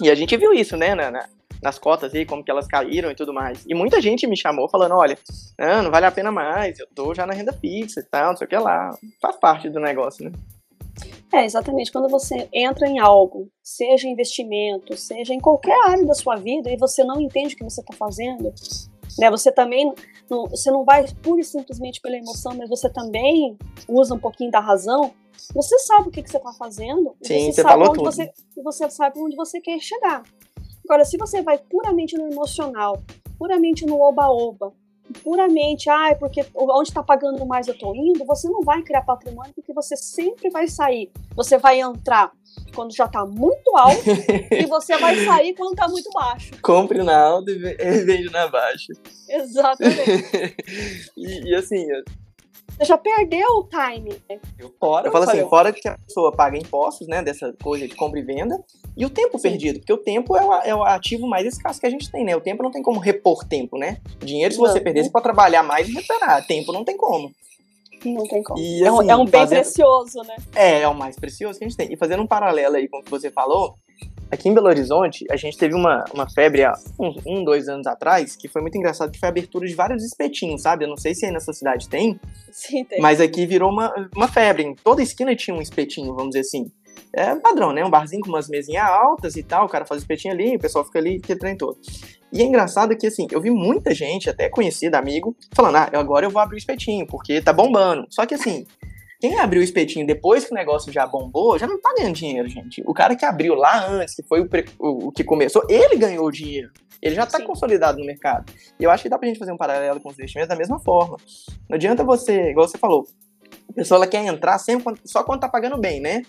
e 0.00 0.10
a 0.10 0.14
gente 0.14 0.34
viu 0.38 0.54
isso, 0.54 0.74
né, 0.74 0.94
na, 0.94 1.10
na, 1.10 1.28
nas 1.62 1.78
cotas 1.78 2.14
aí, 2.14 2.24
como 2.24 2.42
que 2.42 2.50
elas 2.50 2.66
caíram 2.66 3.10
e 3.10 3.14
tudo 3.14 3.34
mais. 3.34 3.62
E 3.68 3.74
muita 3.74 4.00
gente 4.00 4.26
me 4.26 4.38
chamou 4.38 4.70
falando, 4.70 4.94
olha, 4.94 5.18
não, 5.58 5.82
não 5.82 5.90
vale 5.90 6.06
a 6.06 6.10
pena 6.10 6.32
mais, 6.32 6.78
eu 6.78 6.86
tô 6.94 7.12
já 7.12 7.26
na 7.26 7.34
renda 7.34 7.52
fixa 7.52 8.00
e 8.00 8.04
tal, 8.04 8.30
não 8.30 8.36
sei 8.38 8.46
o 8.46 8.48
que 8.48 8.56
lá. 8.56 8.96
Faz 9.20 9.36
parte 9.36 9.68
do 9.68 9.78
negócio, 9.78 10.24
né? 10.24 10.32
É, 11.32 11.44
exatamente. 11.44 11.90
Quando 11.90 12.08
você 12.08 12.48
entra 12.52 12.86
em 12.86 12.98
algo, 12.98 13.48
seja 13.62 14.06
investimento, 14.06 14.96
seja 14.96 15.32
em 15.32 15.40
qualquer 15.40 15.78
área 15.88 16.04
da 16.04 16.14
sua 16.14 16.36
vida, 16.36 16.70
e 16.70 16.76
você 16.76 17.02
não 17.02 17.20
entende 17.20 17.54
o 17.54 17.56
que 17.56 17.64
você 17.64 17.80
está 17.80 17.94
fazendo, 17.94 18.52
né? 19.18 19.30
Você 19.30 19.50
também 19.50 19.92
não, 20.28 20.46
você 20.46 20.70
não 20.70 20.84
vai 20.84 21.06
pura 21.22 21.40
e 21.40 21.44
simplesmente 21.44 22.00
pela 22.00 22.16
emoção, 22.16 22.54
mas 22.54 22.68
você 22.68 22.90
também 22.90 23.56
usa 23.88 24.14
um 24.14 24.18
pouquinho 24.18 24.50
da 24.50 24.60
razão. 24.60 25.12
Você 25.54 25.78
sabe 25.78 26.08
o 26.08 26.10
que, 26.10 26.22
que 26.22 26.30
você 26.30 26.36
está 26.36 26.52
fazendo, 26.52 27.16
Sim, 27.22 27.50
você, 27.50 27.52
você 27.52 27.62
sabe 27.62 27.82
onde 27.82 27.94
tudo. 27.94 28.04
você, 28.04 28.32
você 28.62 28.90
sabe 28.90 29.18
onde 29.18 29.36
você 29.36 29.60
quer 29.60 29.80
chegar. 29.80 30.22
Agora, 30.84 31.04
se 31.04 31.16
você 31.16 31.42
vai 31.42 31.58
puramente 31.58 32.16
no 32.16 32.30
emocional, 32.30 33.02
puramente 33.38 33.86
no 33.86 34.00
oba-oba, 34.00 34.72
puramente, 35.12 35.88
ah, 35.90 36.10
é 36.10 36.14
porque 36.14 36.44
onde 36.54 36.88
está 36.88 37.02
pagando 37.02 37.44
mais 37.46 37.68
eu 37.68 37.74
estou 37.74 37.94
indo, 37.94 38.24
você 38.24 38.48
não 38.48 38.62
vai 38.62 38.82
criar 38.82 39.02
patrimônio 39.02 39.52
porque 39.54 39.72
você 39.72 39.96
sempre 39.96 40.50
vai 40.50 40.66
sair. 40.68 41.10
Você 41.34 41.58
vai 41.58 41.80
entrar 41.80 42.32
quando 42.74 42.94
já 42.94 43.04
está 43.04 43.24
muito 43.24 43.76
alto 43.76 44.02
e 44.50 44.66
você 44.66 44.96
vai 44.98 45.24
sair 45.24 45.54
quando 45.54 45.72
está 45.72 45.88
muito 45.88 46.10
baixo. 46.10 46.52
Compre 46.62 47.02
na 47.02 47.18
alta 47.18 47.50
e 47.50 47.58
vende 48.04 48.30
na 48.30 48.48
baixa. 48.48 48.92
Exatamente. 49.28 50.56
e, 51.16 51.50
e, 51.50 51.54
assim, 51.54 51.86
você 52.76 52.84
já 52.84 52.98
perdeu 52.98 53.46
o 53.58 53.64
time. 53.64 54.20
Né? 54.28 54.40
Fora, 54.78 55.06
eu 55.06 55.12
falo 55.12 55.24
assim, 55.24 55.48
fora 55.48 55.72
que 55.72 55.86
a 55.88 55.98
pessoa 55.98 56.32
paga 56.32 56.56
impostos, 56.56 57.06
né, 57.06 57.22
dessa 57.22 57.54
coisa 57.62 57.86
de 57.86 57.94
compra 57.94 58.18
e 58.18 58.22
venda, 58.22 58.62
e 58.96 59.06
o 59.06 59.10
tempo 59.10 59.38
Sim. 59.38 59.50
perdido, 59.50 59.78
porque 59.78 59.92
o 59.92 59.98
tempo 59.98 60.36
é 60.36 60.44
o, 60.44 60.54
é 60.54 60.74
o, 60.74 60.82
ativo 60.82 61.26
mais 61.26 61.46
escasso 61.46 61.80
que 61.80 61.86
a 61.86 61.90
gente 61.90 62.10
tem, 62.10 62.24
né? 62.24 62.36
O 62.36 62.40
tempo 62.40 62.62
não 62.62 62.70
tem 62.70 62.82
como 62.82 63.00
repor 63.00 63.44
tempo, 63.44 63.78
né? 63.78 63.98
Dinheiro, 64.18 64.52
se 64.52 64.60
você 64.60 64.78
não. 64.78 64.84
perder, 64.84 65.04
você 65.04 65.10
pode 65.10 65.22
trabalhar 65.22 65.62
mais 65.62 65.88
e 65.88 65.92
recuperar. 65.92 66.46
Tempo 66.46 66.72
não 66.72 66.84
tem 66.84 66.96
como. 66.96 67.32
Não 68.04 68.24
tem 68.24 68.42
como. 68.42 68.60
E, 68.60 68.84
assim, 68.84 68.84
é, 68.84 68.92
um, 68.92 69.00
assim, 69.00 69.10
é 69.10 69.16
um 69.16 69.24
bem 69.24 69.40
fazendo... 69.40 69.60
precioso, 69.60 70.22
né? 70.24 70.36
É, 70.54 70.80
é 70.82 70.88
o 70.88 70.94
mais 70.94 71.16
precioso 71.16 71.58
que 71.58 71.64
a 71.64 71.68
gente 71.68 71.76
tem. 71.76 71.92
E 71.92 71.96
fazendo 71.96 72.22
um 72.22 72.26
paralelo 72.26 72.76
aí 72.76 72.88
com 72.88 72.98
o 72.98 73.02
que 73.02 73.10
você 73.10 73.30
falou, 73.30 73.76
Aqui 74.32 74.48
em 74.48 74.54
Belo 74.54 74.68
Horizonte, 74.68 75.26
a 75.30 75.36
gente 75.36 75.58
teve 75.58 75.74
uma, 75.74 76.06
uma 76.14 76.26
febre 76.26 76.64
há 76.64 76.72
um, 76.98 77.14
um, 77.26 77.44
dois 77.44 77.68
anos 77.68 77.86
atrás, 77.86 78.34
que 78.34 78.48
foi 78.48 78.62
muito 78.62 78.78
engraçado, 78.78 79.12
que 79.12 79.18
foi 79.18 79.28
a 79.28 79.30
abertura 79.30 79.66
de 79.66 79.74
vários 79.74 80.02
espetinhos, 80.02 80.62
sabe? 80.62 80.86
Eu 80.86 80.88
não 80.88 80.96
sei 80.96 81.14
se 81.14 81.26
aí 81.26 81.30
nessa 81.30 81.52
cidade 81.52 81.86
tem, 81.86 82.18
Sim, 82.50 82.82
tem. 82.82 82.98
mas 82.98 83.20
aqui 83.20 83.44
virou 83.44 83.70
uma, 83.70 83.92
uma 84.16 84.26
febre. 84.26 84.62
Em 84.62 84.74
toda 84.74 85.02
esquina 85.02 85.36
tinha 85.36 85.54
um 85.54 85.60
espetinho, 85.60 86.14
vamos 86.14 86.30
dizer 86.30 86.40
assim. 86.40 86.72
É 87.14 87.34
padrão, 87.34 87.74
né? 87.74 87.84
Um 87.84 87.90
barzinho 87.90 88.22
com 88.22 88.30
umas 88.30 88.48
mesinhas 88.48 88.88
altas 88.88 89.36
e 89.36 89.42
tal, 89.42 89.66
o 89.66 89.68
cara 89.68 89.84
faz 89.84 90.00
o 90.00 90.02
espetinho 90.02 90.32
ali, 90.32 90.56
o 90.56 90.58
pessoal 90.58 90.82
fica 90.82 90.98
ali, 90.98 91.20
que 91.20 91.36
trem 91.36 91.54
todo. 91.54 91.76
E 92.32 92.40
é 92.40 92.44
engraçado 92.44 92.96
que, 92.96 93.06
assim, 93.06 93.26
eu 93.30 93.40
vi 93.42 93.50
muita 93.50 93.94
gente, 93.94 94.30
até 94.30 94.48
conhecida, 94.48 94.96
amigo, 94.96 95.36
falando, 95.54 95.76
ah, 95.76 95.90
agora 95.92 96.24
eu 96.24 96.30
vou 96.30 96.40
abrir 96.40 96.56
o 96.56 96.58
espetinho, 96.58 97.06
porque 97.06 97.42
tá 97.42 97.52
bombando. 97.52 98.06
Só 98.08 98.24
que, 98.24 98.32
assim, 98.32 98.66
quem 99.22 99.38
abriu 99.38 99.60
o 99.60 99.64
espetinho 99.64 100.04
depois 100.04 100.44
que 100.44 100.50
o 100.50 100.54
negócio 100.56 100.92
já 100.92 101.06
bombou, 101.06 101.56
já 101.56 101.64
não 101.64 101.80
tá 101.80 101.94
ganhando 101.96 102.16
dinheiro, 102.16 102.48
gente. 102.48 102.82
O 102.84 102.92
cara 102.92 103.14
que 103.14 103.24
abriu 103.24 103.54
lá 103.54 103.86
antes, 103.86 104.16
que 104.16 104.22
foi 104.24 104.40
o, 104.40 104.48
o, 104.80 105.06
o 105.06 105.12
que 105.12 105.22
começou, 105.22 105.64
ele 105.68 105.94
ganhou 105.94 106.26
o 106.26 106.30
dinheiro. 106.32 106.72
Ele 107.00 107.14
já 107.14 107.24
tá 107.24 107.38
Sim. 107.38 107.44
consolidado 107.44 108.00
no 108.00 108.04
mercado. 108.04 108.52
E 108.80 108.82
eu 108.82 108.90
acho 108.90 109.04
que 109.04 109.08
dá 109.08 109.16
pra 109.16 109.28
gente 109.28 109.38
fazer 109.38 109.52
um 109.52 109.56
paralelo 109.56 110.00
com 110.00 110.08
os 110.08 110.16
investimentos 110.16 110.48
da 110.48 110.56
mesma 110.56 110.80
forma. 110.80 111.18
Não 111.70 111.76
adianta 111.76 112.02
você, 112.02 112.50
igual 112.50 112.66
você 112.66 112.76
falou, 112.76 113.06
a 113.70 113.72
pessoa 113.72 113.98
ela 113.98 114.08
quer 114.08 114.26
entrar 114.26 114.58
sempre 114.58 114.92
só 115.04 115.22
quando 115.22 115.38
tá 115.38 115.48
pagando 115.48 115.78
bem, 115.78 116.00
né? 116.00 116.22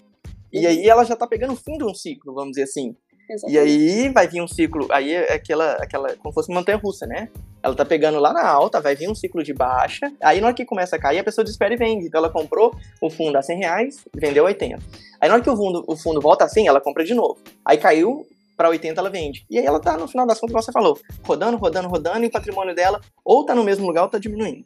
E 0.51 0.67
aí 0.67 0.87
ela 0.87 1.03
já 1.03 1.15
tá 1.15 1.25
pegando 1.25 1.53
o 1.53 1.57
fim 1.57 1.79
de 1.79 1.83
um 1.83 1.95
ciclo, 1.95 2.31
vamos 2.31 2.51
dizer 2.51 2.65
assim. 2.65 2.95
Exatamente. 3.29 3.55
E 3.55 3.59
aí 3.59 4.09
vai 4.09 4.27
vir 4.27 4.41
um 4.41 4.47
ciclo, 4.47 4.87
aí 4.91 5.13
é 5.13 5.33
aquela, 5.33 5.73
aquela, 5.73 6.15
como 6.17 6.33
fosse 6.33 6.53
montanha 6.53 6.77
russa, 6.77 7.05
né? 7.05 7.29
Ela 7.61 7.73
tá 7.73 7.85
pegando 7.85 8.19
lá 8.19 8.33
na 8.33 8.45
alta, 8.45 8.81
vai 8.81 8.95
vir 8.95 9.09
um 9.09 9.15
ciclo 9.15 9.41
de 9.41 9.53
baixa, 9.53 10.11
aí 10.21 10.41
na 10.41 10.47
hora 10.47 10.55
que 10.55 10.65
começa 10.65 10.95
a 10.95 10.99
cair, 10.99 11.19
a 11.19 11.23
pessoa 11.23 11.43
desespera 11.43 11.73
e 11.73 11.77
vende. 11.77 12.07
Então 12.07 12.19
ela 12.19 12.29
comprou 12.29 12.75
o 13.01 13.09
fundo 13.09 13.37
a 13.37 13.41
100 13.41 13.57
reais, 13.59 14.05
vendeu 14.13 14.43
80. 14.43 14.81
Aí 15.21 15.29
na 15.29 15.35
hora 15.35 15.43
que 15.43 15.49
o 15.49 15.55
fundo, 15.55 15.83
o 15.87 15.95
fundo 15.95 16.19
volta 16.19 16.43
a 16.43 16.49
100, 16.49 16.67
ela 16.67 16.81
compra 16.81 17.05
de 17.05 17.13
novo. 17.13 17.39
Aí 17.65 17.77
caiu 17.77 18.27
para 18.57 18.69
80, 18.69 18.99
ela 18.99 19.09
vende. 19.09 19.45
E 19.49 19.57
aí 19.57 19.65
ela 19.65 19.79
tá, 19.79 19.97
no 19.97 20.07
final 20.07 20.27
das 20.27 20.39
contas, 20.39 20.53
como 20.53 20.63
você 20.63 20.71
falou, 20.71 20.99
rodando, 21.23 21.57
rodando, 21.57 21.87
rodando, 21.87 22.25
e 22.25 22.27
o 22.27 22.31
patrimônio 22.31 22.75
dela 22.75 22.99
ou 23.23 23.45
tá 23.45 23.55
no 23.55 23.63
mesmo 23.63 23.87
lugar 23.87 24.03
ou 24.03 24.09
tá 24.09 24.19
diminuindo. 24.19 24.65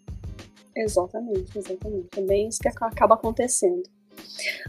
Exatamente, 0.76 1.58
exatamente. 1.58 2.08
É 2.17 2.22
bem 2.22 2.48
isso 2.48 2.60
que 2.60 2.67
acaba 2.67 3.15
acontecendo. 3.15 3.84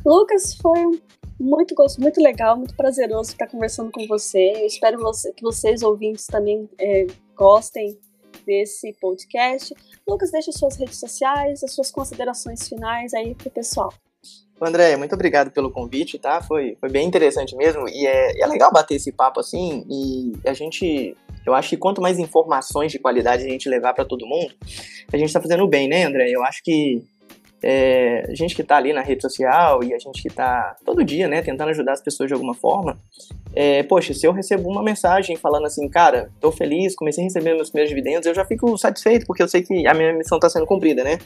Lucas, 0.04 0.54
foi 0.54 1.00
muito 1.38 1.74
gosto, 1.74 2.00
muito 2.00 2.20
legal, 2.20 2.56
muito 2.56 2.74
prazeroso 2.74 3.30
estar 3.30 3.46
conversando 3.46 3.90
com 3.90 4.06
você. 4.06 4.52
Eu 4.56 4.66
espero 4.66 4.98
você, 4.98 5.32
que 5.32 5.42
vocês 5.42 5.82
ouvintes 5.82 6.26
também 6.26 6.68
é, 6.78 7.06
gostem 7.36 7.98
desse 8.44 8.92
podcast. 9.00 9.74
Lucas, 10.08 10.30
deixe 10.30 10.52
suas 10.52 10.76
redes 10.76 10.98
sociais, 10.98 11.62
as 11.62 11.72
suas 11.72 11.90
considerações 11.90 12.68
finais 12.68 13.12
aí 13.14 13.34
pro 13.34 13.50
pessoal. 13.50 13.92
André, 14.60 14.96
muito 14.96 15.14
obrigado 15.14 15.52
pelo 15.52 15.70
convite, 15.70 16.18
tá? 16.18 16.42
Foi, 16.42 16.76
foi 16.80 16.88
bem 16.88 17.06
interessante 17.06 17.54
mesmo 17.54 17.88
e 17.88 18.06
é, 18.06 18.42
é 18.42 18.46
legal 18.46 18.72
bater 18.72 18.96
esse 18.96 19.12
papo 19.12 19.38
assim 19.38 19.86
e 19.88 20.32
a 20.44 20.52
gente 20.52 21.16
eu 21.46 21.54
acho 21.54 21.70
que 21.70 21.76
quanto 21.76 22.00
mais 22.02 22.18
informações 22.18 22.90
de 22.90 22.98
qualidade 22.98 23.44
a 23.44 23.48
gente 23.48 23.68
levar 23.68 23.94
para 23.94 24.04
todo 24.04 24.26
mundo, 24.26 24.52
a 25.12 25.16
gente 25.16 25.28
está 25.28 25.40
fazendo 25.40 25.66
bem, 25.66 25.88
né, 25.88 26.04
André? 26.04 26.28
Eu 26.30 26.42
acho 26.42 26.62
que 26.62 27.02
é, 27.62 28.26
a 28.28 28.34
gente 28.34 28.54
que 28.54 28.62
está 28.62 28.76
ali 28.76 28.92
na 28.92 29.00
rede 29.00 29.22
social 29.22 29.82
e 29.82 29.92
a 29.92 29.98
gente 29.98 30.22
que 30.22 30.28
está 30.28 30.76
todo 30.84 31.04
dia, 31.04 31.26
né, 31.26 31.42
tentando 31.42 31.70
ajudar 31.70 31.92
as 31.92 32.00
pessoas 32.00 32.28
de 32.28 32.34
alguma 32.34 32.54
forma, 32.54 32.98
é, 33.54 33.82
poxa, 33.82 34.14
se 34.14 34.26
eu 34.26 34.32
recebo 34.32 34.68
uma 34.68 34.82
mensagem 34.82 35.36
falando 35.36 35.66
assim, 35.66 35.88
cara, 35.88 36.30
tô 36.40 36.52
feliz, 36.52 36.94
comecei 36.94 37.24
a 37.24 37.26
receber 37.26 37.54
meus 37.54 37.70
primeiros 37.70 37.88
dividendos, 37.88 38.26
eu 38.26 38.34
já 38.34 38.44
fico 38.44 38.76
satisfeito, 38.78 39.26
porque 39.26 39.42
eu 39.42 39.48
sei 39.48 39.62
que 39.62 39.86
a 39.86 39.94
minha 39.94 40.12
missão 40.12 40.38
está 40.38 40.48
sendo 40.48 40.66
cumprida, 40.66 41.02
né? 41.02 41.18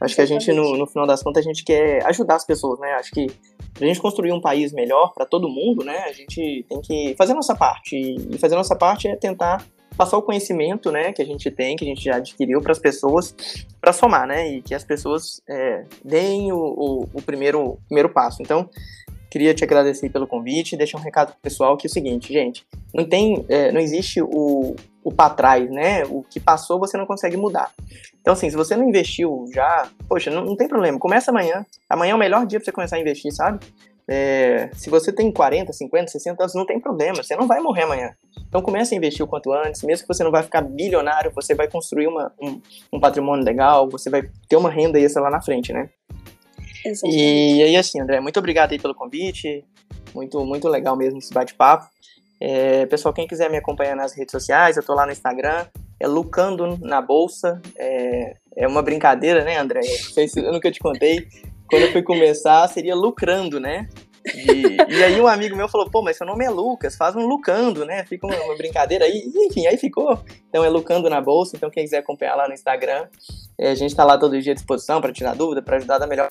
Acho 0.00 0.14
que 0.14 0.20
a 0.20 0.26
gente, 0.26 0.52
no, 0.52 0.76
no, 0.76 0.86
final 0.86 1.06
das 1.06 1.22
contas, 1.22 1.44
a 1.44 1.48
gente 1.48 1.64
quer 1.64 2.04
ajudar 2.06 2.36
as 2.36 2.44
pessoas, 2.44 2.78
né? 2.78 2.92
Acho 2.94 3.10
que 3.12 3.28
pra 3.72 3.86
gente 3.86 4.00
construir 4.00 4.32
um 4.32 4.40
país 4.40 4.72
melhor 4.72 5.12
para 5.14 5.24
todo 5.24 5.48
mundo, 5.48 5.84
né, 5.84 6.04
a 6.06 6.12
gente 6.12 6.64
tem 6.68 6.80
que 6.80 7.14
fazer 7.16 7.32
a 7.32 7.36
nossa 7.36 7.54
parte. 7.54 7.96
E 7.96 8.38
fazer 8.38 8.54
a 8.54 8.58
nossa 8.58 8.74
parte 8.74 9.06
é 9.06 9.16
tentar 9.16 9.64
passar 9.96 10.18
o 10.18 10.22
conhecimento, 10.22 10.92
né, 10.92 11.12
que 11.12 11.22
a 11.22 11.24
gente 11.24 11.50
tem, 11.50 11.76
que 11.76 11.84
a 11.84 11.88
gente 11.88 12.04
já 12.04 12.16
adquiriu 12.16 12.60
para 12.60 12.72
as 12.72 12.78
pessoas, 12.78 13.34
para 13.80 13.92
somar, 13.92 14.26
né, 14.26 14.48
e 14.48 14.62
que 14.62 14.74
as 14.74 14.84
pessoas 14.84 15.40
é, 15.48 15.84
deem 16.04 16.52
o, 16.52 16.58
o, 16.58 17.08
o, 17.14 17.22
primeiro, 17.22 17.78
primeiro 17.86 18.08
passo. 18.10 18.42
Então, 18.42 18.68
queria 19.30 19.54
te 19.54 19.64
agradecer 19.64 20.10
pelo 20.10 20.26
convite 20.26 20.76
deixar 20.76 20.98
um 20.98 21.02
recado 21.02 21.32
pro 21.32 21.40
pessoal 21.40 21.76
que 21.76 21.86
é 21.86 21.90
o 21.90 21.92
seguinte, 21.92 22.32
gente, 22.32 22.66
não 22.94 23.04
tem, 23.04 23.44
é, 23.48 23.72
não 23.72 23.80
existe 23.80 24.20
o, 24.22 24.76
o 25.02 25.12
para 25.12 25.30
trás, 25.30 25.70
né, 25.70 26.04
o 26.04 26.22
que 26.22 26.38
passou 26.38 26.78
você 26.78 26.96
não 26.96 27.06
consegue 27.06 27.36
mudar. 27.36 27.70
Então, 28.20 28.34
assim, 28.34 28.50
se 28.50 28.56
você 28.56 28.76
não 28.76 28.88
investiu 28.88 29.46
já, 29.54 29.88
poxa, 30.08 30.30
não, 30.30 30.44
não 30.44 30.56
tem 30.56 30.68
problema, 30.68 30.98
começa 30.98 31.30
amanhã. 31.30 31.64
Amanhã 31.88 32.12
é 32.12 32.14
o 32.14 32.18
melhor 32.18 32.44
dia 32.44 32.58
para 32.58 32.64
você 32.64 32.72
começar 32.72 32.96
a 32.96 33.00
investir, 33.00 33.32
sabe? 33.32 33.64
É, 34.08 34.70
se 34.72 34.88
você 34.88 35.12
tem 35.12 35.32
40, 35.32 35.72
50, 35.72 36.12
60 36.12 36.42
anos, 36.42 36.54
não 36.54 36.64
tem 36.64 36.78
problema, 36.78 37.22
você 37.22 37.34
não 37.34 37.46
vai 37.46 37.60
morrer 37.60 37.82
amanhã. 37.82 38.14
Então 38.48 38.62
comece 38.62 38.94
a 38.94 38.96
investir 38.96 39.24
o 39.24 39.28
quanto 39.28 39.52
antes, 39.52 39.82
mesmo 39.82 40.06
que 40.06 40.14
você 40.14 40.22
não 40.22 40.30
vai 40.30 40.42
ficar 40.42 40.60
bilionário, 40.62 41.32
você 41.34 41.54
vai 41.54 41.68
construir 41.68 42.06
uma, 42.06 42.32
um, 42.40 42.60
um 42.92 43.00
patrimônio 43.00 43.44
legal, 43.44 43.88
você 43.88 44.08
vai 44.08 44.22
ter 44.48 44.56
uma 44.56 44.70
renda 44.70 45.00
extra 45.00 45.22
lá 45.22 45.30
na 45.30 45.42
frente, 45.42 45.72
né? 45.72 45.90
Exatamente. 46.84 47.18
E 47.20 47.62
aí 47.62 47.76
assim, 47.76 48.00
André, 48.00 48.20
muito 48.20 48.38
obrigado 48.38 48.72
aí 48.72 48.78
pelo 48.78 48.94
convite, 48.94 49.64
muito, 50.14 50.44
muito 50.44 50.68
legal 50.68 50.96
mesmo 50.96 51.18
esse 51.18 51.34
bate-papo. 51.34 51.88
É, 52.40 52.86
pessoal, 52.86 53.14
quem 53.14 53.26
quiser 53.26 53.50
me 53.50 53.56
acompanhar 53.56 53.96
nas 53.96 54.12
redes 54.12 54.30
sociais, 54.30 54.76
eu 54.76 54.82
tô 54.82 54.94
lá 54.94 55.06
no 55.06 55.12
Instagram, 55.12 55.66
é 55.98 56.06
Lucando 56.06 56.78
na 56.80 57.00
Bolsa, 57.00 57.60
é, 57.76 58.36
é 58.56 58.68
uma 58.68 58.82
brincadeira, 58.82 59.42
né, 59.42 59.58
André? 59.58 59.82
Sei 59.82 60.28
se 60.28 60.40
eu 60.40 60.52
nunca 60.52 60.70
te 60.70 60.78
contei, 60.78 61.26
quando 61.68 61.82
eu 61.82 61.92
fui 61.92 62.02
começar, 62.02 62.66
seria 62.68 62.94
lucrando, 62.94 63.60
né? 63.60 63.88
E, 64.34 64.92
e, 64.92 65.04
aí 65.04 65.20
um 65.20 65.26
amigo 65.26 65.56
meu 65.56 65.68
falou, 65.68 65.88
pô, 65.88 66.02
mas 66.02 66.16
seu 66.16 66.26
nome 66.26 66.44
é 66.44 66.50
Lucas, 66.50 66.96
faz 66.96 67.14
um 67.14 67.26
lucando, 67.26 67.84
né? 67.84 68.04
Fica 68.04 68.26
uma, 68.26 68.56
brincadeira 68.56 69.04
aí. 69.04 69.30
Enfim, 69.34 69.66
aí 69.66 69.76
ficou. 69.76 70.18
Então 70.48 70.64
é 70.64 70.68
lucando 70.68 71.08
na 71.08 71.20
bolsa. 71.20 71.56
Então 71.56 71.70
quem 71.70 71.84
quiser 71.84 71.98
acompanhar 71.98 72.34
lá 72.34 72.48
no 72.48 72.54
Instagram, 72.54 73.06
é, 73.56 73.70
a 73.70 73.74
gente 73.74 73.94
tá 73.94 74.04
lá 74.04 74.18
todo 74.18 74.40
dia 74.40 74.52
à 74.52 74.54
disposição 74.54 75.00
para 75.00 75.12
tirar 75.12 75.36
dúvida, 75.36 75.62
para 75.62 75.76
ajudar 75.76 75.98
da 75.98 76.06
melhor 76.06 76.30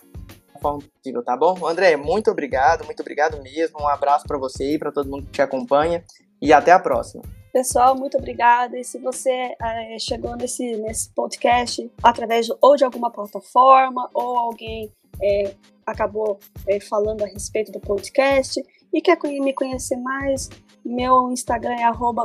forma 0.61 0.79
possível, 0.79 1.23
tá 1.23 1.38
bom? 1.38 1.65
André, 1.65 1.95
muito 1.95 2.29
obrigado, 2.31 2.83
muito 2.86 2.99
obrigado 2.99 3.41
mesmo. 3.41 3.81
Um 3.81 3.88
abraço 3.88 4.25
para 4.25 4.38
você 4.38 4.73
e 4.73 4.79
para 4.79 4.91
todo 4.91 5.09
mundo 5.09 5.25
que 5.25 5.31
te 5.31 5.41
acompanha. 5.41 6.03
E 6.41 6.51
até 6.51 6.71
a 6.71 6.79
próxima. 6.79 7.23
Pessoal, 7.53 7.95
muito 7.95 8.17
obrigada. 8.17 8.77
E 8.77 8.83
se 8.83 8.99
você 8.99 9.55
é, 9.61 9.97
chegou 9.97 10.36
nesse, 10.36 10.75
nesse 10.77 11.09
podcast 11.13 11.89
através 12.03 12.47
de, 12.47 12.53
ou 12.59 12.75
de 12.75 12.83
alguma 12.83 13.09
plataforma 13.09 14.09
ou 14.13 14.38
alguém 14.38 14.91
é, 15.22 15.55
acabou 15.86 16.39
é, 16.68 16.80
falando 16.80 17.24
a 17.24 17.28
respeito 17.28 17.72
do 17.72 17.80
podcast 17.80 18.63
e 18.93 19.01
quer 19.01 19.18
me 19.41 19.53
conhecer 19.53 19.97
mais, 19.97 20.49
meu 20.84 21.32
Instagram 21.32 21.76
é 21.76 21.84
arroba 21.84 22.24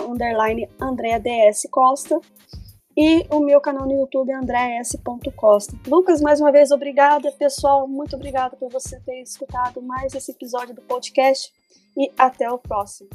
Costa 1.70 2.20
e 2.96 3.26
o 3.30 3.40
meu 3.40 3.60
canal 3.60 3.86
no 3.86 3.94
YouTube 3.94 4.30
é 4.30 4.34
andreas.costa. 4.34 5.76
Lucas, 5.86 6.20
mais 6.20 6.40
uma 6.40 6.52
vez, 6.52 6.70
obrigada. 6.70 7.32
Pessoal, 7.32 7.88
muito 7.88 8.16
obrigada 8.16 8.56
por 8.56 8.70
você 8.70 9.00
ter 9.00 9.22
escutado 9.22 9.80
mais 9.80 10.14
esse 10.14 10.32
episódio 10.32 10.74
do 10.74 10.82
podcast 10.82 11.52
e 11.96 12.10
até 12.18 12.50
o 12.50 12.58
próximo. 12.58 13.08